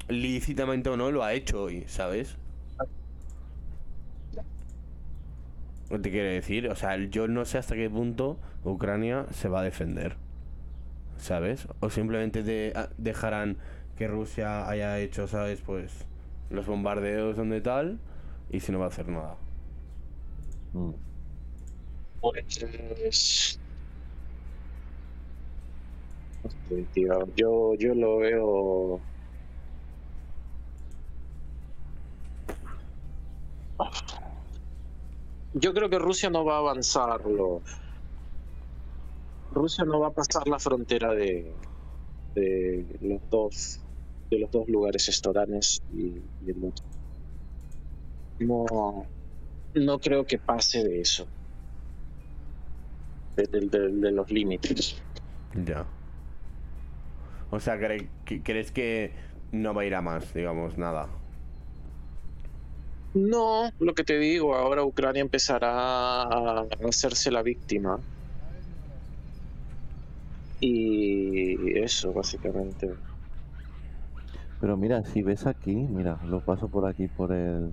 lícitamente 0.08 0.88
o 0.88 0.96
no 0.96 1.10
lo 1.10 1.22
ha 1.22 1.32
hecho 1.34 1.62
hoy, 1.62 1.84
¿sabes? 1.86 2.36
¿Qué 5.88 5.98
te 5.98 6.10
quiere 6.10 6.30
decir? 6.30 6.68
O 6.68 6.76
sea, 6.76 6.96
yo 6.96 7.28
no 7.28 7.44
sé 7.44 7.58
hasta 7.58 7.74
qué 7.74 7.90
punto 7.90 8.38
Ucrania 8.64 9.26
se 9.30 9.48
va 9.48 9.60
a 9.60 9.62
defender. 9.62 10.16
¿Sabes? 11.22 11.68
O 11.80 11.88
simplemente 11.88 12.42
de- 12.42 12.72
a- 12.74 12.90
dejarán 12.98 13.56
que 13.96 14.08
Rusia 14.08 14.68
haya 14.68 14.98
hecho, 14.98 15.28
¿sabes? 15.28 15.60
Pues 15.62 16.04
los 16.50 16.66
bombardeos 16.66 17.36
donde 17.36 17.60
tal 17.60 18.00
y 18.50 18.58
si 18.60 18.72
no 18.72 18.80
va 18.80 18.86
a 18.86 18.88
hacer 18.88 19.08
nada. 19.08 19.36
Mm. 20.74 20.90
Pues... 22.20 23.60
tío, 26.92 27.12
yo, 27.36 27.74
yo 27.78 27.94
lo 27.94 28.18
veo... 28.18 29.02
Yo 35.54 35.72
creo 35.74 35.88
que 35.90 35.98
Rusia 35.98 36.30
no 36.30 36.44
va 36.44 36.56
a 36.56 36.58
avanzarlo. 36.58 37.62
Rusia 39.54 39.84
no 39.84 40.00
va 40.00 40.08
a 40.08 40.12
pasar 40.12 40.46
la 40.48 40.58
frontera 40.58 41.12
de, 41.14 41.52
de 42.34 42.86
los 43.00 43.20
dos 43.30 43.78
de 44.30 44.38
los 44.38 44.50
dos 44.50 44.66
lugares 44.68 45.08
estoranes 45.08 45.82
y, 45.92 46.22
y 46.44 46.50
el 46.50 46.64
otro. 46.64 46.84
No, 48.38 49.06
no 49.74 49.98
creo 49.98 50.24
que 50.24 50.38
pase 50.38 50.82
de 50.82 51.00
eso. 51.02 51.26
De, 53.36 53.44
de- 53.46 53.60
de- 53.68 53.88
de 53.92 54.10
los 54.10 54.30
límites. 54.30 55.02
Ya. 55.66 55.84
O 57.50 57.60
sea, 57.60 57.76
cre- 57.76 58.08
que- 58.24 58.42
¿crees 58.42 58.72
que 58.72 59.12
no 59.52 59.74
va 59.74 59.82
a 59.82 59.84
ir 59.84 59.94
a 59.94 60.00
más, 60.00 60.32
digamos, 60.32 60.78
nada? 60.78 61.08
No, 63.12 63.70
lo 63.78 63.92
que 63.94 64.04
te 64.04 64.18
digo, 64.18 64.54
ahora 64.54 64.82
Ucrania 64.82 65.20
empezará 65.20 66.22
a 66.22 66.66
hacerse 66.88 67.30
la 67.30 67.42
víctima. 67.42 68.00
Y 70.64 71.76
eso, 71.76 72.12
básicamente. 72.12 72.94
Pero 74.60 74.76
mira, 74.76 75.02
si 75.04 75.20
ves 75.20 75.48
aquí, 75.48 75.74
mira, 75.74 76.20
lo 76.24 76.38
paso 76.44 76.68
por 76.68 76.86
aquí 76.86 77.08
por 77.08 77.32
el. 77.32 77.72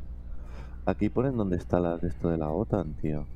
Aquí 0.88 1.08
ponen 1.10 1.38
donde 1.38 1.58
está 1.58 1.80
la, 1.80 2.00
esto 2.02 2.30
de 2.30 2.40
la 2.40 2.50
OTAN, 2.50 2.96
tío. 2.96 3.28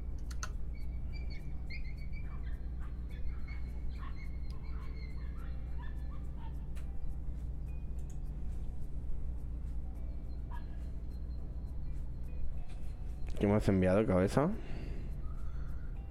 ¿Qué 13.40 13.46
me 13.46 13.54
has 13.54 13.70
enviado, 13.70 14.04
cabeza? 14.08 14.50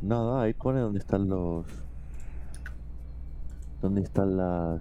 Nada, 0.01 0.43
ahí 0.43 0.55
pone 0.55 0.79
donde 0.79 1.01
están 1.01 1.29
los. 1.29 1.67
¿Dónde 3.83 4.03
están 4.03 4.37
las. 4.37 4.81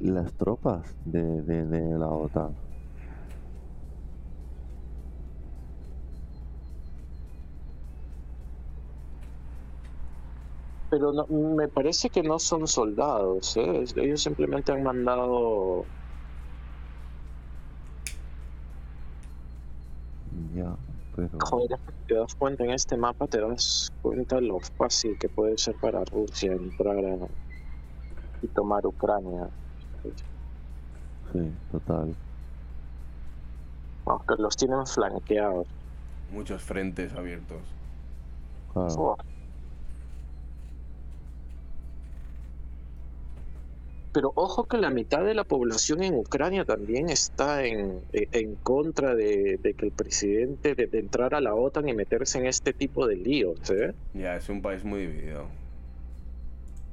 Las 0.00 0.32
tropas 0.34 0.94
de, 1.04 1.22
de, 1.42 1.66
de 1.66 1.98
la 1.98 2.08
OTAN? 2.08 2.54
Pero 10.90 11.12
no- 11.12 11.26
me 11.56 11.68
parece 11.68 12.10
que 12.10 12.22
no 12.22 12.38
son 12.38 12.66
soldados, 12.66 13.56
¿eh? 13.56 13.84
Ellos 13.96 14.22
simplemente 14.22 14.72
han 14.72 14.82
mandado... 14.82 15.84
Ya, 20.54 20.76
pero. 21.18 21.38
Joder, 21.44 21.78
te 22.06 22.14
das 22.14 22.34
cuenta 22.36 22.64
en 22.64 22.70
este 22.70 22.96
mapa, 22.96 23.26
te 23.26 23.40
das 23.40 23.90
cuenta 24.00 24.40
lo 24.40 24.58
fácil 24.76 25.16
que 25.18 25.28
puede 25.28 25.58
ser 25.58 25.74
para 25.80 26.04
Rusia 26.04 26.52
entrar 26.52 26.96
a- 26.98 27.28
y 28.40 28.46
tomar 28.48 28.86
Ucrania. 28.86 29.50
Sí, 31.32 31.40
total. 31.72 32.14
Aunque 34.06 34.34
los 34.38 34.56
tienen 34.56 34.86
flanqueados. 34.86 35.66
Muchos 36.30 36.62
frentes 36.62 37.12
abiertos. 37.14 37.60
Claro. 38.72 39.16
Pero 44.12 44.32
ojo 44.36 44.64
que 44.64 44.78
la 44.78 44.90
mitad 44.90 45.24
de 45.24 45.34
la 45.34 45.44
población 45.44 46.02
en 46.02 46.14
Ucrania 46.14 46.64
también 46.64 47.10
está 47.10 47.64
en, 47.66 48.02
en- 48.12 48.28
en 48.32 48.56
contra 48.56 49.14
de, 49.14 49.58
de 49.62 49.74
que 49.74 49.86
el 49.86 49.92
presidente 49.92 50.74
de, 50.74 50.86
de 50.86 50.98
entrar 50.98 51.34
a 51.34 51.40
la 51.40 51.54
OTAN 51.54 51.88
y 51.88 51.94
meterse 51.94 52.38
en 52.38 52.46
este 52.46 52.72
tipo 52.72 53.06
de 53.06 53.16
líos, 53.16 53.58
¿eh? 53.70 53.94
Ya, 54.14 54.36
es 54.36 54.48
un 54.48 54.62
país 54.62 54.82
muy 54.84 55.00
dividido. 55.00 55.46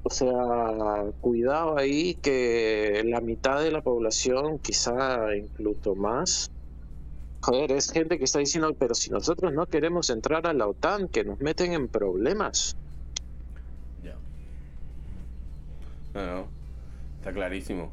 O 0.04 0.10
sea, 0.12 1.06
cuidado 1.20 1.78
ahí 1.80 2.14
que 2.16 3.02
la 3.06 3.22
mitad 3.22 3.62
de 3.64 3.72
la 3.72 3.82
población, 3.82 4.60
quizá 4.60 5.36
incluso 5.36 5.96
más, 5.96 6.52
joder, 7.42 7.72
es 7.72 7.92
gente 7.92 8.20
que 8.20 8.26
está 8.26 8.38
diciendo, 8.40 8.72
pero 8.76 8.94
si 8.94 9.10
nosotros 9.10 9.52
no 9.54 9.66
queremos 9.66 10.12
entrar 10.12 10.46
a 10.46 10.54
la 10.54 10.68
OTAN, 10.68 11.08
que 11.08 11.24
nos 11.24 11.40
meten 11.40 11.74
en 11.74 11.88
problemas. 11.88 12.76
Ya. 14.04 14.16
No, 16.14 16.26
no. 16.26 16.55
Está 17.26 17.34
clarísimo. 17.34 17.90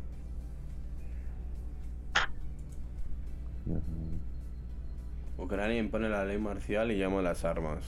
Ucrania 5.38 5.78
impone 5.78 6.10
la 6.10 6.26
ley 6.26 6.36
marcial 6.36 6.92
y 6.92 6.98
llama 6.98 7.20
a 7.20 7.22
las 7.22 7.46
armas. 7.46 7.82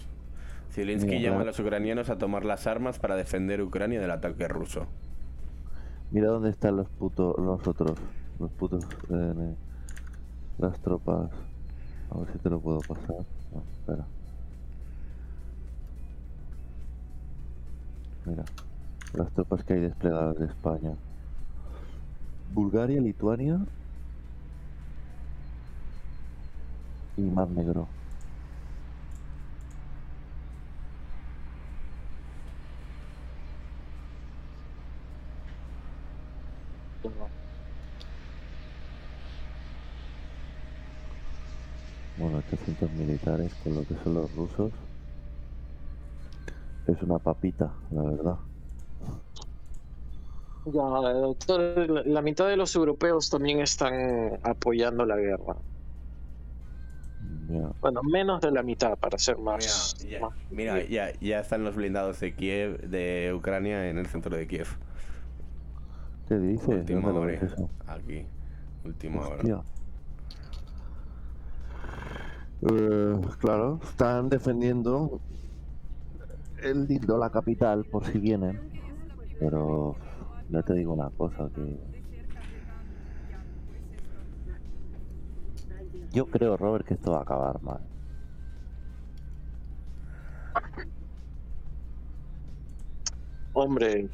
Zelensky 0.70 1.20
llama 1.20 1.42
a 1.42 1.44
los 1.44 1.60
ucranianos 1.60 2.08
a 2.08 2.16
tomar 2.16 2.46
las 2.46 2.66
armas 2.66 2.98
para 2.98 3.14
defender 3.14 3.60
Ucrania 3.60 4.00
del 4.00 4.10
ataque 4.12 4.48
ruso. 4.48 4.86
Mira 6.12 6.28
dónde 6.28 6.48
están 6.48 6.76
los 6.76 6.88
putos, 6.88 7.36
los 7.36 7.68
otros, 7.68 7.98
los 8.40 8.50
putos, 8.52 8.82
eh, 9.10 9.54
las 10.56 10.80
tropas. 10.80 11.30
A 12.10 12.18
ver 12.20 12.32
si 12.32 12.38
te 12.38 12.48
lo 12.48 12.58
puedo 12.58 12.78
pasar. 12.78 13.26
No, 13.52 13.62
espera. 13.70 14.06
Mira, 18.24 18.44
las 19.12 19.30
tropas 19.32 19.62
que 19.62 19.74
hay 19.74 19.80
desplegadas 19.80 20.38
de 20.38 20.46
España. 20.46 20.94
Bulgaria, 22.54 23.00
Lituania 23.02 23.66
y 27.16 27.22
Mar 27.30 27.48
Negro. 27.50 27.92
Bueno, 42.16 42.38
800 42.38 42.90
militares 42.90 43.54
con 43.54 43.76
lo 43.76 43.84
que 43.86 43.94
son 44.02 44.14
los 44.14 44.32
rusos. 44.32 44.72
Es 46.86 47.02
una 47.02 47.18
papita, 47.18 47.76
la 47.90 48.02
verdad. 48.04 48.38
Ya, 50.66 50.82
todo- 51.46 51.86
la- 51.86 52.02
la 52.04 52.22
mitad 52.22 52.48
de 52.48 52.56
los 52.56 52.74
europeos 52.74 53.28
también 53.28 53.60
están 53.60 54.38
apoyando 54.42 55.04
la 55.04 55.16
guerra. 55.16 55.56
Bueno, 57.80 58.02
menos 58.02 58.40
de 58.40 58.50
la 58.50 58.62
mitad, 58.62 58.96
para 58.98 59.18
ser 59.18 59.36
más. 59.38 59.94
Mira, 60.02 60.10
ya, 60.18 60.20
más- 60.20 60.34
mira, 60.50 60.84
ya, 60.86 61.12
ya 61.20 61.40
están 61.40 61.64
los 61.64 61.74
blindados 61.76 62.18
de 62.20 62.34
Kiev, 62.34 62.80
de 62.80 63.32
Ucrania, 63.36 63.88
en 63.88 63.98
el 63.98 64.06
centro 64.06 64.34
de 64.36 64.46
Kiev. 64.46 64.68
¿Qué 66.28 66.36
dices? 66.36 66.68
Última 66.68 67.00
¿Dónde 67.00 67.12
lo 67.12 67.20
hora. 67.20 67.32
eso? 67.34 67.70
Aquí. 67.86 68.26
Última 68.84 69.20
hora. 69.28 69.36
Hostia. 69.36 69.62
Eh, 72.62 73.20
claro, 73.38 73.78
están 73.82 74.30
defendiendo 74.30 75.20
el 76.62 76.86
lindo, 76.86 77.18
la 77.18 77.28
capital, 77.28 77.84
por 77.84 78.06
si 78.06 78.18
vienen. 78.18 78.58
Pero 79.38 79.96
ya 80.48 80.62
te 80.62 80.74
digo 80.74 80.92
una 80.92 81.10
cosa, 81.10 81.50
que... 81.54 81.78
Yo 86.12 86.26
creo, 86.26 86.56
Robert, 86.56 86.86
que 86.86 86.94
esto 86.94 87.12
va 87.12 87.18
a 87.18 87.22
acabar 87.22 87.60
mal. 87.62 87.80
Hombre, 93.52 94.10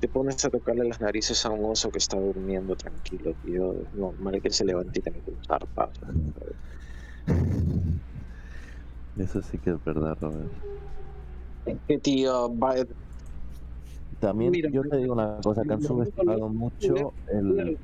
te 0.00 0.08
pones 0.08 0.44
a 0.44 0.50
tocarle 0.50 0.84
las 0.84 1.00
narices 1.00 1.44
a 1.44 1.50
un 1.50 1.70
oso 1.70 1.90
que 1.90 1.98
está 1.98 2.18
durmiendo 2.18 2.74
tranquilo, 2.76 3.34
tío. 3.34 3.74
Es 3.82 3.92
normal 3.92 4.40
que 4.42 4.50
se 4.50 4.64
levante 4.64 5.00
y 5.00 5.02
tenga 5.02 5.20
que 5.20 5.30
usar 5.32 5.66
paz. 5.68 5.90
Eso 9.16 9.42
sí 9.42 9.58
que 9.58 9.70
es 9.70 9.84
verdad, 9.84 10.16
Robert. 10.20 10.52
Que 11.86 11.98
tío, 11.98 12.56
va- 12.58 12.76
También 14.20 14.50
Mira, 14.52 14.70
yo 14.70 14.82
te 14.82 14.98
digo 14.98 15.14
una 15.14 15.38
cosa, 15.42 15.62
que 15.62 15.72
han 15.72 15.82
subestimado 15.82 16.48
mucho 16.50 17.14
el... 17.32 17.78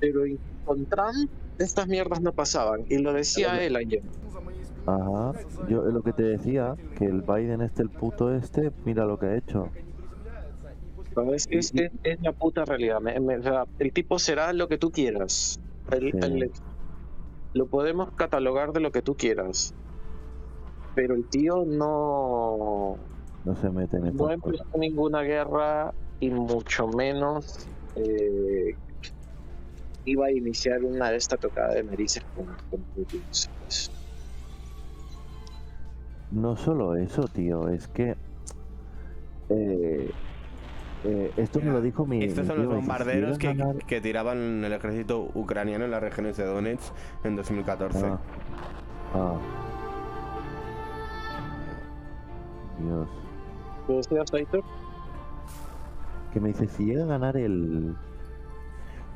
pero 0.00 0.22
con 0.64 0.84
Trump 0.86 1.30
estas 1.58 1.86
mierdas 1.86 2.20
no 2.20 2.32
pasaban. 2.32 2.84
Y 2.88 2.98
lo 2.98 3.12
decía 3.12 3.62
él 3.62 3.76
ayer. 3.76 4.02
Ajá, 4.86 5.32
yo 5.68 5.82
lo 5.84 6.02
que 6.02 6.12
te 6.12 6.24
decía, 6.24 6.74
que 6.98 7.04
el 7.04 7.22
Biden 7.22 7.62
este, 7.62 7.82
el 7.82 7.90
puto 7.90 8.34
este, 8.34 8.72
mira 8.84 9.04
lo 9.04 9.18
que 9.18 9.26
ha 9.26 9.36
hecho. 9.36 9.70
¿no? 11.14 11.32
Es, 11.34 11.46
es, 11.50 11.72
es- 11.74 11.92
es 12.02 12.20
la 12.22 12.32
puta 12.32 12.64
realidad. 12.64 13.00
Me- 13.00 13.20
me- 13.20 13.38
el 13.78 13.92
tipo 13.92 14.18
será 14.18 14.52
lo 14.52 14.66
que 14.66 14.78
tú 14.78 14.90
quieras. 14.90 15.60
El- 15.92 16.10
Sí. 16.10 16.18
el- 16.22 16.50
lo 17.54 17.66
podemos 17.66 18.10
catalogar 18.12 18.72
de 18.72 18.80
lo 18.80 18.90
que 18.90 19.02
tú 19.02 19.14
quieras. 19.14 19.74
Pero 20.94 21.14
el 21.14 21.24
tío 21.26 21.64
no, 21.66 22.96
No 23.44 23.56
se 23.56 23.70
mete 23.70 23.96
en 23.96 24.16
no 24.16 24.30
empezó 24.30 24.64
cosas. 24.64 24.78
ninguna 24.78 25.22
guerra 25.22 25.92
y 26.20 26.30
mucho 26.30 26.86
menos 26.88 27.66
eh, 27.96 28.76
iba 30.04 30.26
a 30.26 30.30
iniciar 30.32 30.82
una 30.84 31.10
de 31.10 31.16
esta 31.16 31.36
tocada 31.36 31.74
de 31.74 31.82
narices 31.82 32.24
con, 32.36 32.46
con 32.70 32.80
Putin. 32.94 33.22
¿sabes? 33.30 33.90
No 36.30 36.56
solo 36.56 36.94
eso, 36.96 37.24
tío, 37.28 37.68
es 37.68 37.88
que... 37.88 38.16
eh, 39.50 40.10
eh, 41.04 41.32
esto 41.36 41.60
me 41.60 41.72
lo 41.72 41.80
dijo 41.82 42.06
mi... 42.06 42.22
Estos 42.24 42.44
mi 42.44 42.48
son 42.48 42.56
tío, 42.56 42.64
los 42.64 42.74
me 42.74 42.80
dice, 42.80 42.84
"Si 42.84 42.88
bombarderos 42.88 43.38
que, 43.38 43.46
llegan 43.48 43.60
a 43.60 43.72
ganar-". 43.72 43.86
que 43.86 44.00
tiraban 44.00 44.64
el 44.64 44.72
ejército 44.72 45.28
ucraniano 45.34 45.84
en 45.84 45.90
las 45.90 46.00
regiones 46.00 46.36
de 46.36 46.44
Donetsk 46.46 46.94
en 47.24 47.36
2014. 47.36 48.06
Ah. 48.06 48.20
Ah. 49.14 49.36
Dios. 52.78 53.08
Que 56.32 56.40
me 56.40 56.48
dice 56.48 56.68
si 56.68 56.84
llega 56.84 57.04
a 57.04 57.06
ganar 57.06 57.36
el 57.36 57.94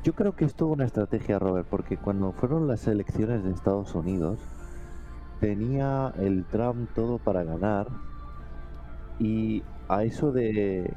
yo 0.03 0.13
creo 0.13 0.35
que 0.35 0.45
es 0.45 0.55
toda 0.55 0.71
una 0.71 0.85
estrategia 0.85 1.39
Robert 1.39 1.67
porque 1.69 1.97
cuando 1.97 2.31
fueron 2.31 2.67
las 2.67 2.87
elecciones 2.87 3.43
de 3.43 3.51
Estados 3.51 3.93
Unidos 3.95 4.39
tenía 5.39 6.13
el 6.17 6.45
Trump 6.45 6.89
todo 6.95 7.17
para 7.17 7.43
ganar 7.43 7.87
y 9.19 9.63
a 9.89 10.03
eso 10.03 10.31
de 10.31 10.93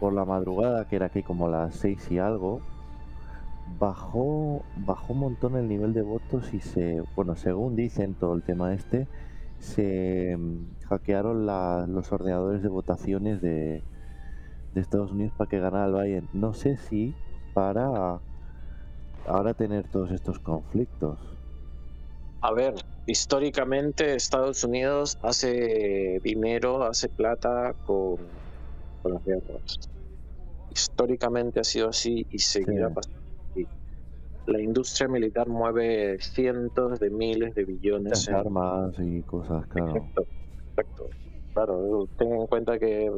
por 0.00 0.12
la 0.12 0.24
madrugada 0.24 0.86
que 0.86 0.96
era 0.96 1.08
que 1.08 1.22
como 1.22 1.48
las 1.48 1.76
seis 1.76 2.10
y 2.10 2.18
algo 2.18 2.60
bajó 3.78 4.62
bajó 4.84 5.12
un 5.12 5.20
montón 5.20 5.56
el 5.56 5.68
nivel 5.68 5.94
de 5.94 6.02
votos 6.02 6.52
y 6.52 6.60
se 6.60 7.02
bueno 7.14 7.36
según 7.36 7.76
dicen 7.76 8.14
todo 8.14 8.34
el 8.34 8.42
tema 8.42 8.74
este 8.74 9.06
se 9.58 10.36
mm, 10.36 10.76
hackearon 10.88 11.46
la- 11.46 11.86
los 11.88 12.12
ordenadores 12.12 12.62
de 12.62 12.68
votaciones 12.68 13.40
de, 13.40 13.82
de 14.72 14.80
Estados 14.80 15.12
Unidos 15.12 15.32
para 15.36 15.48
que 15.48 15.58
ganara 15.60 15.86
el 15.86 15.94
Biden. 16.04 16.28
No 16.32 16.52
sé 16.54 16.76
si 16.76 17.14
para 17.54 18.20
ahora 19.26 19.54
tener 19.54 19.88
todos 19.88 20.10
estos 20.12 20.38
conflictos. 20.38 21.18
A 22.42 22.52
ver, 22.52 22.74
históricamente 23.06 24.14
Estados 24.14 24.62
Unidos 24.62 25.18
hace 25.22 26.20
dinero, 26.22 26.84
hace 26.84 27.08
plata 27.08 27.74
con, 27.84 28.18
con 29.02 29.14
las 29.14 29.24
guerras. 29.24 29.78
Históricamente 30.70 31.60
ha 31.60 31.64
sido 31.64 31.88
así 31.88 32.26
y 32.30 32.38
seguirá 32.38 32.88
Sí. 32.88 32.94
pasando. 32.94 33.15
La 34.46 34.60
industria 34.60 35.08
militar 35.08 35.48
mueve 35.48 36.18
cientos 36.20 37.00
de 37.00 37.10
miles 37.10 37.54
de 37.54 37.64
billones. 37.64 38.28
En- 38.28 38.34
armas 38.34 38.94
y 38.98 39.22
cosas, 39.24 39.66
claro. 39.66 39.88
Exacto, 39.88 40.26
exacto. 40.68 41.08
Claro, 41.52 42.08
ten 42.16 42.32
en 42.32 42.46
cuenta 42.46 42.78
que, 42.78 43.10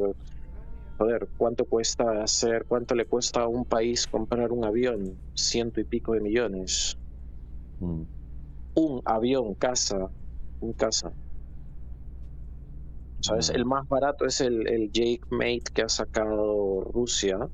joder, 0.98 1.28
¿cuánto 1.36 1.64
cuesta 1.66 2.22
hacer, 2.22 2.64
cuánto 2.66 2.94
le 2.94 3.06
cuesta 3.06 3.42
a 3.42 3.48
un 3.48 3.64
país 3.64 4.06
comprar 4.06 4.52
un 4.52 4.64
avión? 4.64 5.20
Ciento 5.34 5.80
y 5.80 5.84
pico 5.84 6.12
de 6.12 6.20
millones. 6.20 6.98
Mm, 7.80 8.04
Un 8.74 9.02
avión, 9.04 9.54
casa, 9.54 10.10
un 10.60 10.72
casa. 10.72 11.14
¿Sabes? 13.20 13.50
El 13.50 13.64
más 13.64 13.86
barato 13.88 14.24
es 14.26 14.40
el, 14.40 14.68
el 14.68 14.90
Jake 14.92 15.20
Mate 15.30 15.64
que 15.74 15.82
ha 15.82 15.88
sacado 15.88 16.82
Rusia. 16.92 17.50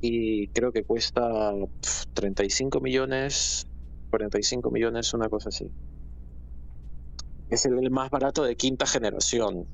Y 0.00 0.48
creo 0.48 0.72
que 0.72 0.84
cuesta 0.84 1.52
pf, 1.80 2.04
35 2.12 2.80
millones, 2.80 3.66
45 4.10 4.70
millones, 4.70 5.12
una 5.14 5.28
cosa 5.28 5.48
así. 5.50 5.72
Es 7.50 7.66
el, 7.66 7.90
más 7.90 8.08
barato 8.08 8.42
de 8.42 8.56
quinta 8.56 8.86
generación. 8.86 9.68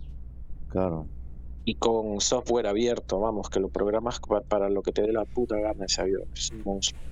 Claro. 0.68 1.08
Y 1.66 1.76
con 1.76 2.20
software 2.22 2.66
abierto, 2.66 3.20
vamos, 3.20 3.50
que 3.50 3.60
lo 3.60 3.68
programas 3.68 4.18
pa- 4.20 4.40
para 4.42 4.70
lo 4.70 4.82
que 4.82 4.92
te 4.92 5.02
dé 5.02 5.12
la 5.12 5.26
puta 5.26 5.56
gana 5.58 5.84
ese 5.84 6.00
avión. 6.02 6.24
Es 6.34 6.50
un 6.52 6.62
monstruo. 6.62 7.02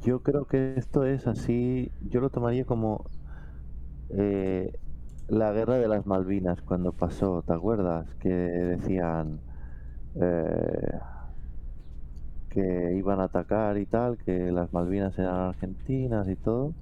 Yo 0.00 0.22
creo 0.22 0.46
que 0.46 0.74
esto 0.76 1.04
es 1.04 1.26
así, 1.26 1.92
yo 2.00 2.20
lo 2.20 2.30
tomaría 2.30 2.64
como 2.64 3.04
eh, 4.10 4.70
la 5.28 5.52
guerra 5.52 5.76
de 5.78 5.88
las 5.88 6.06
Malvinas 6.06 6.62
cuando 6.62 6.92
pasó, 6.92 7.42
¿te 7.46 7.52
acuerdas? 7.54 8.14
Que 8.16 8.28
decían 8.30 9.42
eh, 10.14 11.00
que 12.54 12.94
iban 12.96 13.20
a 13.20 13.24
atacar 13.26 13.78
y 13.78 13.86
tal, 13.86 14.18
que 14.18 14.32
las 14.52 14.72
Malvinas 14.72 15.18
eran 15.18 15.36
argentinas 15.36 16.28
y 16.30 16.36
todo. 16.36 16.76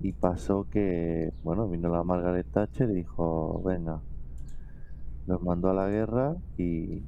Y 0.00 0.14
pasó 0.14 0.66
que, 0.66 1.32
bueno, 1.42 1.68
vino 1.70 1.90
la 1.90 2.04
Margaret 2.04 2.48
Thatcher 2.52 2.90
y 2.90 2.94
dijo, 2.96 3.62
venga, 3.64 4.04
los 5.26 5.40
mandó 5.42 5.70
a 5.70 5.74
la 5.74 5.88
guerra 5.88 6.36
y 6.56 7.04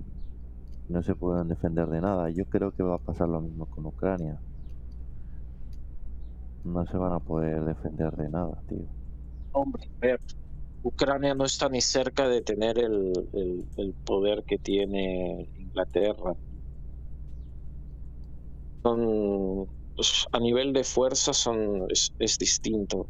no 0.88 1.03
se 1.03 1.16
pudieron 1.16 1.49
defender 1.49 1.88
de 1.88 2.01
nada. 2.03 2.30
Yo 2.30 2.47
creo 2.47 2.72
que 2.72 2.82
va 2.84 2.97
a 2.97 2.99
pasar 2.99 3.28
lo 3.28 3.41
mismo 3.43 3.66
con 3.66 3.86
Ucrania. 3.86 4.43
No 6.62 6.84
se 6.86 6.97
van 6.97 7.12
a 7.12 7.20
poder 7.20 7.62
defender 7.66 8.12
de 8.16 8.30
nada, 8.30 8.62
tío. 8.66 8.97
Hombre, 9.53 9.82
Ucrania 10.82 11.34
no 11.34 11.45
está 11.47 11.68
ni 11.68 11.80
cerca 11.82 12.28
de 12.28 12.43
tener 12.43 12.78
el- 12.78 13.68
el 13.76 13.95
poder 14.05 14.45
que 14.47 14.59
tiene 14.59 15.51
Inglaterra. 15.57 16.34
Son, 18.83 19.66
pues, 19.97 20.26
a 20.33 20.39
nivel 20.39 20.72
de 20.74 20.85
fuerza 20.85 21.33
son, 21.33 21.87
es, 21.91 22.12
es 22.18 22.37
distinto. 22.39 23.09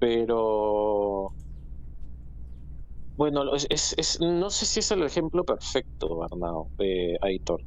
Pero 0.00 1.30
Bueno, 3.16 3.54
es, 3.54 3.94
es- 3.98 4.20
no 4.20 4.50
sé 4.50 4.66
si 4.66 4.80
es 4.80 4.90
el 4.92 5.02
ejemplo 5.02 5.44
perfecto, 5.44 6.18
Bernardo, 6.20 6.70
de 6.78 7.18
Aitor. 7.20 7.60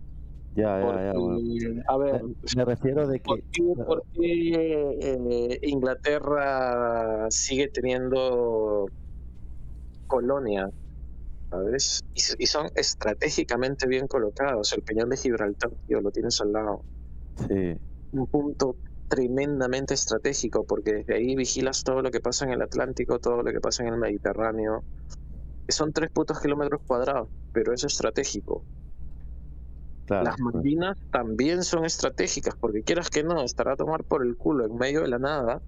Ya, 0.55 0.77
ya, 0.79 1.03
ya. 1.03 1.13
bueno. 1.19 1.83
A 1.87 1.97
ver, 1.97 2.21
Me, 2.55 2.65
refiero 2.65 3.07
de 3.07 3.19
¿por 3.23 3.39
que. 3.39 3.43
qué, 3.51 3.63
por 3.85 4.03
qué, 4.13 4.97
eh, 5.01 5.59
Inglaterra 5.63 7.27
sigue 7.29 7.69
teniendo 7.69 8.87
colonias? 10.07 10.69
¿Sabes? 11.53 12.03
Y, 12.15 12.47
son 12.47 12.67
estratégicamente 12.73 13.87
bien 13.87 14.07
colocados. 14.07 14.73
El 14.73 14.81
Peñón 14.81 15.09
de 15.09 15.17
Gibraltar, 15.17 15.69
tío, 15.85 16.01
lo 16.01 16.09
tienes 16.09 16.41
al 16.41 16.51
lado. 16.51 16.83
Sí, 17.47 17.77
un 18.11 18.27
punto 18.27 18.77
tremendamente 19.07 19.93
estratégico 19.93 20.65
porque 20.65 20.93
desde 20.93 21.15
ahí 21.15 21.35
vigilas 21.35 21.83
todo 21.83 22.01
lo 22.01 22.09
que 22.09 22.21
pasa 22.21 22.45
en 22.45 22.53
el 22.53 22.61
Atlántico, 22.63 23.19
todo 23.19 23.43
lo 23.43 23.51
que 23.51 23.59
pasa 23.59 23.83
en 23.83 23.93
el 23.93 23.99
Mediterráneo. 23.99 24.83
Son 25.67 25.93
tres 25.93 26.09
putos 26.11 26.39
kilómetros 26.39 26.81
cuadrados, 26.87 27.29
pero 27.51 27.71
es 27.71 27.83
estratégico. 27.83 28.65
claro. 30.05 30.23
Las 30.25 30.39
Malvinas 30.39 30.97
también 31.11 31.63
son 31.63 31.85
estratégicas 31.85 32.55
porque 32.59 32.81
quieras 32.81 33.11
que 33.11 33.23
no, 33.23 33.43
estará 33.43 33.73
a 33.73 33.75
tomar 33.75 34.03
por 34.05 34.25
el 34.25 34.35
culo 34.37 34.65
en 34.65 34.75
medio 34.75 35.01
de 35.01 35.07
la 35.07 35.19
nada, 35.19 35.61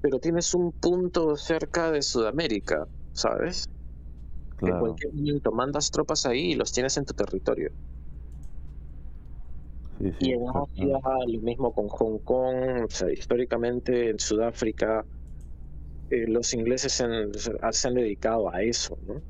pero 0.00 0.20
tienes 0.20 0.54
un 0.54 0.70
punto 0.70 1.36
cerca 1.36 1.90
de 1.90 2.02
Sudamérica, 2.02 2.86
¿sabes? 3.12 3.64
En 4.60 4.66
Claro. 4.66 4.78
cualquier 4.80 5.12
momento 5.14 5.52
mandas 5.52 5.90
tropas 5.90 6.26
ahí 6.26 6.52
y 6.52 6.54
los 6.54 6.72
tienes 6.72 6.96
en 6.96 7.04
tu 7.04 7.12
territorio. 7.14 7.70
Sí, 9.98 10.12
sí. 10.12 10.16
Y 10.26 10.32
en. 10.32 10.42
Asia, 10.48 11.00
lo 11.26 11.40
mismo 11.40 11.72
con 11.72 11.88
Hong 11.88 12.18
Kong, 12.20 12.84
o 12.86 12.90
sea, 12.90 13.10
históricamente 13.12 14.10
en 14.10 14.18
Sudáfrica, 14.18 15.04
eh, 16.10 16.26
los 16.28 16.52
ingleses 16.54 16.92
se 16.92 17.04
han, 17.04 17.32
se 17.34 17.88
han 17.88 17.94
dedicado 17.94 18.52
a 18.52 18.62
eso, 18.62 18.96
¿no? 19.06 19.22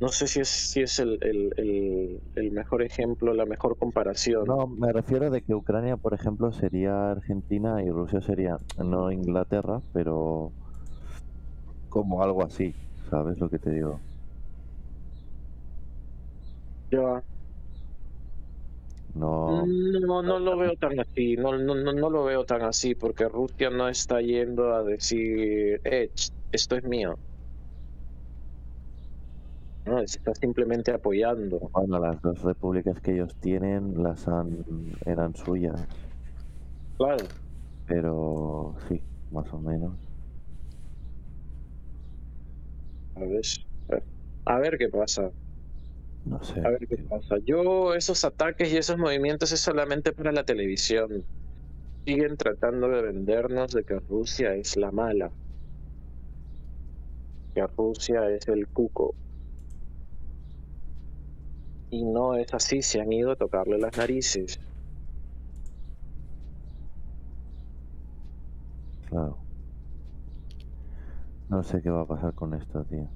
No 0.00 0.08
sé 0.08 0.28
si 0.28 0.40
es, 0.40 0.48
si 0.48 0.80
es 0.80 0.98
el, 1.00 1.18
el- 1.22 1.52
el- 1.56 2.20
el 2.36 2.52
mejor 2.52 2.82
ejemplo, 2.82 3.34
la 3.34 3.46
mejor 3.46 3.76
comparación. 3.76 4.46
No, 4.46 4.68
me 4.68 4.92
refiero 4.92 5.28
de 5.28 5.42
que 5.42 5.54
Ucrania, 5.54 5.96
por 5.96 6.14
ejemplo, 6.14 6.52
sería 6.52 7.10
Argentina 7.10 7.82
y 7.82 7.90
Rusia 7.90 8.20
sería, 8.20 8.56
no 8.76 9.10
Inglaterra, 9.10 9.80
pero 9.92 10.52
como 11.88 12.22
algo 12.22 12.44
así, 12.44 12.76
¿sabes 13.10 13.38
lo 13.38 13.48
que 13.48 13.58
te 13.58 13.70
digo? 13.70 14.00
Ya. 16.90 17.22
No, 19.14 19.66
No, 19.66 20.22
no 20.22 20.38
lo 20.38 20.56
veo 20.58 20.76
tan 20.76 20.98
así, 21.00 21.36
no, 21.36 21.56
no, 21.58 21.74
no, 21.74 21.92
no 21.92 22.10
lo 22.10 22.24
veo 22.24 22.44
tan 22.44 22.62
así, 22.62 22.94
porque 22.94 23.28
Rusia 23.28 23.70
no 23.70 23.88
está 23.88 24.20
yendo 24.20 24.74
a 24.74 24.82
decir, 24.82 25.80
eh, 25.84 26.10
esto 26.52 26.76
es 26.76 26.84
mío. 26.84 27.18
No, 29.86 30.00
está 30.00 30.34
simplemente 30.34 30.92
apoyando. 30.92 31.58
bueno, 31.72 31.98
las 31.98 32.20
dos 32.20 32.42
repúblicas 32.42 33.00
que 33.00 33.12
ellos 33.14 33.34
tienen 33.40 34.02
las 34.02 34.28
han, 34.28 34.62
eran 35.06 35.34
suyas, 35.34 35.86
Claro. 36.98 37.24
pero 37.86 38.76
sí, 38.88 39.02
más 39.30 39.50
o 39.52 39.58
menos. 39.60 40.07
A 43.18 43.24
ver, 43.24 43.42
a 44.46 44.58
ver 44.58 44.78
qué 44.78 44.88
pasa. 44.88 45.32
No 46.24 46.42
sé. 46.42 46.60
A 46.64 46.70
ver 46.70 46.86
qué 46.88 46.98
pasa. 46.98 47.36
Yo, 47.44 47.94
esos 47.94 48.24
ataques 48.24 48.72
y 48.72 48.76
esos 48.76 48.96
movimientos 48.96 49.50
es 49.52 49.60
solamente 49.60 50.12
para 50.12 50.32
la 50.32 50.44
televisión. 50.44 51.26
Siguen 52.06 52.36
tratando 52.36 52.88
de 52.88 53.02
vendernos 53.02 53.72
de 53.72 53.84
que 53.84 54.00
Rusia 54.00 54.54
es 54.54 54.76
la 54.76 54.92
mala. 54.92 55.32
Que 57.54 57.66
Rusia 57.76 58.30
es 58.30 58.48
el 58.48 58.66
cuco. 58.68 59.14
Y 61.90 62.02
no 62.02 62.34
es 62.34 62.54
así, 62.54 62.80
se 62.80 62.98
han 63.02 63.12
ido 63.12 63.30
a 63.30 63.36
tocarle 63.36 63.76
las 63.76 63.94
narices. 63.94 64.58
Claro. 69.08 69.47
No 71.54 71.58
sé 71.70 71.80
qué 71.82 71.90
va 71.96 72.00
a 72.04 72.06
pasar 72.06 72.32
con 72.34 72.54
esto, 72.54 72.86
tío. 72.86 73.12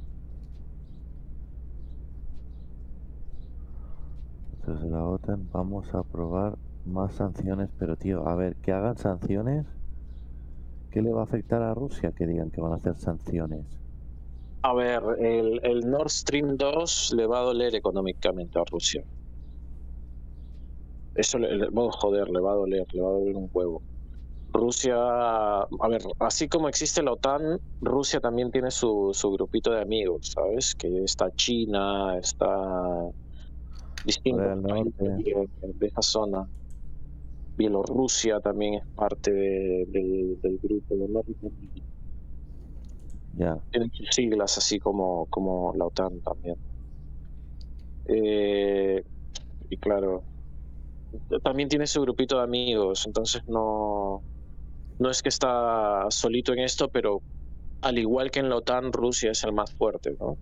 Desde 4.67 4.89
la 4.89 5.05
OTAN 5.07 5.51
vamos 5.53 5.95
a 5.95 5.99
aprobar 5.99 6.59
más 6.85 7.13
sanciones, 7.17 7.71
pero 7.77 7.97
tío, 7.99 8.27
a 8.27 8.35
ver, 8.35 8.57
que 8.63 8.73
hagan 8.73 8.97
sanciones, 8.97 9.67
¿qué 10.91 11.03
le 11.03 11.13
va 11.13 11.23
a 11.23 11.25
afectar 11.25 11.61
a 11.61 11.75
Rusia 11.75 12.13
que 12.13 12.25
digan 12.25 12.53
que 12.53 12.61
van 12.61 12.73
a 12.73 12.77
hacer 12.77 12.97
sanciones? 12.97 13.67
A 14.65 14.75
ver, 14.75 15.03
el, 15.21 15.61
el 15.63 15.89
Nord 15.89 16.09
Stream 16.11 16.57
2 16.57 17.13
le 17.17 17.29
va 17.29 17.39
a 17.39 17.43
doler 17.45 17.77
económicamente 17.77 18.59
a 18.59 18.65
Rusia. 18.69 19.05
Eso 21.15 21.39
le, 21.39 21.57
le- 21.57 21.69
joder, 22.01 22.29
le 22.29 22.41
va 22.41 22.53
a 22.53 22.57
doler, 22.57 22.87
le 22.93 23.01
va 23.03 23.09
a 23.09 23.13
doler 23.13 23.35
un 23.37 23.49
huevo. 23.53 23.83
Rusia, 24.53 24.95
a 24.97 25.89
ver, 25.89 26.03
así 26.19 26.49
como 26.49 26.69
existe 26.69 27.03
la 27.03 27.13
OTAN, 27.13 27.59
Rusia 27.81 28.21
también 28.21 28.51
tiene 28.51 28.71
su, 28.71 29.11
su 29.15 29.31
grupito 29.33 29.71
de 29.73 29.81
amigos, 29.81 30.33
¿sabes? 30.35 30.75
Que 30.75 31.05
está 31.05 31.31
China, 31.33 32.19
está 32.19 32.49
distintos 34.05 34.63
de, 34.63 35.49
de 35.63 35.87
esa 35.87 36.03
zona. 36.03 36.49
Bielorrusia 37.57 38.41
también 38.41 38.75
es 38.75 38.83
parte 38.95 39.31
de- 39.33 39.85
del, 39.89 40.41
del 40.41 40.59
grupo 40.63 40.97
de 40.97 41.09
Norte. 41.09 41.35
Ya, 43.35 43.59
Tienen 43.71 43.91
sus 43.93 44.09
siglas 44.11 44.59
así 44.59 44.79
como, 44.79 45.27
como 45.27 45.73
la 45.75 45.87
OTAN 45.87 46.21
también. 46.21 46.57
Eh, 48.05 49.03
y 49.71 49.77
claro, 49.79 50.25
también 51.43 51.69
tiene 51.69 51.87
su 51.87 52.01
grupito 52.03 52.37
de 52.39 52.43
amigos, 52.43 53.07
entonces 53.07 53.43
no, 53.47 54.23
no 55.03 55.11
es 55.11 55.21
que 55.21 55.29
está 55.29 56.07
solito 56.11 56.53
en 56.53 56.61
esto, 56.61 56.89
pero 56.89 57.23
al 57.83 57.99
igual 57.99 58.31
que 58.31 58.39
en 58.41 58.49
la 58.49 58.57
OTAN, 58.57 58.93
Rusia 58.93 59.33
es 59.33 59.43
el 59.43 59.53
más 59.53 59.75
fuerte, 59.75 60.17
¿no? 60.21 60.39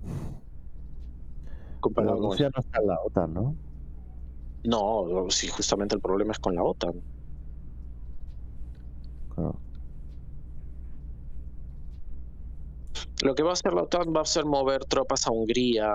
pero 0.00 1.80
Comparado 1.80 2.16
con- 2.16 2.30
Rusia 2.30 2.50
no 2.54 2.60
está 2.60 2.80
en 2.80 2.86
la 2.86 2.96
OTAN, 3.04 3.34
¿no? 3.34 3.56
No, 4.64 5.26
sí, 5.30 5.48
justamente 5.48 5.94
el 5.94 6.00
problema 6.00 6.32
es 6.32 6.38
con 6.38 6.54
la 6.54 6.62
OTAN. 6.64 7.04
Claro. 9.34 9.60
Lo 13.22 13.34
que 13.34 13.42
va 13.42 13.50
a 13.50 13.52
hacer 13.52 13.74
la 13.74 13.82
OTAN 13.82 14.14
va 14.16 14.22
a 14.22 14.24
ser 14.24 14.44
mover 14.46 14.84
tropas 14.86 15.26
a 15.26 15.30
Hungría. 15.30 15.92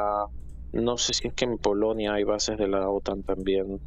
No 0.74 0.98
sé 0.98 1.14
si 1.14 1.28
es 1.28 1.34
que 1.34 1.46
en 1.46 1.58
Polonia 1.58 2.14
hay 2.14 2.24
bases 2.24 2.58
de 2.58 2.68
la 2.68 2.88
OTAN 2.90 3.24
también. 3.24 3.82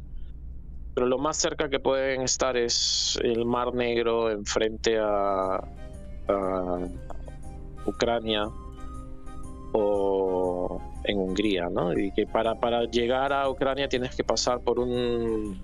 Pero 0.97 1.05
lo 1.05 1.19
más 1.19 1.37
cerca 1.37 1.69
que 1.69 1.79
pueden 1.79 2.23
estar 2.23 2.57
es 2.57 3.19
el 3.21 3.45
Mar 3.45 3.71
Negro 3.71 4.31
enfrente 4.31 4.97
a, 4.97 5.57
a 6.27 6.79
Ucrania 7.85 8.49
o 9.73 10.81
en 11.03 11.19
Hungría, 11.19 11.69
¿no? 11.69 11.93
Y 11.93 12.11
que 12.13 12.25
para, 12.25 12.55
para 12.55 12.85
llegar 12.85 13.31
a 13.31 13.47
Ucrania 13.47 13.87
tienes 13.87 14.15
que 14.15 14.23
pasar 14.23 14.61
por 14.61 14.79
un 14.79 15.61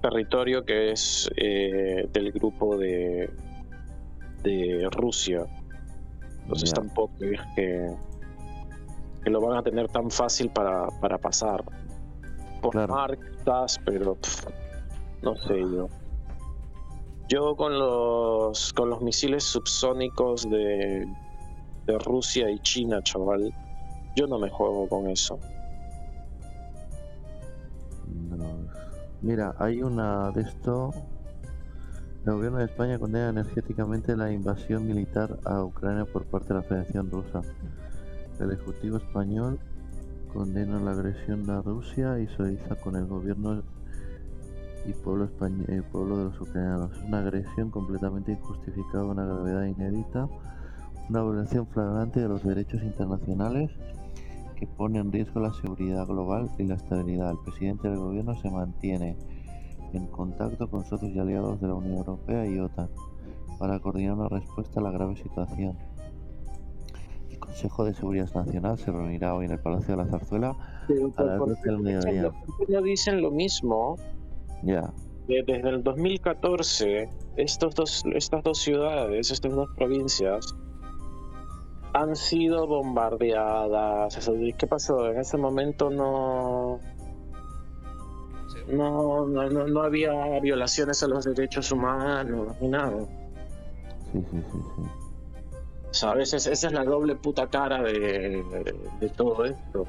territorio 0.00 0.64
que 0.64 0.92
es 0.92 1.30
eh, 1.36 2.08
del 2.10 2.32
grupo 2.32 2.78
de, 2.78 3.28
de 4.42 4.88
Rusia. 4.92 5.44
Entonces 6.44 6.72
tampoco 6.72 7.12
es 7.20 7.42
que, 7.54 7.90
que 9.22 9.28
lo 9.28 9.42
van 9.42 9.58
a 9.58 9.62
tener 9.62 9.88
tan 9.88 10.10
fácil 10.10 10.48
para, 10.48 10.86
para 10.98 11.18
pasar. 11.18 11.62
Por 12.60 12.72
Claro. 12.72 12.94
mar 12.94 13.18
quizás, 13.18 13.78
pero 13.84 14.14
pff, 14.16 14.46
no 15.22 15.34
sé 15.36 15.60
yo. 15.60 15.88
Yo 17.28 17.54
con 17.56 17.78
los 17.78 18.72
con 18.72 18.90
los 18.90 19.00
misiles 19.02 19.44
subsónicos 19.44 20.48
de, 20.50 21.06
de 21.86 21.98
Rusia 22.00 22.50
y 22.50 22.58
China, 22.60 23.00
chaval, 23.02 23.54
yo 24.16 24.26
no 24.26 24.38
me 24.38 24.50
juego 24.50 24.88
con 24.88 25.08
eso. 25.08 25.38
No. 28.08 28.46
Mira, 29.22 29.54
hay 29.58 29.82
una 29.82 30.30
de 30.32 30.42
esto. 30.42 30.92
El 32.26 32.34
gobierno 32.34 32.58
de 32.58 32.64
España 32.66 32.98
condena 32.98 33.30
energéticamente 33.30 34.16
la 34.16 34.30
invasión 34.30 34.86
militar 34.86 35.38
a 35.44 35.62
Ucrania 35.62 36.04
por 36.04 36.26
parte 36.26 36.48
de 36.48 36.54
la 36.54 36.62
Federación 36.62 37.10
Rusa. 37.10 37.40
El 38.38 38.52
Ejecutivo 38.52 38.98
español 38.98 39.58
condena 40.32 40.80
la 40.80 40.92
agresión 40.92 41.48
a 41.50 41.62
Rusia 41.62 42.18
y 42.18 42.26
solidariza 42.28 42.76
con 42.76 42.96
el 42.96 43.06
gobierno 43.06 43.62
y 44.86 44.92
pueblo, 44.92 45.28
españ- 45.28 45.68
eh, 45.68 45.82
pueblo 45.90 46.18
de 46.18 46.24
los 46.24 46.40
ucranianos. 46.40 46.92
Es 46.96 47.04
una 47.04 47.18
agresión 47.18 47.70
completamente 47.70 48.32
injustificada, 48.32 49.04
una 49.04 49.24
gravedad 49.24 49.64
inédita, 49.64 50.28
una 51.08 51.22
violación 51.22 51.66
flagrante 51.66 52.20
de 52.20 52.28
los 52.28 52.42
derechos 52.44 52.82
internacionales 52.82 53.70
que 54.56 54.66
pone 54.66 54.98
en 54.98 55.10
riesgo 55.10 55.40
la 55.40 55.52
seguridad 55.54 56.06
global 56.06 56.50
y 56.58 56.64
la 56.64 56.74
estabilidad. 56.74 57.30
El 57.30 57.38
presidente 57.38 57.88
del 57.88 57.98
gobierno 57.98 58.34
se 58.36 58.50
mantiene 58.50 59.16
en 59.92 60.06
contacto 60.06 60.68
con 60.70 60.84
socios 60.84 61.12
y 61.12 61.18
aliados 61.18 61.60
de 61.60 61.68
la 61.68 61.74
Unión 61.74 61.98
Europea 61.98 62.46
y 62.46 62.58
OTAN 62.58 62.88
para 63.58 63.80
coordinar 63.80 64.14
una 64.14 64.28
respuesta 64.28 64.80
a 64.80 64.82
la 64.82 64.90
grave 64.90 65.16
situación. 65.16 65.76
Consejo 67.50 67.84
de 67.84 67.94
Seguridad 67.94 68.32
Nacional 68.32 68.78
se 68.78 68.92
reunirá 68.92 69.34
hoy 69.34 69.46
en 69.46 69.50
el 69.52 69.58
Palacio 69.58 69.96
de 69.96 70.04
la 70.04 70.08
Zarzuela 70.08 70.56
Pero, 70.86 71.08
a 71.08 71.10
¿por- 71.10 71.26
las 71.26 71.38
por 71.38 71.48
12 71.48 71.60
qué 71.62 71.70
del 71.70 71.78
mediodía. 71.80 72.32
no 72.68 72.82
dicen 72.82 73.20
lo 73.22 73.30
mismo? 73.32 73.96
Ya, 74.62 74.92
Desde 75.26 75.68
el 75.68 75.82
2014, 75.82 77.08
estos 77.36 77.74
dos, 77.74 78.04
estas 78.14 78.42
dos 78.44 78.58
ciudades, 78.58 79.30
estas 79.32 79.52
dos 79.52 79.68
provincias, 79.76 80.54
han 81.92 82.14
sido 82.14 82.66
bombardeadas. 82.68 84.30
¿Qué 84.56 84.66
pasó? 84.68 85.08
En 85.10 85.18
ese 85.18 85.36
momento 85.36 85.90
no, 85.90 86.78
no, 88.68 89.26
no, 89.26 89.50
no, 89.50 89.66
no 89.66 89.82
había 89.82 90.38
violaciones 90.40 91.02
a 91.02 91.08
los 91.08 91.24
derechos 91.24 91.72
humanos 91.72 92.54
ni 92.60 92.68
nada. 92.68 93.06
sí, 94.12 94.20
sí, 94.30 94.36
sí, 94.52 94.58
sí. 94.76 94.82
¿Sabes? 95.92 96.32
Es- 96.34 96.46
esa 96.46 96.66
es 96.68 96.72
la 96.72 96.84
doble 96.84 97.16
puta 97.16 97.46
cara 97.48 97.82
de, 97.82 98.44
de 99.00 99.08
todo 99.10 99.44
esto. 99.44 99.86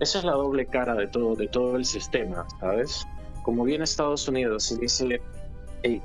Esa 0.00 0.18
es 0.18 0.24
la 0.24 0.32
doble 0.32 0.66
cara 0.66 0.94
de 0.94 1.06
todo, 1.06 1.36
de 1.36 1.48
todo 1.48 1.76
el 1.76 1.84
sistema, 1.84 2.46
¿sabes? 2.60 3.06
Como 3.44 3.62
viene 3.64 3.84
Estados 3.84 4.26
Unidos 4.26 4.70
y 4.72 4.78
dice, 4.78 5.20
hey, 5.82 6.02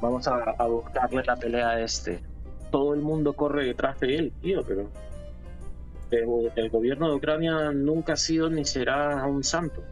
vamos 0.00 0.26
a, 0.28 0.36
a 0.58 0.66
buscarle 0.66 1.22
la 1.24 1.36
pelea 1.36 1.70
a 1.70 1.80
este. 1.80 2.22
Todo 2.70 2.94
el 2.94 3.00
mundo 3.00 3.34
corre 3.34 3.64
detrás 3.66 3.98
de 4.00 4.16
él, 4.16 4.32
tío, 4.40 4.62
pero 6.10 6.50
el 6.56 6.70
gobierno 6.70 7.10
de 7.10 7.16
Ucrania 7.16 7.70
nunca 7.72 8.14
ha 8.14 8.16
sido 8.16 8.48
ni 8.48 8.64
será 8.64 9.26
un 9.26 9.44
santo. 9.44 9.82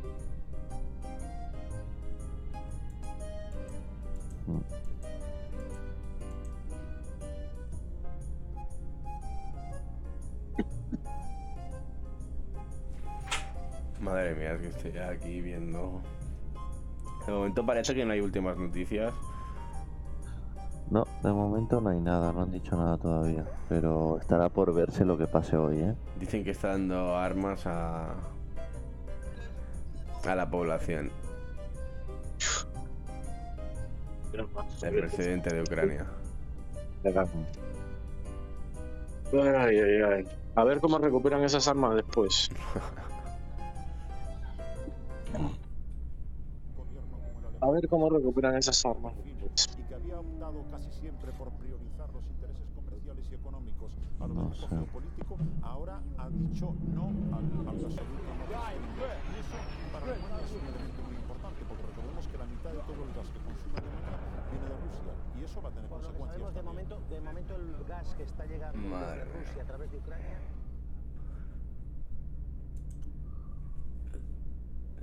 Madre 14.01 14.35
mía, 14.35 14.53
es 14.53 14.61
que 14.61 14.69
estoy 14.69 14.99
aquí 14.99 15.41
viendo. 15.41 16.03
De 17.27 17.33
momento 17.33 17.65
parece 17.65 17.95
que 17.95 18.05
no 18.05 18.13
hay 18.13 18.21
últimas 18.21 18.57
noticias. 18.57 19.13
No, 20.91 21.05
de 21.23 21.33
momento 21.33 21.81
no 21.81 21.91
hay 21.91 22.01
nada, 22.01 22.33
no 22.33 22.43
han 22.43 22.53
dicho 22.53 22.77
nada 22.77 22.97
todavía. 22.97 23.45
Pero 23.69 24.19
estará 24.21 24.49
por 24.49 24.73
verse 24.73 25.05
lo 25.05 25.19
que 25.19 25.27
pase 25.27 25.57
hoy, 25.57 25.79
¿eh? 25.79 25.95
Dicen 26.21 26.45
que 26.45 26.51
está 26.51 26.69
dando 26.69 27.17
armas 27.17 27.67
a. 27.67 28.15
a 30.25 30.35
la 30.35 30.49
población. 30.49 31.11
El 34.83 34.95
presidente 34.95 35.55
de 35.55 35.63
Ucrania. 35.63 36.07
Ay, 39.33 39.79
ay, 39.79 40.03
ay. 40.03 40.29
A 40.55 40.65
ver 40.65 40.81
cómo 40.81 40.99
recuperan 40.99 41.43
esas 41.43 41.67
armas 41.69 41.97
después. 41.97 42.51
A 47.61 47.71
ver 47.71 47.89
cómo 47.89 48.09
recuperan 48.09 48.57
esas 48.57 48.85
armas. 48.85 49.15
y 49.17 49.83
que 49.83 49.95
había 49.95 50.21
optado 50.21 50.63
casi 50.71 50.91
siempre 51.01 51.33
por 51.33 51.51
priorizar 51.53 52.09
los 52.13 52.23
intereses 52.29 52.69
comerciales 52.75 53.25
y 53.31 53.35
económicos 53.35 53.93
a 54.21 54.27
los 54.27 54.37
No 54.37 54.55
sé. 54.55 54.67
ahora 55.63 56.01
ha 56.19 56.29
dicho 56.31 56.75
no 56.95 57.07
al, 57.35 57.45
al 57.69 57.77
gasoducto 57.81 58.33
Nord 58.39 58.55
Stream. 58.55 58.85
Y 58.87 59.39
eso 59.41 59.57
para 59.93 60.05
Alemania 60.07 60.45
es 60.45 60.53
un 60.53 60.65
elemento 60.69 61.01
muy 61.03 61.17
importante, 61.17 61.61
porque 61.67 61.83
recordemos 61.91 62.25
que 62.29 62.39
la 62.39 62.47
mitad 62.47 62.71
de 62.71 62.83
todo 62.87 63.01
el 63.03 63.13
gas 63.17 63.29
que 63.35 63.41
consume 63.41 63.77
Alemania 63.83 64.17
viene 64.53 64.67
de 64.67 64.77
Rusia, 64.77 65.13
y 65.35 65.45
eso 65.45 65.57
va 65.63 65.69
a 65.69 65.73
tener 65.73 65.89
Por 65.89 66.03
lo 66.03 66.13
que 66.13 66.19
consecuencias 66.19 66.39
sabemos 66.39 66.55
de 66.55 66.63
momento, 66.63 66.95
de 67.11 67.21
momento 67.21 67.53
el 67.57 67.69
gas 67.89 68.15
que 68.15 68.23
está 68.23 68.45
llegando 68.47 68.79
Madre 68.89 69.25
desde 69.25 69.33
Rusia 69.33 69.63
a 69.63 69.67
través 69.67 69.91
de 69.91 69.97
Ucrania 69.99 70.39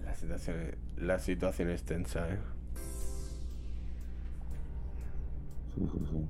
La 0.06 0.14
situación, 0.16 0.76
la 0.98 1.20
situación 1.20 1.70
es 1.70 1.84
tensa, 1.84 2.30
¿eh? 2.30 2.38
Sí, 5.76 5.88
sí, 5.92 6.00
sí. 6.12 6.26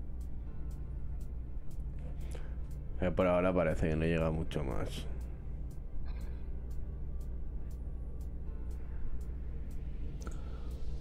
Pero 3.00 3.16
por 3.16 3.28
ahora 3.28 3.54
parece 3.54 3.90
que 3.90 3.96
no 3.96 4.06
llega 4.06 4.32
mucho 4.32 4.64
más. 4.64 5.06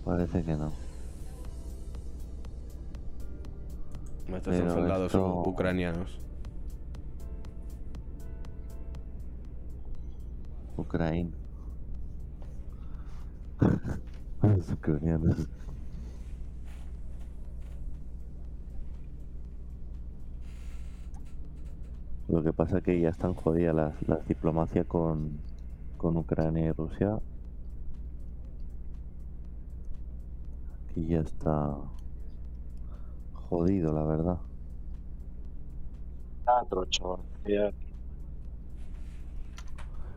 Parece 0.04 0.42
que 0.42 0.54
no. 0.56 0.72
Estos 4.36 4.56
son 4.56 4.70
soldados 4.70 5.06
esto- 5.14 5.42
ucranianos. 5.46 6.18
Ucrania. 10.76 11.26
Los 14.42 14.70
ucranianos. 14.70 15.48
Lo 22.28 22.42
que 22.42 22.52
pasa 22.52 22.78
es 22.78 22.84
que 22.84 23.00
ya 23.00 23.10
están 23.10 23.34
jodidas 23.34 23.74
las, 23.74 24.08
las 24.08 24.26
diplomacias 24.26 24.86
con, 24.86 25.40
con 25.98 26.16
Ucrania 26.16 26.66
y 26.66 26.72
Rusia. 26.72 27.18
Aquí 30.90 31.06
ya 31.06 31.20
está 31.20 31.76
jodido, 33.34 33.92
la 33.92 34.04
verdad. 34.04 34.38
Teatro, 36.44 36.84
chaval. 36.86 37.20
teatro. 37.44 37.78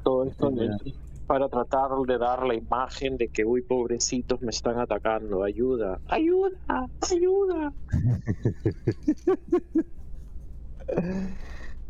Todo 0.04 0.24
esto 0.26 0.52
Sí, 0.84 0.96
para 1.26 1.50
tratar 1.50 1.90
de 2.08 2.18
dar 2.18 2.46
la 2.46 2.56
imagen 2.56 3.18
de 3.18 3.30
que, 3.30 3.46
uy, 3.46 3.62
pobrecitos, 3.62 4.42
me 4.42 4.52
están 4.52 4.80
atacando. 4.80 5.44
Ayuda, 5.44 6.00
ayuda, 6.08 6.88
ayuda. 7.12 7.74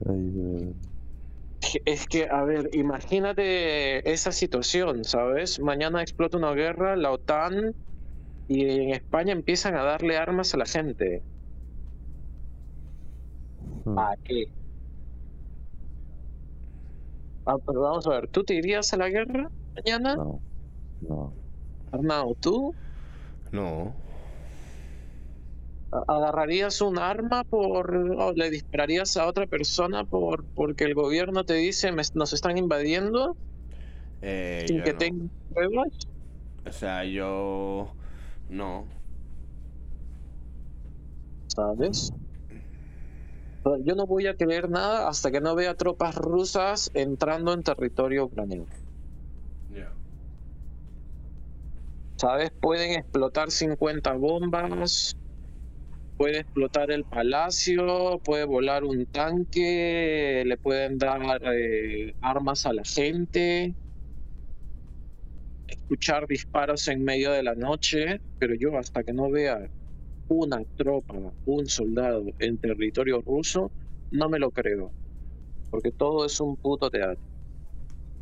Ay, 0.05 0.75
Es 1.85 2.07
que, 2.07 2.27
a 2.29 2.43
ver, 2.43 2.69
imagínate 2.73 4.11
esa 4.11 4.31
situación, 4.31 5.03
¿sabes? 5.03 5.59
Mañana 5.59 6.01
explota 6.01 6.37
una 6.37 6.53
guerra, 6.53 6.95
la 6.95 7.11
OTAN 7.11 7.75
y 8.47 8.65
en 8.65 8.89
España 8.91 9.33
empiezan 9.33 9.75
a 9.75 9.83
darle 9.83 10.17
armas 10.17 10.53
a 10.53 10.57
la 10.57 10.65
gente. 10.65 11.23
hmm. 13.85 13.97
¿A 13.97 14.15
qué? 14.23 14.45
Ah, 17.45 17.57
pero 17.65 17.81
vamos 17.81 18.07
a 18.07 18.09
ver, 18.11 18.27
¿tú 18.29 18.43
te 18.43 18.55
irías 18.55 18.91
a 18.93 18.97
la 18.97 19.09
guerra 19.09 19.49
mañana? 19.75 20.15
No, 20.15 20.41
no. 21.01 21.33
Arnau, 21.91 22.35
¿tú 22.41 22.73
No. 23.51 23.93
agarrarías 26.07 26.81
un 26.81 26.97
arma 26.99 27.43
por 27.45 27.95
o 27.95 28.33
le 28.33 28.49
dispararías 28.49 29.15
a 29.15 29.27
otra 29.27 29.45
persona 29.47 30.03
por 30.03 30.43
porque 30.53 30.83
el 30.83 30.93
gobierno 30.93 31.45
te 31.45 31.53
dice 31.53 31.91
"Me- 31.91 32.03
nos 32.15 32.33
están 32.33 32.57
invadiendo 32.57 33.37
Eh, 34.21 34.65
sin 34.67 34.81
que 34.83 34.91
no. 34.91 34.97
tengas 34.97 35.29
pruebas? 35.53 35.87
O 36.65 36.71
sea, 36.71 37.05
yo. 37.05 37.93
No. 38.49 38.87
¿Sabes? 41.47 42.11
Yo 43.83 43.95
no 43.95 44.05
voy 44.05 44.27
a 44.27 44.35
creer 44.35 44.69
nada 44.69 45.07
hasta 45.07 45.31
que 45.31 45.41
no 45.41 45.55
vea 45.55 45.73
tropas 45.73 46.15
rusas 46.15 46.91
entrando 46.93 47.51
en 47.51 47.63
territorio 47.63 48.25
ucraniano. 48.25 48.67
Ya. 49.73 49.91
¿Sabes? 52.17 52.51
Pueden 52.61 52.91
explotar 52.91 53.49
50 53.49 54.13
bombas, 54.13 55.17
puede 56.15 56.41
explotar 56.41 56.91
el 56.91 57.05
palacio, 57.05 58.19
puede 58.23 58.45
volar 58.45 58.83
un 58.83 59.07
tanque, 59.07 60.43
le 60.45 60.57
pueden 60.57 60.99
dar 60.99 61.41
eh, 61.51 62.13
armas 62.21 62.67
a 62.67 62.73
la 62.73 62.83
gente, 62.83 63.73
escuchar 65.67 66.27
disparos 66.27 66.87
en 66.87 67.03
medio 67.03 67.31
de 67.31 67.41
la 67.41 67.55
noche, 67.55 68.21
pero 68.37 68.53
yo 68.53 68.77
hasta 68.77 69.03
que 69.03 69.11
no 69.11 69.31
vea 69.31 69.67
una 70.27 70.63
tropa, 70.75 71.15
un 71.45 71.65
soldado 71.67 72.23
en 72.39 72.57
territorio 72.59 73.21
ruso, 73.21 73.71
no 74.11 74.29
me 74.29 74.39
lo 74.39 74.51
creo. 74.51 74.93
Porque 75.69 75.91
todo 75.91 76.25
es 76.25 76.39
un 76.39 76.57
puto 76.57 76.89
teatro. 76.89 77.23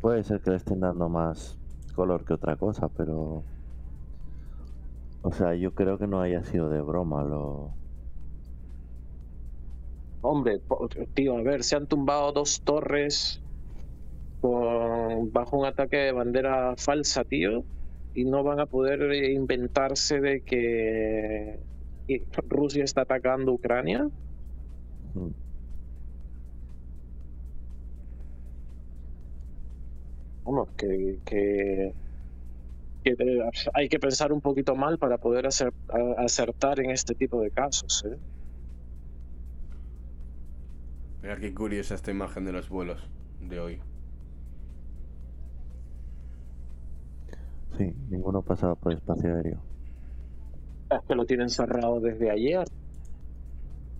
Puede 0.00 0.22
ser 0.24 0.40
que 0.40 0.50
le 0.50 0.56
estén 0.56 0.80
dando 0.80 1.08
más 1.08 1.58
color 1.94 2.24
que 2.24 2.34
otra 2.34 2.56
cosa, 2.56 2.88
pero. 2.88 3.44
O 5.22 5.32
sea, 5.32 5.54
yo 5.54 5.72
creo 5.74 5.98
que 5.98 6.06
no 6.06 6.20
haya 6.20 6.44
sido 6.44 6.68
de 6.68 6.80
broma 6.82 7.24
lo. 7.24 7.74
Hombre, 10.20 10.62
tío, 11.14 11.36
a 11.36 11.42
ver, 11.42 11.62
se 11.64 11.76
han 11.76 11.86
tumbado 11.86 12.32
dos 12.32 12.62
torres 12.62 13.42
con- 14.40 15.32
bajo 15.32 15.58
un 15.58 15.66
ataque 15.66 15.96
de 15.98 16.12
bandera 16.12 16.74
falsa, 16.76 17.24
tío, 17.24 17.66
y 18.14 18.24
no 18.24 18.42
van 18.42 18.60
a 18.60 18.66
poder 18.66 19.12
inventarse 19.32 20.20
de 20.20 20.42
que 20.42 21.64
Rusia 22.48 22.84
está 22.84 23.02
atacando 23.02 23.52
Ucrania. 23.52 24.08
Mm. 25.14 25.30
Vamos, 30.44 30.68
que, 30.76 31.20
que, 31.24 31.94
que, 33.02 33.48
hay 33.72 33.88
que 33.88 33.98
pensar 33.98 34.32
un 34.32 34.42
poquito 34.42 34.74
mal 34.74 34.98
para 34.98 35.16
poder 35.16 35.46
acertar 35.46 36.80
en 36.80 36.90
este 36.90 37.14
tipo 37.14 37.40
de 37.40 37.50
casos. 37.50 38.04
¿eh? 38.06 38.18
Mira 41.22 41.36
qué 41.38 41.54
curiosa 41.54 41.94
esta 41.94 42.10
imagen 42.10 42.44
de 42.44 42.52
los 42.52 42.68
vuelos 42.68 43.08
de 43.40 43.58
hoy. 43.58 43.80
Sí, 47.78 47.92
ninguno 48.10 48.42
pasaba 48.42 48.74
por 48.74 48.92
espacio 48.92 49.34
aéreo. 49.34 49.73
Que 51.02 51.14
lo 51.14 51.24
tienen 51.26 51.50
cerrado 51.50 52.00
desde 52.00 52.30
ayer. 52.30 52.64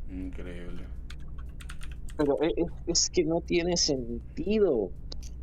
Increíble. 0.08 0.86
Pero 2.16 2.42
e- 2.42 2.54
es, 2.56 2.72
es 2.86 3.10
que 3.10 3.24
no 3.24 3.40
tiene 3.40 3.76
sentido. 3.76 4.92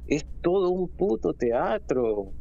Es 0.07 0.25
todo 0.41 0.69
un 0.69 0.89
puto 0.89 1.33
teatro. 1.33 2.33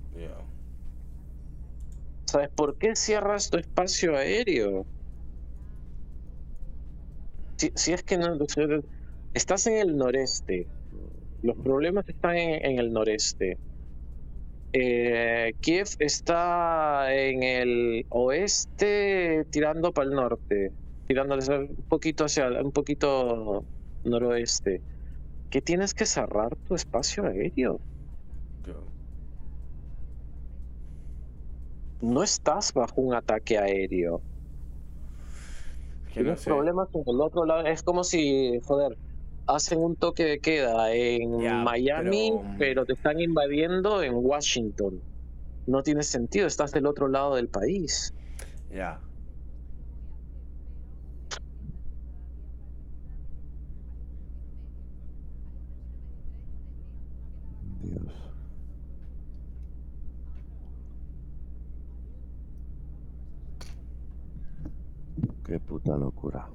¿Sabes 2.27 2.51
por 2.51 2.77
qué 2.77 2.95
cierras 2.95 3.51
tu 3.51 3.59
espacio 3.59 4.17
aéreo? 4.17 4.87
Si, 7.57 7.73
si 7.75 7.93
es 7.93 8.03
que 8.05 8.17
no, 8.17 8.39
estás 9.35 9.67
en 9.67 9.79
el 9.79 9.97
noreste, 9.97 10.69
los 11.43 11.57
problemas 11.57 12.09
están 12.09 12.37
en, 12.37 12.65
en 12.65 12.79
el 12.79 12.93
noreste. 12.93 13.59
Eh, 14.73 15.53
Kiev 15.61 15.89
está 15.99 17.13
en 17.15 17.43
el 17.43 18.07
oeste, 18.11 19.45
tirando 19.51 19.93
para 19.93 20.09
el 20.09 20.15
norte, 20.15 20.73
tirando 21.09 21.35
hacia- 21.35 21.59
un 21.59 21.75
poquito 21.89 22.25
hacia 22.25 22.49
un 22.63 22.71
poquito 22.73 23.65
noroeste. 24.05 24.81
¿Qué 25.51 25.61
tienes 25.61 25.93
que 25.95 26.07
cerrar 26.07 26.55
tu 26.69 26.75
espacio 26.77 27.25
aéreo? 27.27 27.81
No 32.01 32.23
estás 32.23 32.73
bajo 32.73 33.01
un 33.01 33.15
ataque 33.15 33.59
aéreo. 33.59 34.23
Que 36.15 36.21
no 36.21 36.25
Tienes 36.25 36.41
sé. 36.41 36.51
problemas 36.51 36.89
en 36.95 37.03
el 37.07 37.21
otro 37.21 37.45
lado. 37.45 37.67
Es 37.67 37.83
como 37.83 38.05
si, 38.05 38.59
joder, 38.65 38.97
hacen 39.55 39.81
un 39.81 39.97
toque 39.97 40.25
de 40.25 40.39
queda 40.41 40.93
en 40.95 41.31
Miami, 41.65 42.33
pero- 42.33 42.57
pero... 42.59 42.87
te 42.87 42.93
están 42.95 43.21
invadiendo 43.21 44.03
en 44.03 44.15
Washington. 44.15 45.01
No 45.67 45.83
tiene 45.83 46.03
sentido, 46.03 46.47
estás 46.47 46.73
del 46.73 46.87
otro 46.87 47.09
lado 47.09 47.37
del 47.37 47.49
país. 47.49 48.15
Ya. 48.73 49.01
Dios. 57.83 58.13
Qué 65.47 65.59
puta 65.59 65.97
locura. 65.97 66.49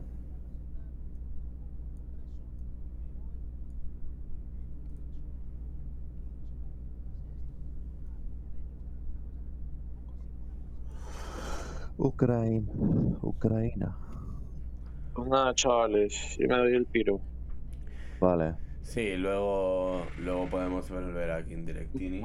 Ucrania, 12.06 12.62
Ucrania. 13.22 13.96
Pues 15.14 15.28
nada, 15.28 15.54
chavales, 15.56 16.38
yo 16.40 16.48
me 16.48 16.58
doy 16.58 16.76
el 16.76 16.86
piro. 16.86 17.20
Vale, 18.20 18.56
Sí, 18.84 19.16
luego, 19.18 20.04
luego 20.20 20.48
podemos 20.48 20.88
volver 20.92 21.32
aquí 21.32 21.54
en 21.54 21.66
Directini. 21.66 22.22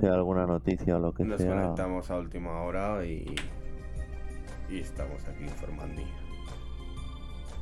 si 0.00 0.06
hay 0.06 0.12
alguna 0.12 0.46
noticia 0.46 0.96
o 0.96 1.00
lo 1.00 1.12
que 1.12 1.24
Nos 1.24 1.40
sea. 1.42 1.50
conectamos 1.54 2.10
a 2.10 2.16
última 2.18 2.62
hora 2.62 3.04
y, 3.04 3.26
y 4.70 4.78
estamos 4.78 5.22
aquí 5.28 5.44
informando. 5.44 6.00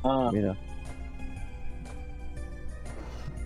Ah, 0.05 0.29
Mira. 0.31 0.55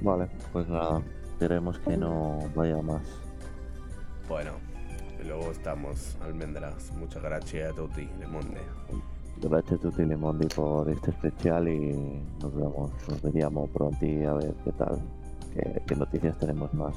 Vale, 0.01 0.28
pues 0.53 0.67
nada, 0.70 1.01
esperemos 1.32 1.80
que 1.80 1.97
no 1.97 2.38
vaya 2.55 2.82
más. 2.84 3.01
Bueno, 4.28 4.51
y 5.22 5.28
luego 5.28 5.51
estamos, 5.51 6.17
almendras. 6.22 6.91
Muchas 6.97 7.22
gracias 7.24 7.72
a 7.72 7.76
tutti, 7.76 8.09
le 8.20 8.28
monde. 8.28 8.61
Gracias 9.41 9.80
a 9.80 9.82
tutti 9.82 10.03
Limondi 10.03 10.47
por 10.47 10.89
este 10.89 11.11
especial 11.11 11.67
y 11.70 12.22
nos 12.41 12.53
vemos, 12.53 12.91
nos 13.07 13.22
veríamos 13.22 13.70
pronto 13.70 14.05
y 14.05 14.24
a 14.24 14.34
ver 14.34 14.53
qué 14.65 14.72
tal, 14.74 14.99
qué, 15.53 15.82
qué 15.88 15.95
noticias 15.95 16.38
tenemos 16.38 16.74
más. 16.74 16.95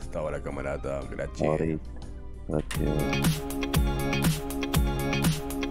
Hasta 0.00 0.18
ahora, 0.18 0.42
camarada. 0.42 1.00
Gracias. 1.10 1.78
Gracias. 2.48 2.88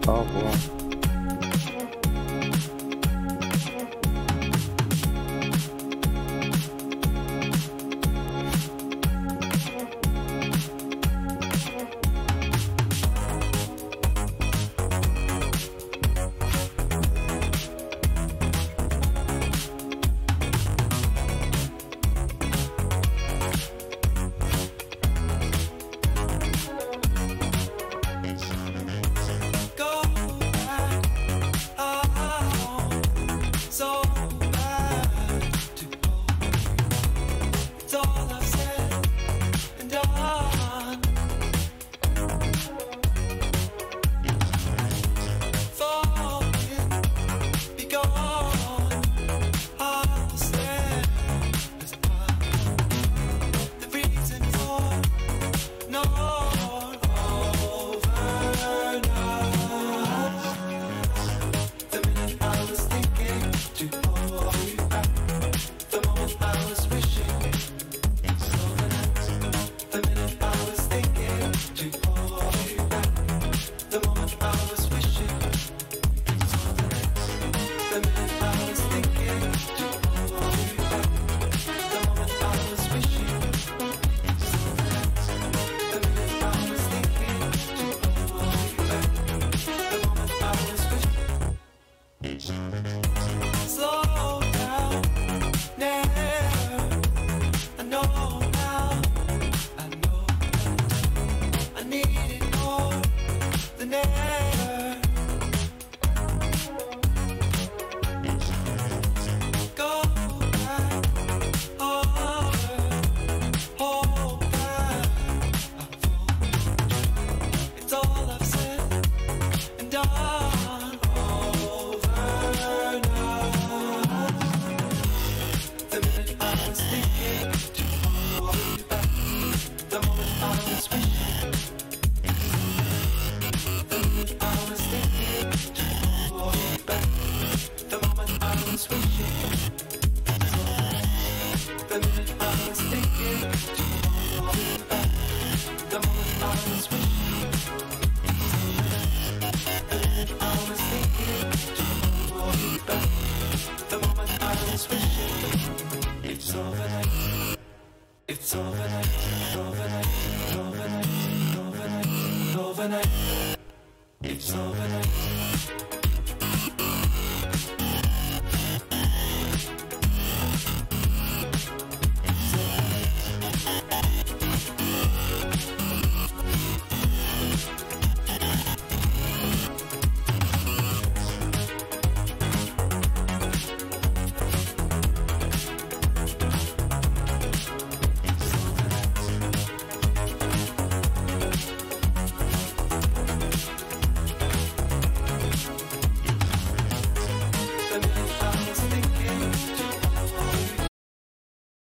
Revoir. 0.08 0.87